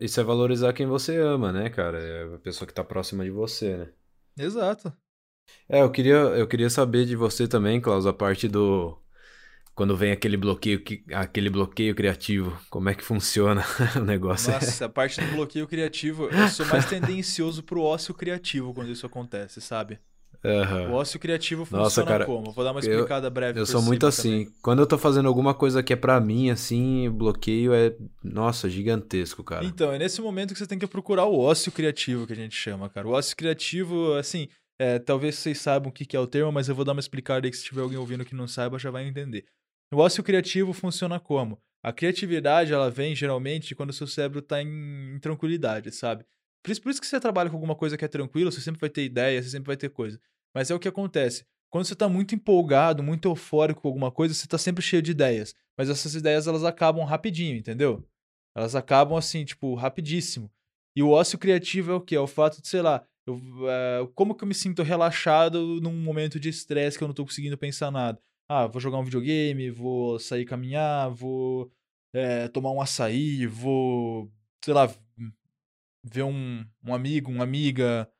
[0.00, 1.98] Isso é valorizar quem você ama, né, cara?
[1.98, 3.88] É a pessoa que tá próxima de você, né?
[4.38, 4.92] Exato.
[5.68, 8.96] É, eu queria, eu queria saber de você também, Klaus, a parte do.
[9.80, 10.82] Quando vem aquele bloqueio,
[11.14, 13.64] aquele bloqueio criativo, como é que funciona
[13.96, 14.52] o negócio?
[14.52, 19.06] Nossa, a parte do bloqueio criativo, eu sou mais tendencioso pro ócio criativo quando isso
[19.06, 19.98] acontece, sabe?
[20.44, 20.90] Uhum.
[20.90, 22.52] O ócio criativo funciona Nossa, cara, como?
[22.52, 23.58] Vou dar uma explicada eu, breve.
[23.58, 24.44] Eu sou muito assim.
[24.44, 24.54] Também.
[24.60, 29.42] Quando eu tô fazendo alguma coisa que é para mim, assim, bloqueio é, nossa, gigantesco,
[29.42, 29.64] cara.
[29.64, 32.54] Então, é nesse momento que você tem que procurar o ócio criativo, que a gente
[32.54, 33.08] chama, cara.
[33.08, 34.46] O ócio criativo, assim,
[34.78, 37.46] é, talvez vocês saibam o que é o termo, mas eu vou dar uma explicada
[37.46, 39.46] aí que se tiver alguém ouvindo que não saiba, já vai entender.
[39.92, 41.60] O ócio criativo funciona como?
[41.82, 46.24] A criatividade, ela vem geralmente quando o seu cérebro está em, em, tranquilidade, sabe?
[46.62, 48.80] Por isso, por isso que você trabalha com alguma coisa que é tranquila, você sempre
[48.80, 50.20] vai ter ideia, você sempre vai ter coisa.
[50.54, 51.44] Mas é o que acontece.
[51.70, 55.10] Quando você está muito empolgado, muito eufórico com alguma coisa, você está sempre cheio de
[55.10, 55.54] ideias.
[55.76, 58.06] Mas essas ideias, elas acabam rapidinho, entendeu?
[58.54, 60.50] Elas acabam assim, tipo, rapidíssimo.
[60.94, 62.16] E o ócio criativo é o quê?
[62.16, 65.96] É o fato de, sei lá, eu, uh, como que eu me sinto relaxado num
[65.96, 68.20] momento de estresse que eu não tô conseguindo pensar nada?
[68.52, 71.70] Ah, vou jogar um videogame, vou sair caminhar, vou
[72.12, 74.28] é, tomar um açaí, vou,
[74.64, 74.92] sei lá,
[76.02, 78.10] ver um, um amigo, uma amiga,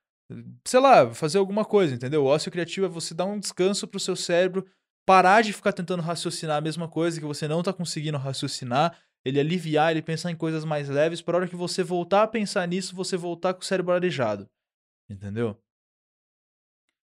[0.64, 2.22] sei lá, fazer alguma coisa, entendeu?
[2.22, 4.64] O ócio criativo é você dar um descanso pro seu cérebro,
[5.04, 9.40] parar de ficar tentando raciocinar a mesma coisa que você não tá conseguindo raciocinar, ele
[9.40, 12.94] aliviar, ele pensar em coisas mais leves, para hora que você voltar a pensar nisso,
[12.94, 14.48] você voltar com o cérebro arejado.
[15.10, 15.60] Entendeu?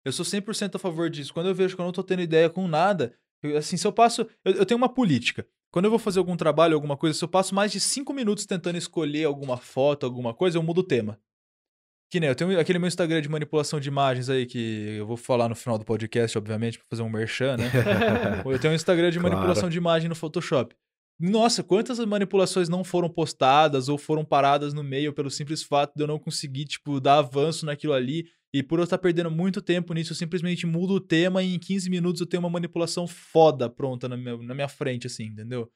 [0.03, 1.33] Eu sou 100% a favor disso.
[1.33, 3.13] Quando eu vejo que eu não tô tendo ideia com nada,
[3.43, 4.27] eu, assim, se eu passo.
[4.43, 5.45] Eu, eu, tenho uma política.
[5.71, 8.45] Quando eu vou fazer algum trabalho, alguma coisa, se eu passo mais de 5 minutos
[8.45, 11.19] tentando escolher alguma foto, alguma coisa, eu mudo o tema.
[12.11, 15.15] Que nem eu tenho aquele meu Instagram de manipulação de imagens aí, que eu vou
[15.15, 17.71] falar no final do podcast, obviamente, pra fazer um merchan, né?
[18.45, 19.33] eu tenho um Instagram de claro.
[19.33, 20.75] manipulação de imagem no Photoshop.
[21.17, 26.03] Nossa, quantas manipulações não foram postadas ou foram paradas no meio pelo simples fato de
[26.03, 28.25] eu não conseguir, tipo, dar avanço naquilo ali.
[28.53, 31.59] E por eu estar perdendo muito tempo nisso, eu simplesmente mudo o tema e em
[31.59, 35.71] 15 minutos eu tenho uma manipulação foda pronta na minha, na minha frente, assim, entendeu?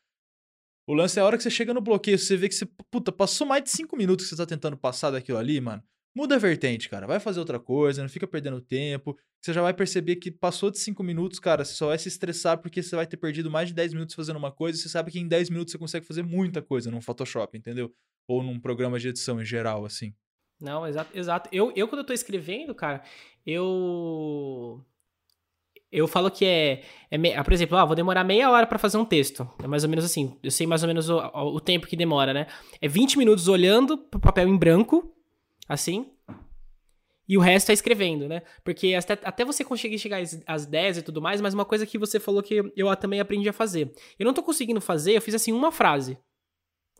[0.87, 3.11] O lance é a hora que você chega no bloqueio, você vê que você, puta,
[3.11, 5.81] passou mais de 5 minutos que você tá tentando passar daquilo ali, mano.
[6.15, 7.07] Muda a vertente, cara.
[7.07, 9.17] Vai fazer outra coisa, não fica perdendo tempo.
[9.41, 12.59] Você já vai perceber que passou de 5 minutos, cara, você só vai se estressar
[12.59, 15.11] porque você vai ter perdido mais de 10 minutos fazendo uma coisa e você sabe
[15.11, 17.93] que em 10 minutos você consegue fazer muita coisa num Photoshop, entendeu?
[18.27, 20.13] Ou num programa de edição em geral, assim.
[20.59, 21.49] Não, exato, exato.
[21.51, 23.03] Eu, eu quando eu tô escrevendo, cara,
[23.45, 24.83] eu
[25.91, 27.31] eu falo que é, é me...
[27.43, 29.49] por exemplo, ah, vou demorar meia hora para fazer um texto.
[29.63, 30.37] É mais ou menos assim.
[30.43, 32.47] Eu sei mais ou menos o, o tempo que demora, né?
[32.81, 35.13] É 20 minutos olhando pro papel em branco
[35.69, 36.11] assim.
[37.27, 38.41] E o resto é escrevendo, né?
[38.63, 41.85] Porque até, até você conseguir chegar às, às 10 e tudo mais, mas uma coisa
[41.85, 43.91] que você falou que eu também aprendi a fazer.
[44.19, 46.17] Eu não tô conseguindo fazer, eu fiz assim uma frase.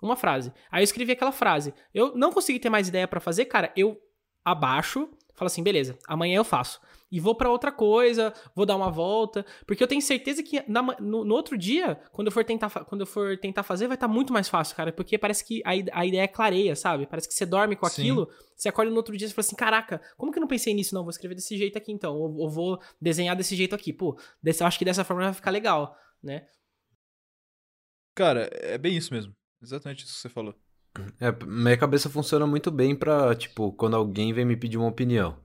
[0.02, 0.52] Uma frase.
[0.72, 1.74] Aí eu escrevi aquela frase.
[1.94, 3.72] Eu não consegui ter mais ideia para fazer, cara.
[3.76, 4.00] Eu
[4.44, 6.80] abaixo, falo assim, beleza, amanhã eu faço.
[7.12, 10.82] E vou para outra coisa, vou dar uma volta, porque eu tenho certeza que na,
[11.00, 14.08] no, no, outro dia, quando eu for tentar, quando eu for tentar fazer, vai estar
[14.08, 17.06] tá muito mais fácil, cara, porque parece que a, a ideia é clareia, sabe?
[17.06, 18.46] Parece que você dorme com aquilo, Sim.
[18.56, 20.96] você acorda no outro dia e fala assim, caraca, como que eu não pensei nisso?
[20.96, 23.94] Não, vou escrever desse jeito aqui então, ou, ou vou desenhar desse jeito aqui.
[23.94, 26.48] Pô, desse, eu acho que dessa forma vai ficar legal, né?
[28.16, 29.36] Cara, é bem isso mesmo.
[29.62, 30.56] Exatamente isso que você falou.
[31.20, 35.38] É, minha cabeça funciona muito bem pra, tipo, quando alguém vem me pedir uma opinião.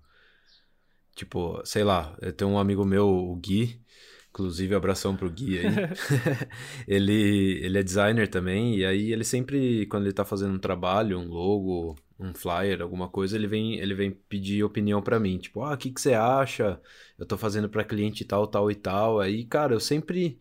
[1.14, 3.82] Tipo, sei lá, eu tenho um amigo meu, o Gui,
[4.30, 5.66] inclusive abração pro Gui aí.
[6.86, 11.18] ele, ele é designer também, e aí ele sempre, quando ele tá fazendo um trabalho,
[11.18, 15.38] um logo, um flyer, alguma coisa, ele vem, ele vem pedir opinião para mim.
[15.38, 16.80] Tipo, ah, o que, que você acha?
[17.18, 19.20] Eu tô fazendo para cliente tal, tal e tal.
[19.20, 20.38] Aí, cara, eu sempre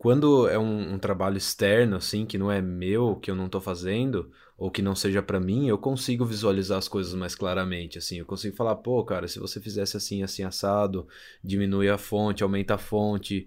[0.00, 3.60] quando é um, um, trabalho externo, assim, que não é meu, que eu não tô
[3.60, 8.16] fazendo, ou que não seja para mim, eu consigo visualizar as coisas mais claramente, assim.
[8.16, 11.06] Eu consigo falar, pô, cara, se você fizesse assim, assim, assado,
[11.44, 13.46] diminui a fonte, aumenta a fonte,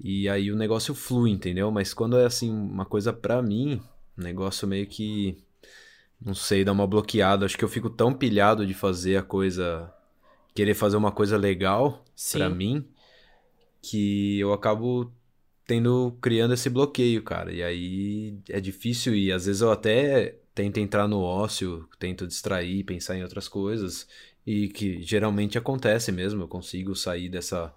[0.00, 1.70] e aí o negócio flui, entendeu?
[1.70, 3.78] Mas quando é, assim, uma coisa para mim,
[4.16, 5.36] o negócio meio que,
[6.18, 7.44] não sei, dá uma bloqueada.
[7.44, 9.92] Acho que eu fico tão pilhado de fazer a coisa,
[10.54, 12.02] querer fazer uma coisa legal
[12.32, 12.88] para mim,
[13.82, 15.12] que eu acabo
[15.66, 17.52] tendo criando esse bloqueio, cara.
[17.52, 22.84] E aí é difícil e às vezes eu até tento entrar no ócio, tento distrair,
[22.84, 24.06] pensar em outras coisas
[24.46, 27.74] e que geralmente acontece mesmo, eu consigo sair dessa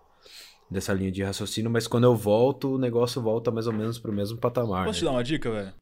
[0.69, 4.11] dessa linha de raciocínio, mas quando eu volto, o negócio volta mais ou menos pro
[4.11, 4.85] mesmo patamar.
[4.85, 4.99] Posso né?
[4.99, 5.73] te dar uma dica, velho?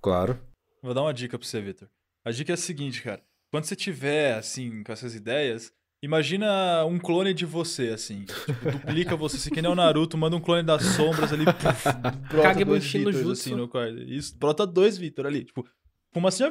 [0.00, 0.40] Claro.
[0.82, 1.88] Vou dar uma dica pra você, Victor.
[2.24, 3.22] A dica é a seguinte, cara.
[3.52, 5.72] Quando você tiver, assim, com essas ideias,
[6.02, 8.24] Imagina um clone de você, assim.
[8.24, 11.84] Tipo, duplica você, assim, que nem o Naruto, manda um clone das sombras ali, puf,
[12.28, 14.02] brota dois Vitor, assim, no quarto.
[14.02, 15.44] Isso, brota dois Vitor ali.
[15.44, 15.64] Tipo,
[16.12, 16.42] como assim,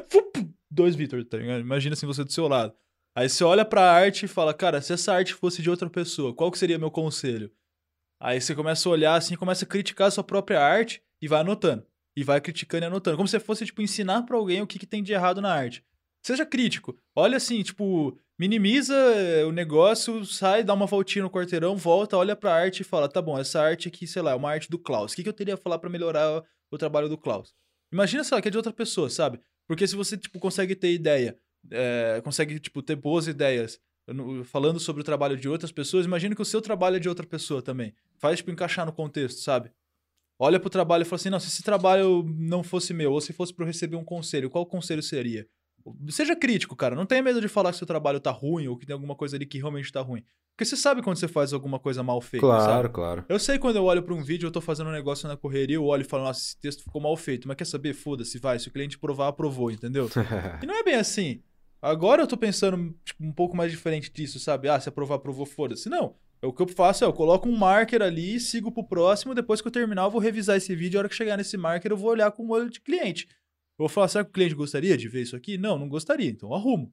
[0.70, 1.60] dois Vitor, tá ligado?
[1.60, 2.72] Imagina assim, você do seu lado.
[3.14, 6.34] Aí você olha pra arte e fala, cara, se essa arte fosse de outra pessoa,
[6.34, 7.52] qual que seria meu conselho?
[8.18, 11.40] Aí você começa a olhar assim, começa a criticar a sua própria arte e vai
[11.40, 11.84] anotando.
[12.16, 13.18] E vai criticando e anotando.
[13.18, 15.84] Como se fosse, tipo, ensinar para alguém o que, que tem de errado na arte.
[16.22, 16.96] Seja crítico.
[17.16, 22.36] Olha assim, tipo, minimiza eh, o negócio, sai, dá uma voltinha no quarteirão, volta, olha
[22.36, 24.78] pra arte e fala: tá bom, essa arte aqui, sei lá, é uma arte do
[24.78, 25.12] Klaus.
[25.12, 27.54] O que, que eu teria a falar para melhorar o trabalho do Klaus?
[27.92, 29.40] Imagina, sei lá, que é de outra pessoa, sabe?
[29.66, 31.36] Porque se você, tipo, consegue ter ideia,
[31.70, 33.80] é, consegue, tipo, ter boas ideias
[34.44, 37.26] falando sobre o trabalho de outras pessoas, imagina que o seu trabalho é de outra
[37.26, 37.94] pessoa também.
[38.18, 39.70] Faz, tipo, encaixar no contexto, sabe?
[40.38, 43.32] Olha pro trabalho e fala assim: não, se esse trabalho não fosse meu, ou se
[43.32, 45.46] fosse para eu receber um conselho, qual conselho seria?
[46.08, 46.94] Seja crítico, cara.
[46.94, 49.36] Não tenha medo de falar que seu trabalho tá ruim ou que tem alguma coisa
[49.36, 50.22] ali que realmente tá ruim.
[50.54, 52.46] Porque você sabe quando você faz alguma coisa mal feita.
[52.46, 52.88] Claro, sabe?
[52.90, 53.24] claro.
[53.28, 55.76] Eu sei quando eu olho para um vídeo, eu tô fazendo um negócio na correria,
[55.76, 57.48] eu olho e falo, nossa, esse texto ficou mal feito.
[57.48, 57.94] Mas quer saber?
[57.94, 58.58] Foda-se, vai.
[58.58, 60.10] Se o cliente provar, aprovou, entendeu?
[60.62, 61.42] e não é bem assim.
[61.80, 64.68] Agora eu tô pensando tipo, um pouco mais diferente disso, sabe?
[64.68, 65.88] Ah, se aprovar, aprovou, foda-se.
[65.88, 66.14] Não.
[66.42, 69.68] O que eu faço é, eu coloco um marker ali, sigo pro próximo, depois que
[69.68, 72.10] eu terminar, eu vou revisar esse vídeo, a hora que chegar nesse marker, eu vou
[72.10, 73.28] olhar com o olho de cliente.
[73.78, 75.56] Eu vou falar, será que o cliente gostaria de ver isso aqui?
[75.56, 76.92] Não, não gostaria, então arrumo.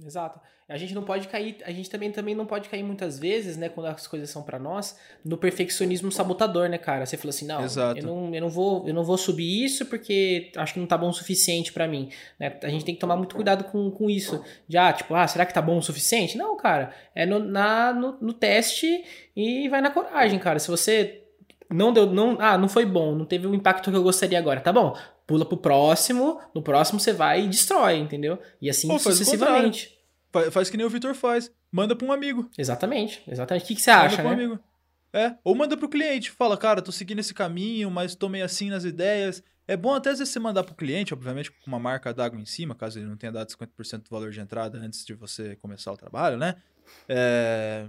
[0.00, 0.40] Exato.
[0.68, 3.68] A gente não pode cair, a gente também, também não pode cair muitas vezes, né,
[3.68, 7.04] quando as coisas são para nós, no perfeccionismo sabotador, né, cara?
[7.04, 8.00] Você falou assim, não, Exato.
[8.00, 10.96] eu não, eu não vou, eu não vou subir isso porque acho que não tá
[10.96, 12.08] bom o suficiente para mim,
[12.38, 12.58] né?
[12.62, 14.42] A gente tem que tomar muito cuidado com, com isso.
[14.66, 16.38] Já, ah, tipo, ah, será que tá bom o suficiente?
[16.38, 19.04] Não, cara, é no, na, no, no teste
[19.36, 20.58] e vai na coragem, cara.
[20.58, 21.22] Se você
[21.68, 24.60] não deu, não, ah, não foi bom, não teve o impacto que eu gostaria agora,
[24.60, 24.96] tá bom?
[25.32, 28.38] Pula pro próximo, no próximo você vai e destrói, entendeu?
[28.60, 29.98] E assim Pô, sucessivamente.
[30.30, 31.50] Faz, faz, que nem o Vitor faz.
[31.70, 32.50] Manda pra um amigo.
[32.58, 33.64] Exatamente, exatamente.
[33.64, 34.42] O que, que você acha, manda né?
[34.42, 34.64] Um amigo.
[35.10, 38.68] É, ou manda pro cliente, fala, cara, tô seguindo esse caminho, mas tô meio assim
[38.68, 39.42] nas ideias.
[39.66, 42.44] É bom até às vezes você mandar pro cliente, obviamente com uma marca d'água em
[42.44, 45.92] cima, caso ele não tenha dado 50% do valor de entrada antes de você começar
[45.92, 46.56] o trabalho, né?
[47.08, 47.86] É...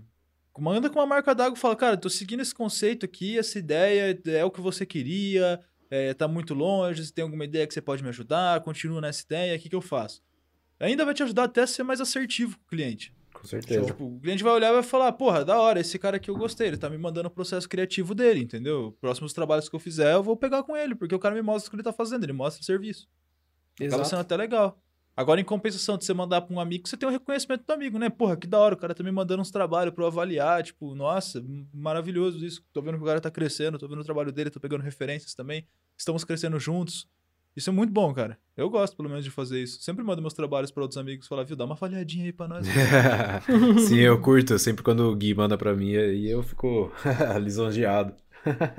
[0.57, 4.17] Manda com uma marca d'água e fala, cara, tô seguindo esse conceito aqui, essa ideia
[4.27, 5.59] é o que você queria,
[5.93, 9.23] é, tá muito longe, se tem alguma ideia que você pode me ajudar, continua nessa
[9.23, 10.23] ideia, o que, que eu faço?
[10.79, 13.15] Ainda vai te ajudar até a ser mais assertivo com o cliente.
[13.31, 13.85] Com certeza.
[13.85, 16.35] Tipo, o cliente vai olhar e vai falar, porra, da hora, esse cara aqui eu
[16.35, 18.97] gostei, ele tá me mandando o processo criativo dele, entendeu?
[18.99, 21.67] Próximos trabalhos que eu fizer, eu vou pegar com ele, porque o cara me mostra
[21.67, 23.07] o que ele tá fazendo, ele mostra o serviço.
[23.79, 23.93] Exato.
[23.93, 24.82] Acaba sendo até legal.
[25.15, 27.99] Agora, em compensação de você mandar pra um amigo, você tem um reconhecimento do amigo,
[27.99, 28.09] né?
[28.09, 30.63] Porra, que da hora, o cara tá me mandando uns trabalhos pra eu avaliar.
[30.63, 32.63] Tipo, nossa, maravilhoso isso.
[32.73, 35.35] Tô vendo que o cara tá crescendo, tô vendo o trabalho dele, tô pegando referências
[35.35, 35.67] também.
[35.95, 37.07] Estamos crescendo juntos.
[37.55, 38.39] Isso é muito bom, cara.
[38.57, 39.79] Eu gosto, pelo menos, de fazer isso.
[39.83, 42.65] Sempre mando meus trabalhos para outros amigos falar, viu, dá uma falhadinha aí pra nós.
[43.87, 44.57] Sim, eu curto.
[44.57, 46.91] Sempre quando o Gui manda pra mim, e eu fico
[47.39, 48.15] lisonjeado.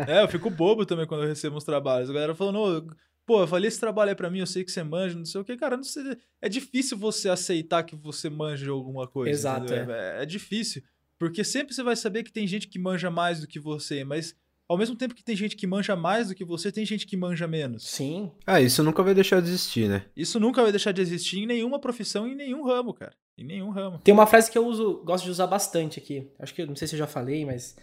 [0.08, 2.10] é, eu fico bobo também quando eu recebo uns trabalhos.
[2.10, 2.92] A galera falando,
[3.26, 5.40] pô, eu falei esse trabalho é pra mim, eu sei que você manja, não sei
[5.40, 9.30] o que, cara, não sei, é difícil você aceitar que você manja de alguma coisa.
[9.30, 10.22] Exato, é.
[10.22, 10.82] é difícil,
[11.18, 14.36] porque sempre você vai saber que tem gente que manja mais do que você, mas
[14.68, 17.16] ao mesmo tempo que tem gente que manja mais do que você, tem gente que
[17.16, 17.88] manja menos.
[17.88, 18.30] Sim.
[18.46, 20.06] Ah, isso nunca vai deixar de existir, né?
[20.16, 23.12] Isso nunca vai deixar de existir em nenhuma profissão, em nenhum ramo, cara.
[23.36, 23.98] Em nenhum ramo.
[23.98, 26.30] Tem uma frase que eu uso, gosto de usar bastante aqui.
[26.38, 27.76] Acho que não sei se eu já falei, mas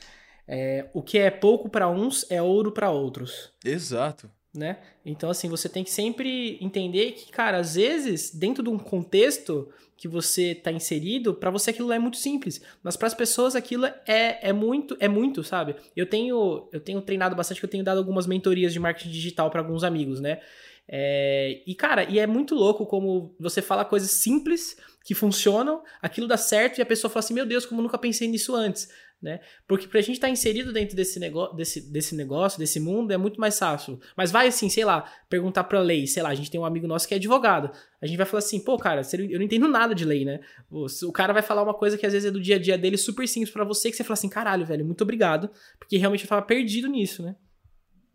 [0.48, 3.54] é, o que é pouco para uns é ouro para outros.
[3.64, 4.30] Exato.
[4.54, 4.80] Né?
[5.06, 9.70] Então, assim, você tem que sempre entender que, cara, às vezes, dentro de um contexto
[10.02, 13.86] que você está inserido, para você aquilo é muito simples, mas para as pessoas aquilo
[13.86, 15.76] é, é muito, é muito, sabe?
[15.96, 19.62] Eu tenho eu tenho treinado bastante, eu tenho dado algumas mentorias de marketing digital para
[19.62, 20.42] alguns amigos, né?
[20.88, 24.76] É, e cara, e é muito louco como você fala coisas simples
[25.06, 28.28] que funcionam, aquilo dá certo e a pessoa fala assim: "Meu Deus, como nunca pensei
[28.28, 28.90] nisso antes"
[29.22, 29.40] né?
[29.68, 33.18] Porque pra gente estar tá inserido dentro desse, negócio, desse, desse negócio, desse mundo, é
[33.18, 34.00] muito mais fácil.
[34.18, 36.88] Mas vai assim, sei lá, perguntar pra lei, sei lá, a gente tem um amigo
[36.88, 37.72] nosso que é advogado.
[38.02, 40.40] A gente vai falar assim, pô, cara, eu não entendo nada de lei, né?
[40.72, 42.98] O cara vai falar uma coisa que às vezes é do dia a dia dele,
[42.98, 45.52] super simples para você, que você fala assim, caralho, velho, muito obrigado.
[45.78, 47.36] Porque realmente eu tava perdido nisso, né?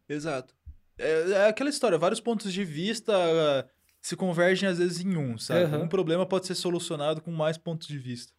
[0.09, 0.55] Exato.
[0.99, 3.69] É, é aquela história, vários pontos de vista uh,
[4.01, 5.75] se convergem às vezes em um, sabe?
[5.75, 5.85] Uhum.
[5.85, 8.33] Um problema pode ser solucionado com mais pontos de vista.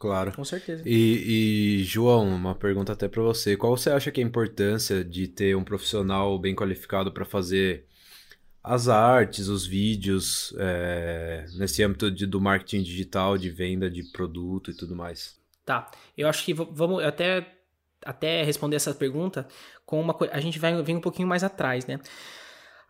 [0.00, 0.32] Claro.
[0.32, 0.82] Com certeza.
[0.86, 3.54] E, e, João, uma pergunta até para você.
[3.54, 7.84] Qual você acha que é a importância de ter um profissional bem qualificado para fazer
[8.64, 14.70] as artes, os vídeos, é, nesse âmbito de, do marketing digital, de venda de produto
[14.70, 15.38] e tudo mais?
[15.66, 15.90] Tá.
[16.16, 17.46] Eu acho que vamos até,
[18.02, 19.46] até responder essa pergunta
[19.84, 20.32] com uma coisa.
[20.32, 22.00] A gente vai vir um pouquinho mais atrás, né?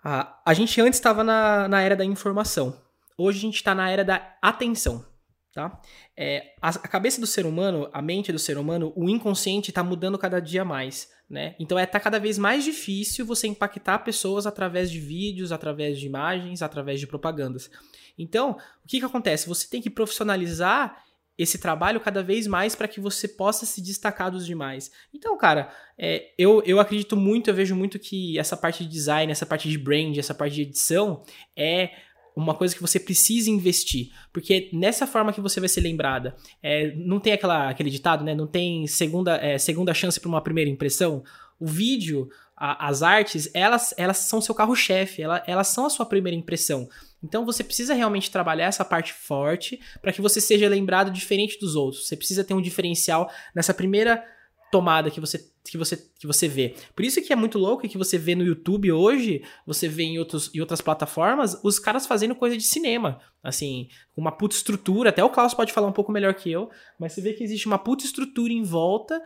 [0.05, 2.81] A, a gente antes estava na, na era da informação.
[3.19, 5.10] Hoje a gente está na era da atenção.
[5.53, 5.81] Tá?
[6.17, 9.83] É, a, a, cabeça do ser humano, a mente do ser humano, o inconsciente está
[9.83, 11.11] mudando cada dia mais.
[11.29, 11.57] Né?
[11.59, 16.07] Então é tá cada vez mais difícil você impactar pessoas através de vídeos, através de
[16.07, 17.71] imagens, através de propagandas.
[18.19, 18.53] Então,
[18.85, 19.49] o que, que acontece?
[19.49, 21.03] Você tem que profissionalizar
[21.39, 24.91] esse trabalho cada vez mais para que você possa se destacar dos demais.
[25.15, 29.33] Então, cara, é, eu, eu acredito muito, eu vejo muito que essa parte de design,
[29.33, 31.23] essa parte de brand, essa parte de edição
[31.57, 31.93] é
[32.35, 34.11] uma coisa que você precisa investir.
[34.33, 36.35] Porque nessa forma que você vai ser lembrada.
[36.63, 38.35] É, não tem aquela, aquele ditado, né?
[38.35, 41.23] Não tem segunda, é, segunda chance para uma primeira impressão.
[41.59, 46.07] O vídeo, a, as artes, elas, elas são seu carro-chefe, elas, elas são a sua
[46.07, 46.89] primeira impressão.
[47.23, 51.77] Então você precisa realmente trabalhar essa parte forte para que você seja lembrado diferente dos
[51.77, 52.07] outros.
[52.07, 54.25] Você precisa ter um diferencial nessa primeira
[54.71, 56.75] tomada que você que você que você vê.
[56.95, 60.19] Por isso que é muito louco que você vê no YouTube hoje, você vê em,
[60.19, 65.11] outros, em outras plataformas, os caras fazendo coisa de cinema, assim, com uma puta estrutura,
[65.11, 67.67] até o Klaus pode falar um pouco melhor que eu, mas você vê que existe
[67.67, 69.23] uma puta estrutura em volta,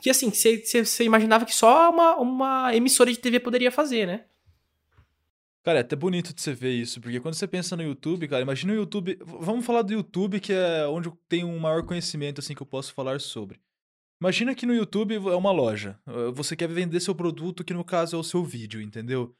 [0.00, 4.06] que assim, você, você, você imaginava que só uma, uma emissora de TV poderia fazer,
[4.06, 4.24] né?
[5.62, 8.40] Cara, é até bonito de você ver isso, porque quando você pensa no YouTube, cara,
[8.40, 9.18] imagina o YouTube.
[9.22, 12.66] Vamos falar do YouTube, que é onde eu tenho um maior conhecimento, assim, que eu
[12.66, 13.60] posso falar sobre.
[14.20, 15.98] Imagina que no YouTube é uma loja.
[16.06, 19.34] Eh, você quer vender seu produto, que no caso é o seu vídeo, entendeu?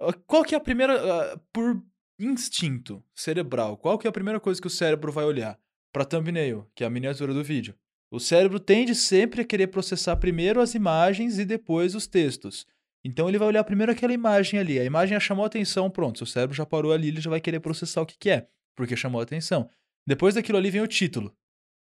[0.00, 0.94] Ah, qual que é a primeira.
[0.94, 1.80] Ah, por
[2.18, 5.58] instinto cerebral, qual que é a primeira coisa que o cérebro vai olhar?
[5.92, 7.74] Para thumbnail, que é a miniatura do vídeo.
[8.10, 12.66] O cérebro tende sempre a querer processar primeiro as imagens e depois os textos.
[13.04, 14.78] Então ele vai olhar primeiro aquela imagem ali.
[14.78, 16.18] A imagem chamou a atenção, pronto.
[16.18, 18.96] Seu cérebro já parou ali, ele já vai querer processar o que, que é, porque
[18.96, 19.70] chamou a atenção.
[20.06, 21.32] Depois daquilo ali vem o título.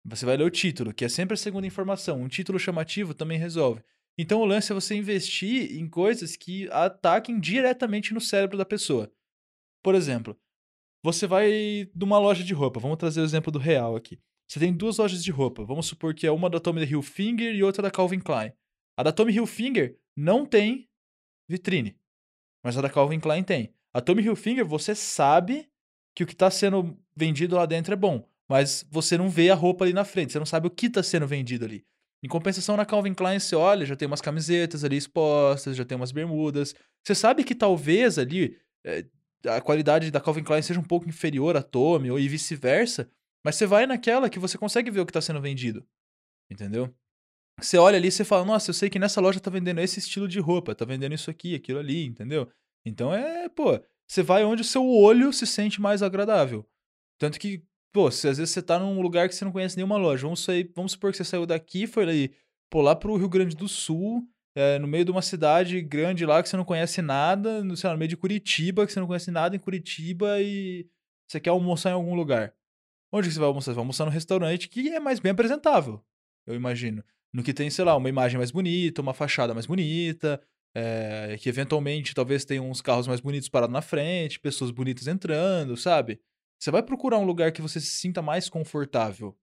[0.04, 2.20] Você vai ler o título, que é sempre a segunda informação.
[2.20, 3.82] Um título chamativo também resolve.
[4.18, 9.10] Então o lance é você investir em coisas que ataquem diretamente no cérebro da pessoa.
[9.82, 10.38] Por exemplo,
[11.02, 12.80] você vai numa loja de roupa.
[12.80, 14.20] Vamos trazer o exemplo do real aqui.
[14.48, 15.64] Você tem duas lojas de roupa.
[15.64, 18.52] Vamos supor que é uma da Tommy Hilfiger e outra da Calvin Klein.
[18.96, 20.88] A da Tommy Hilfiger não tem
[21.48, 21.96] vitrine,
[22.62, 23.74] mas a da Calvin Klein tem.
[23.94, 25.70] A Tommy Hilfiger, você sabe
[26.14, 29.54] que o que está sendo vendido lá dentro é bom mas você não vê a
[29.54, 31.84] roupa ali na frente, você não sabe o que está sendo vendido ali.
[32.24, 35.96] Em compensação, na Calvin Klein, você olha, já tem umas camisetas ali expostas, já tem
[35.96, 36.72] umas bermudas.
[37.04, 38.56] Você sabe que talvez ali
[38.86, 39.04] é,
[39.46, 43.10] a qualidade da Calvin Klein seja um pouco inferior à Tommy, ou vice-versa,
[43.44, 45.84] mas você vai naquela que você consegue ver o que está sendo vendido.
[46.50, 46.94] Entendeu?
[47.60, 49.98] Você olha ali e você fala, nossa, eu sei que nessa loja tá vendendo esse
[49.98, 52.50] estilo de roupa, tá vendendo isso aqui, aquilo ali, entendeu?
[52.84, 56.66] Então é, pô, você vai onde o seu olho se sente mais agradável.
[57.18, 59.98] Tanto que Pô, se às vezes você tá num lugar que você não conhece nenhuma
[59.98, 62.34] loja, vamos, sair, vamos supor que você saiu daqui foi ali,
[62.70, 66.42] pô, lá pro Rio Grande do Sul, é, no meio de uma cidade grande lá
[66.42, 69.06] que você não conhece nada, no, sei lá, no meio de Curitiba, que você não
[69.06, 70.88] conhece nada em Curitiba e
[71.28, 72.54] você quer almoçar em algum lugar.
[73.12, 73.72] Onde que você vai almoçar?
[73.72, 76.02] Você vai almoçar no restaurante que é mais bem apresentável,
[76.46, 77.04] eu imagino.
[77.32, 80.40] No que tem, sei lá, uma imagem mais bonita, uma fachada mais bonita,
[80.74, 85.76] é, que eventualmente talvez tenha uns carros mais bonitos parados na frente, pessoas bonitas entrando,
[85.76, 86.20] sabe?
[86.62, 89.34] Você vai procurar um lugar que você se sinta mais confortável.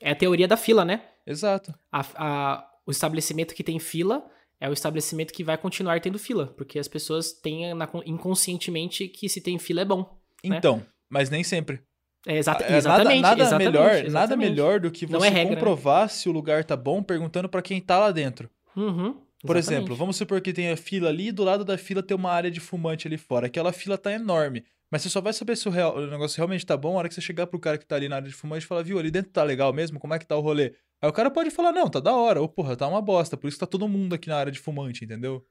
[0.00, 1.02] É a teoria da fila, né?
[1.26, 1.74] Exato.
[1.90, 4.24] A, a, o estabelecimento que tem fila
[4.60, 9.28] é o estabelecimento que vai continuar tendo fila, porque as pessoas têm na, inconscientemente que
[9.28, 10.02] se tem fila é bom.
[10.44, 10.56] Né?
[10.56, 11.82] Então, mas nem sempre.
[12.24, 14.12] É, exata, é, exatamente, nada, nada exatamente, melhor, exatamente.
[14.12, 15.56] nada melhor do que Não você é regra, né?
[15.56, 18.48] comprovar se o lugar tá bom perguntando pra quem tá lá dentro.
[18.76, 22.04] Uhum, Por exemplo, vamos supor que tem a fila ali e do lado da fila
[22.04, 23.48] tem uma área de fumante ali fora.
[23.48, 24.64] Aquela fila tá enorme.
[24.92, 27.08] Mas você só vai saber se o, real- o negócio realmente tá bom na hora
[27.08, 28.98] que você chegar pro cara que tá ali na área de fumante e falar, viu,
[28.98, 29.98] ali dentro tá legal mesmo?
[29.98, 30.74] Como é que tá o rolê?
[31.00, 32.42] Aí o cara pode falar, não, tá da hora.
[32.42, 33.34] Ou, porra, tá uma bosta.
[33.34, 35.44] Por isso que tá todo mundo aqui na área de fumante, entendeu?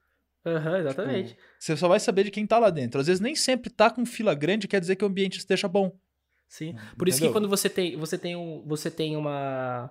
[0.46, 1.36] Aham, exatamente.
[1.58, 3.00] Você só vai saber de quem tá lá dentro.
[3.00, 5.92] Às vezes nem sempre tá com fila grande quer dizer que o ambiente esteja bom.
[6.48, 6.74] Sim.
[6.96, 7.32] Por isso que Entendeu?
[7.32, 9.90] quando você tem, você tem um, você tem uma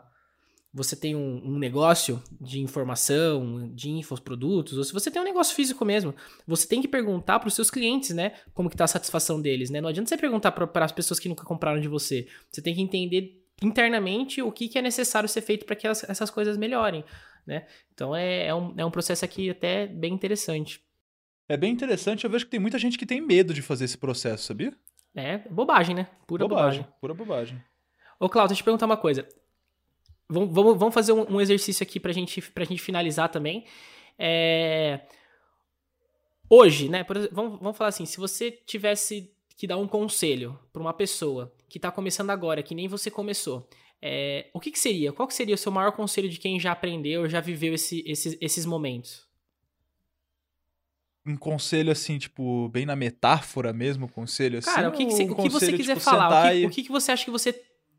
[0.73, 5.53] você tem um, um negócio de informação, de infoprodutos, ou se você tem um negócio
[5.55, 6.15] físico mesmo,
[6.47, 9.69] você tem que perguntar para os seus clientes, né, como que tá a satisfação deles,
[9.69, 9.81] né?
[9.81, 12.27] Não adianta você perguntar para as pessoas que nunca compraram de você.
[12.49, 16.03] Você tem que entender internamente o que, que é necessário ser feito para que elas-
[16.09, 17.03] essas coisas melhorem,
[17.45, 17.67] né?
[17.93, 20.81] Então é, é, um, é um processo aqui até bem interessante.
[21.49, 23.97] É bem interessante, eu vejo que tem muita gente que tem medo de fazer esse
[23.97, 24.73] processo, sabia?
[25.13, 26.07] É bobagem, né?
[26.25, 26.87] Pura bobagem.
[27.01, 27.61] Pura bobagem.
[28.17, 29.27] Ô, Cláudio, deixa eu te perguntar uma coisa.
[30.31, 33.65] Vamos, vamos, vamos fazer um, um exercício aqui pra gente, pra gente finalizar também.
[34.17, 35.01] É,
[36.49, 37.03] Hoje, né?
[37.03, 41.53] por vamos, vamos falar assim: se você tivesse que dar um conselho pra uma pessoa
[41.69, 43.69] que tá começando agora, que nem você começou,
[44.01, 45.13] é, o que, que seria?
[45.13, 48.37] Qual que seria o seu maior conselho de quem já aprendeu, já viveu esse- esses,
[48.41, 49.25] esses momentos?
[51.25, 54.71] Um conselho assim, tipo, bem na metáfora mesmo, conselho assim.
[54.71, 56.47] Cara, o que, que você, um o que você quiser tipo, falar?
[56.47, 57.53] O que, e- o que que você acha que você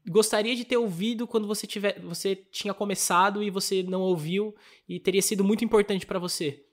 [0.09, 4.55] gostaria de ter ouvido quando você, tiver, você tinha começado e você não ouviu
[4.89, 6.65] e teria sido muito importante pra você?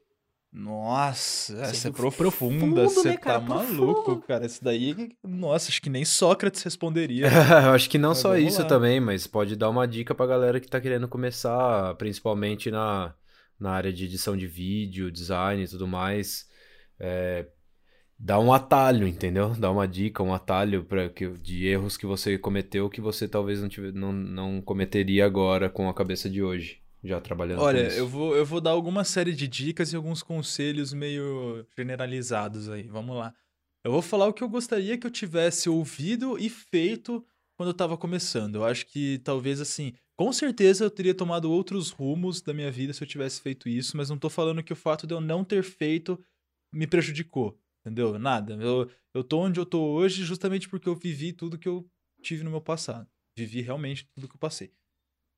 [0.52, 3.40] Nossa, essa é prof- profunda, profundo, você né, cara?
[3.40, 4.22] tá maluco, Profundo.
[4.28, 4.46] cara.
[4.48, 7.28] Isso daí, nossa, acho que nem Sócrates responderia.
[7.66, 8.68] Eu acho que não Mas só isso lá.
[8.68, 13.14] também, mas pode dar uma dica pra galera que tá querendo começar, principalmente na,
[13.60, 16.48] na área de edição de vídeo, design e tudo mais.
[17.00, 17.48] É,
[18.20, 19.56] dá um atalho, entendeu?
[19.56, 23.62] Dá uma dica, um atalho para que de erros que você cometeu que você talvez
[23.62, 27.88] não, tive, não, não cometeria agora com a cabeça de hoje, já trabalhando com Olha,
[27.88, 27.98] isso.
[27.98, 32.84] eu vou, eu vou dar alguma série de dicas e alguns conselhos meio generalizados aí.
[32.84, 33.34] Vamos lá.
[33.86, 37.26] Eu vou falar o que eu gostaria que eu tivesse ouvido e feito
[37.56, 38.56] quando eu tava começando.
[38.56, 42.92] Eu acho que talvez assim, com certeza eu teria tomado outros rumos da minha vida
[42.92, 45.46] se eu tivesse feito isso, mas não tô falando que o fato de eu não
[45.46, 46.20] ter feito
[46.74, 48.18] me prejudicou, entendeu?
[48.20, 48.54] Nada.
[48.56, 51.90] Eu, eu tô onde eu tô hoje justamente porque eu vivi tudo que eu
[52.22, 53.10] tive no meu passado.
[53.38, 54.74] Vivi realmente tudo que eu passei.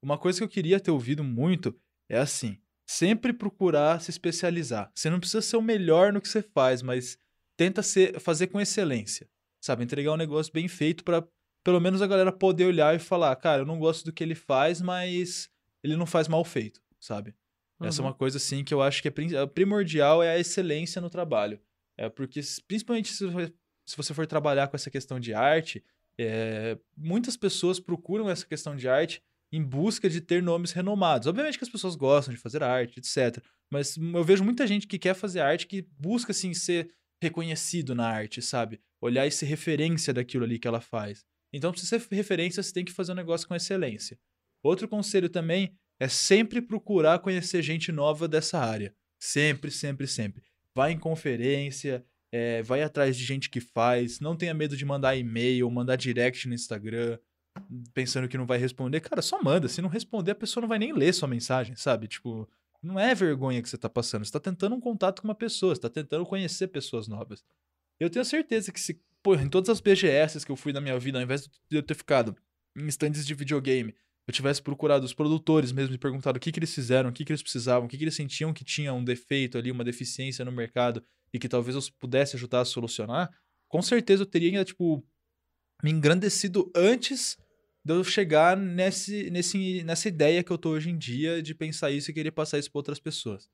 [0.02, 2.58] Uma coisa que eu queria ter ouvido muito é assim:
[2.88, 4.92] sempre procurar se especializar.
[4.96, 7.18] Você não precisa ser o melhor no que você faz, mas
[7.56, 9.30] tenta ser, fazer com excelência.
[9.64, 9.84] Sabe?
[9.84, 11.24] Entregar um negócio bem feito pra
[11.64, 14.34] pelo menos a galera poder olhar e falar: cara, eu não gosto do que ele
[14.36, 15.50] faz, mas
[15.84, 17.36] ele não faz mal feito, sabe?
[17.84, 18.10] Essa é Uhum.
[18.10, 21.60] uma coisa assim que eu acho que é é primordial é a excelência no trabalho.
[22.02, 23.54] É porque, principalmente se você,
[23.86, 25.84] se você for trabalhar com essa questão de arte,
[26.18, 29.22] é, muitas pessoas procuram essa questão de arte
[29.52, 31.28] em busca de ter nomes renomados.
[31.28, 33.44] Obviamente que as pessoas gostam de fazer arte, etc.
[33.70, 36.92] Mas eu vejo muita gente que quer fazer arte que busca, assim, ser
[37.22, 38.82] reconhecido na arte, sabe?
[39.00, 41.24] Olhar e ser referência daquilo ali que ela faz.
[41.54, 44.18] Então, você ser referência, você tem que fazer um negócio com excelência.
[44.64, 48.96] Outro conselho também é sempre procurar conhecer gente nova dessa área.
[49.20, 50.51] Sempre, sempre, sempre.
[50.76, 55.16] Vai em conferência, é, vai atrás de gente que faz, não tenha medo de mandar
[55.16, 57.20] e-mail, mandar direct no Instagram,
[57.94, 59.02] pensando que não vai responder.
[59.02, 59.68] Cara, só manda.
[59.68, 62.08] Se não responder, a pessoa não vai nem ler sua mensagem, sabe?
[62.08, 62.48] Tipo,
[62.82, 64.26] não é vergonha que você tá passando.
[64.26, 67.44] Você tá tentando um contato com uma pessoa, você tá tentando conhecer pessoas novas.
[68.00, 70.98] Eu tenho certeza que se, pô, em todas as BGS que eu fui na minha
[70.98, 72.36] vida, ao invés de eu ter ficado
[72.76, 73.94] em stands de videogame,
[74.32, 77.26] eu tivesse procurado os produtores mesmo e perguntado o que, que eles fizeram, o que,
[77.26, 80.46] que eles precisavam, o que, que eles sentiam que tinha um defeito ali, uma deficiência
[80.46, 81.04] no mercado
[81.34, 83.30] e que talvez eu pudesse ajudar a solucionar,
[83.68, 85.06] com certeza eu teria, tipo,
[85.84, 87.38] me engrandecido antes
[87.84, 91.92] de eu chegar nesse, nesse, nessa ideia que eu tô hoje em dia de pensar
[91.92, 93.50] isso e querer passar isso para outras pessoas.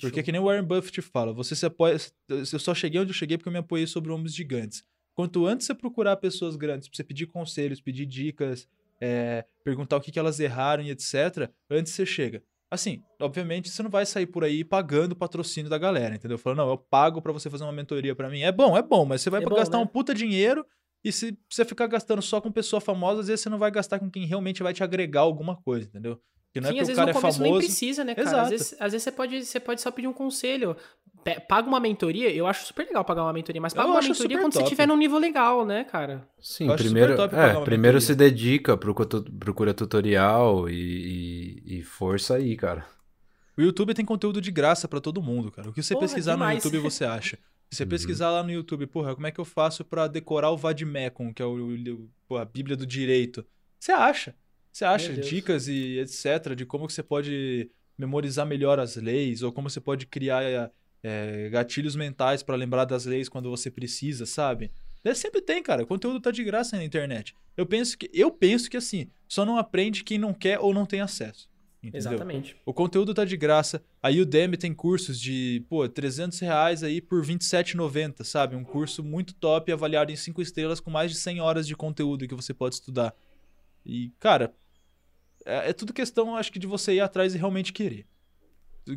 [0.00, 0.24] Porque Show.
[0.24, 1.96] que nem o Warren Buffett fala, você se apoia.
[2.28, 4.84] Eu só cheguei onde eu cheguei porque eu me apoiei sobre ombros gigantes.
[5.14, 8.68] Quanto antes você procurar pessoas grandes, pra você pedir conselhos, pedir dicas,
[9.00, 12.42] é, perguntar o que, que elas erraram e etc., antes você chega.
[12.70, 16.38] Assim, obviamente, você não vai sair por aí pagando o patrocínio da galera, entendeu?
[16.38, 18.42] Falando, não, eu pago pra você fazer uma mentoria pra mim.
[18.42, 19.82] É bom, é bom, mas você vai É bom, gastar né?
[19.82, 20.64] um puta dinheiro
[21.04, 23.98] e se você ficar gastando só com pessoa famosa, às vezes você não vai gastar
[23.98, 26.20] com quem realmente vai te agregar alguma coisa, entendeu?
[26.46, 27.66] Porque não Sim, é às porque vezes o no cara é começo nem famoso.
[27.66, 28.28] precisa, né, cara?
[28.28, 28.42] Exato.
[28.42, 30.76] Às vezes, às vezes você, pode, você pode só pedir um conselho.
[31.48, 34.38] Paga uma mentoria, eu acho super legal pagar uma mentoria, mas paga Eu uma mentoria
[34.38, 34.64] quando você top.
[34.70, 36.26] estiver num nível legal, né, cara?
[36.40, 38.00] Sim, primeiro, é, primeiro mentoria.
[38.00, 40.74] se dedica, procura, procura tutorial e,
[41.66, 42.84] e- e força aí, cara.
[43.56, 45.68] O YouTube tem conteúdo de graça pra todo mundo, cara.
[45.68, 46.62] O que você Porra, pesquisar demais.
[46.64, 47.36] no YouTube você acha.
[47.70, 47.88] Se você Uhum.
[47.90, 51.42] pesquisar lá no YouTube, porra, como é que eu faço pra decorar o Vademecum, que
[51.42, 51.56] é o,
[52.28, 53.44] o- a Bíblia do Direito?
[53.78, 54.34] Você acha.
[54.72, 56.54] Você acha dicas e etc.
[56.56, 60.70] de como que você pode memorizar melhor as leis, ou como você pode criar
[61.02, 64.70] é, gatilhos mentais pra lembrar das leis quando você precisa, sabe?
[65.02, 65.82] É, sempre tem, cara.
[65.82, 67.34] O conteúdo tá de graça na internet.
[67.56, 70.84] Eu penso que, eu penso que assim, só não aprende quem não quer ou não
[70.84, 71.48] tem acesso.
[71.82, 72.12] Entendeu?
[72.12, 72.56] Exatamente.
[72.66, 73.82] O conteúdo tá de graça.
[74.02, 78.54] A Udemy tem cursos de, pô, 300 reais aí por 27,90, sabe?
[78.54, 82.28] Um curso muito top, avaliado em 5 estrelas, com mais de 100 horas de conteúdo
[82.28, 83.14] que você pode estudar.
[83.84, 84.54] E, cara,
[85.46, 88.06] é, é tudo questão, acho que, de você ir atrás e realmente querer.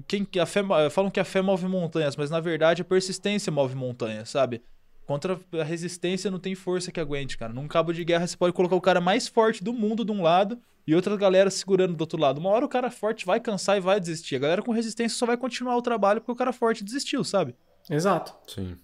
[0.08, 3.52] Quem, que a fé, falam que a fé move montanhas, mas na verdade a persistência
[3.52, 4.62] move montanhas, sabe?
[5.06, 7.52] Contra a resistência não tem força que aguente, cara.
[7.52, 10.22] Num cabo de guerra você pode colocar o cara mais forte do mundo de um
[10.22, 10.58] lado
[10.88, 12.40] e outra galera segurando do outro lado.
[12.40, 14.38] Uma hora o cara forte vai cansar e vai desistir.
[14.38, 17.54] A galera com resistência só vai continuar o trabalho porque o cara forte desistiu, sabe?
[17.90, 18.34] Exato.
[18.48, 18.78] Sim.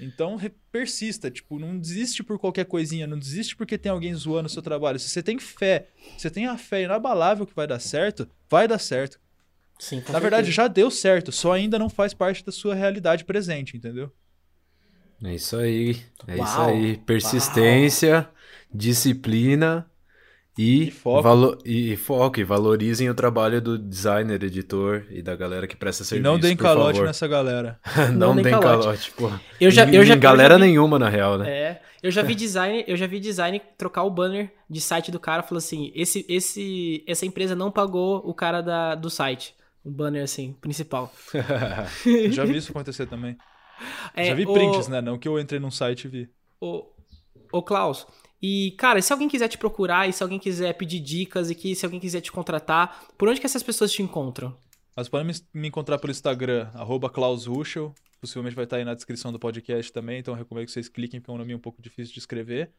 [0.00, 0.38] Então
[0.70, 4.62] persista, tipo, não desiste por qualquer coisinha, não desiste porque tem alguém zoando o seu
[4.62, 4.98] trabalho.
[4.98, 8.66] Se você tem fé, se você tem a fé inabalável que vai dar certo, vai
[8.66, 9.20] dar certo.
[9.78, 13.76] Sim, Na verdade, já deu certo, só ainda não faz parte da sua realidade presente,
[13.76, 14.12] entendeu?
[15.24, 15.96] É isso aí.
[16.26, 16.96] É isso Uau, aí.
[16.98, 18.28] Persistência,
[18.72, 19.88] disciplina
[20.58, 21.22] e, E foco.
[21.22, 22.40] valo- e, e foco.
[22.40, 26.20] E valorizem o trabalho do designer, editor e da galera que presta E serviço.
[26.20, 27.06] não deem calote favor.
[27.06, 27.80] nessa galera.
[28.14, 28.58] não, Não deem calote.
[28.58, 29.30] calote, pô.
[29.60, 31.50] Eu já, eu já, galera eu já vi- nenhuma, na real, né?
[31.50, 35.20] É, eu já vi design, eu já vi design trocar o banner de site do
[35.20, 39.54] cara, falou assim, esse, esse, essa empresa não pagou o cara da, do site,
[39.84, 41.12] o banner assim, principal.
[42.04, 43.36] Eu já vi isso acontecer também.
[44.14, 45.00] É, já vi o- prints, né?
[45.00, 46.30] Não que eu entrei num site e vi.
[46.60, 46.86] Ô,
[47.52, 48.06] ô Klaus,
[48.40, 51.74] e cara, se alguém quiser te procurar, e se alguém quiser pedir dicas, e que
[51.74, 54.56] se alguém quiser te contratar, por onde que essas pessoas te encontram?
[54.96, 57.94] Mas podem me- encontrar pelo Instagram, arroba Klaus Ruschel.
[58.20, 61.18] Possivelmente vai estar aí na descrição do podcast também, então eu recomendo que vocês cliquem,
[61.20, 62.70] porque é um nome um pouco difícil de escrever.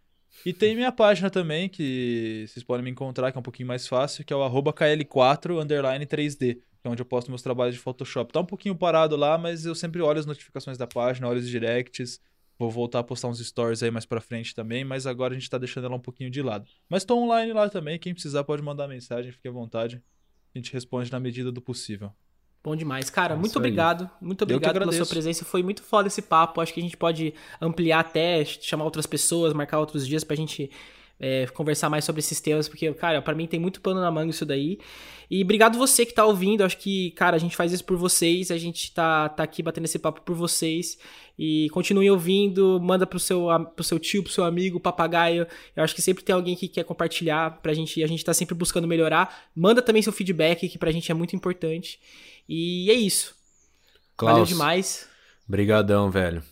[0.46, 3.86] E tem minha página também, que vocês podem me encontrar, que é um pouquinho mais
[3.88, 7.76] fácil, que é o arroba KL4 underline 3D, que é onde eu posto meus trabalhos
[7.76, 8.34] de Photoshop.
[8.34, 11.48] Tá um pouquinho parado lá, mas eu sempre olho as notificações da página, olho os
[11.48, 12.20] directs.
[12.60, 15.50] Vou voltar a postar uns stories aí mais pra frente também, mas agora a gente
[15.50, 16.70] tá deixando ela um pouquinho de lado.
[16.90, 20.04] Mas tô online lá também, quem precisar pode mandar mensagem, fique à vontade.
[20.54, 22.12] A gente responde na medida do possível.
[22.62, 23.10] Bom demais.
[23.10, 24.10] Cara, É muito obrigado.
[24.20, 25.46] Muito obrigado pela sua presença.
[25.46, 26.60] Foi muito foda esse papo.
[26.60, 30.70] Acho que a gente pode ampliar até, chamar outras pessoas, marcar outros dias pra gente
[31.20, 34.32] é, conversar mais sobre esses temas, porque, cara, pra mim tem muito pano na manga
[34.32, 34.78] isso daí.
[35.30, 36.64] E obrigado você que tá ouvindo.
[36.64, 38.52] Acho que, cara, a gente faz isso por vocês.
[38.52, 40.98] A gente tá, tá aqui batendo esse papo por vocês.
[41.40, 45.48] E continue ouvindo, manda pro seu, pro seu tio, pro seu amigo, papagaio.
[45.76, 48.00] Eu acho que sempre tem alguém que quer compartilhar pra gente.
[48.00, 49.48] E a gente tá sempre buscando melhorar.
[49.56, 52.00] Manda também seu feedback, que pra gente é muito importante.
[52.48, 53.36] E é isso.
[54.20, 55.08] Valeu Klaus, demais.
[55.48, 56.44] brigadão, velho.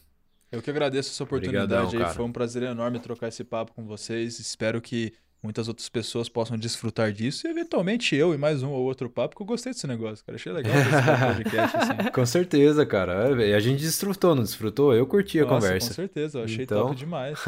[0.51, 2.13] Eu que agradeço essa oportunidade Obrigadão, aí.
[2.15, 4.37] Foi um prazer enorme trocar esse papo com vocês.
[4.39, 7.47] Espero que muitas outras pessoas possam desfrutar disso.
[7.47, 10.35] E eventualmente eu e mais um ou outro papo, porque eu gostei desse negócio, cara.
[10.35, 10.91] Achei legal esse
[11.43, 12.11] podcast, assim.
[12.13, 13.41] Com certeza, cara.
[13.41, 14.93] É, E a gente desfrutou, não desfrutou?
[14.93, 15.87] Eu curti a Nossa, conversa.
[15.87, 17.39] Com certeza, eu achei Então- top demais.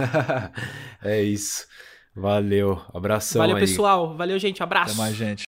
[1.04, 1.68] é isso.
[2.16, 2.80] Valeu.
[2.94, 3.62] Abração Valeu, aí.
[3.62, 4.16] pessoal.
[4.16, 4.62] Valeu, gente.
[4.62, 4.92] Abraço.
[4.94, 5.42] Até mais, gente.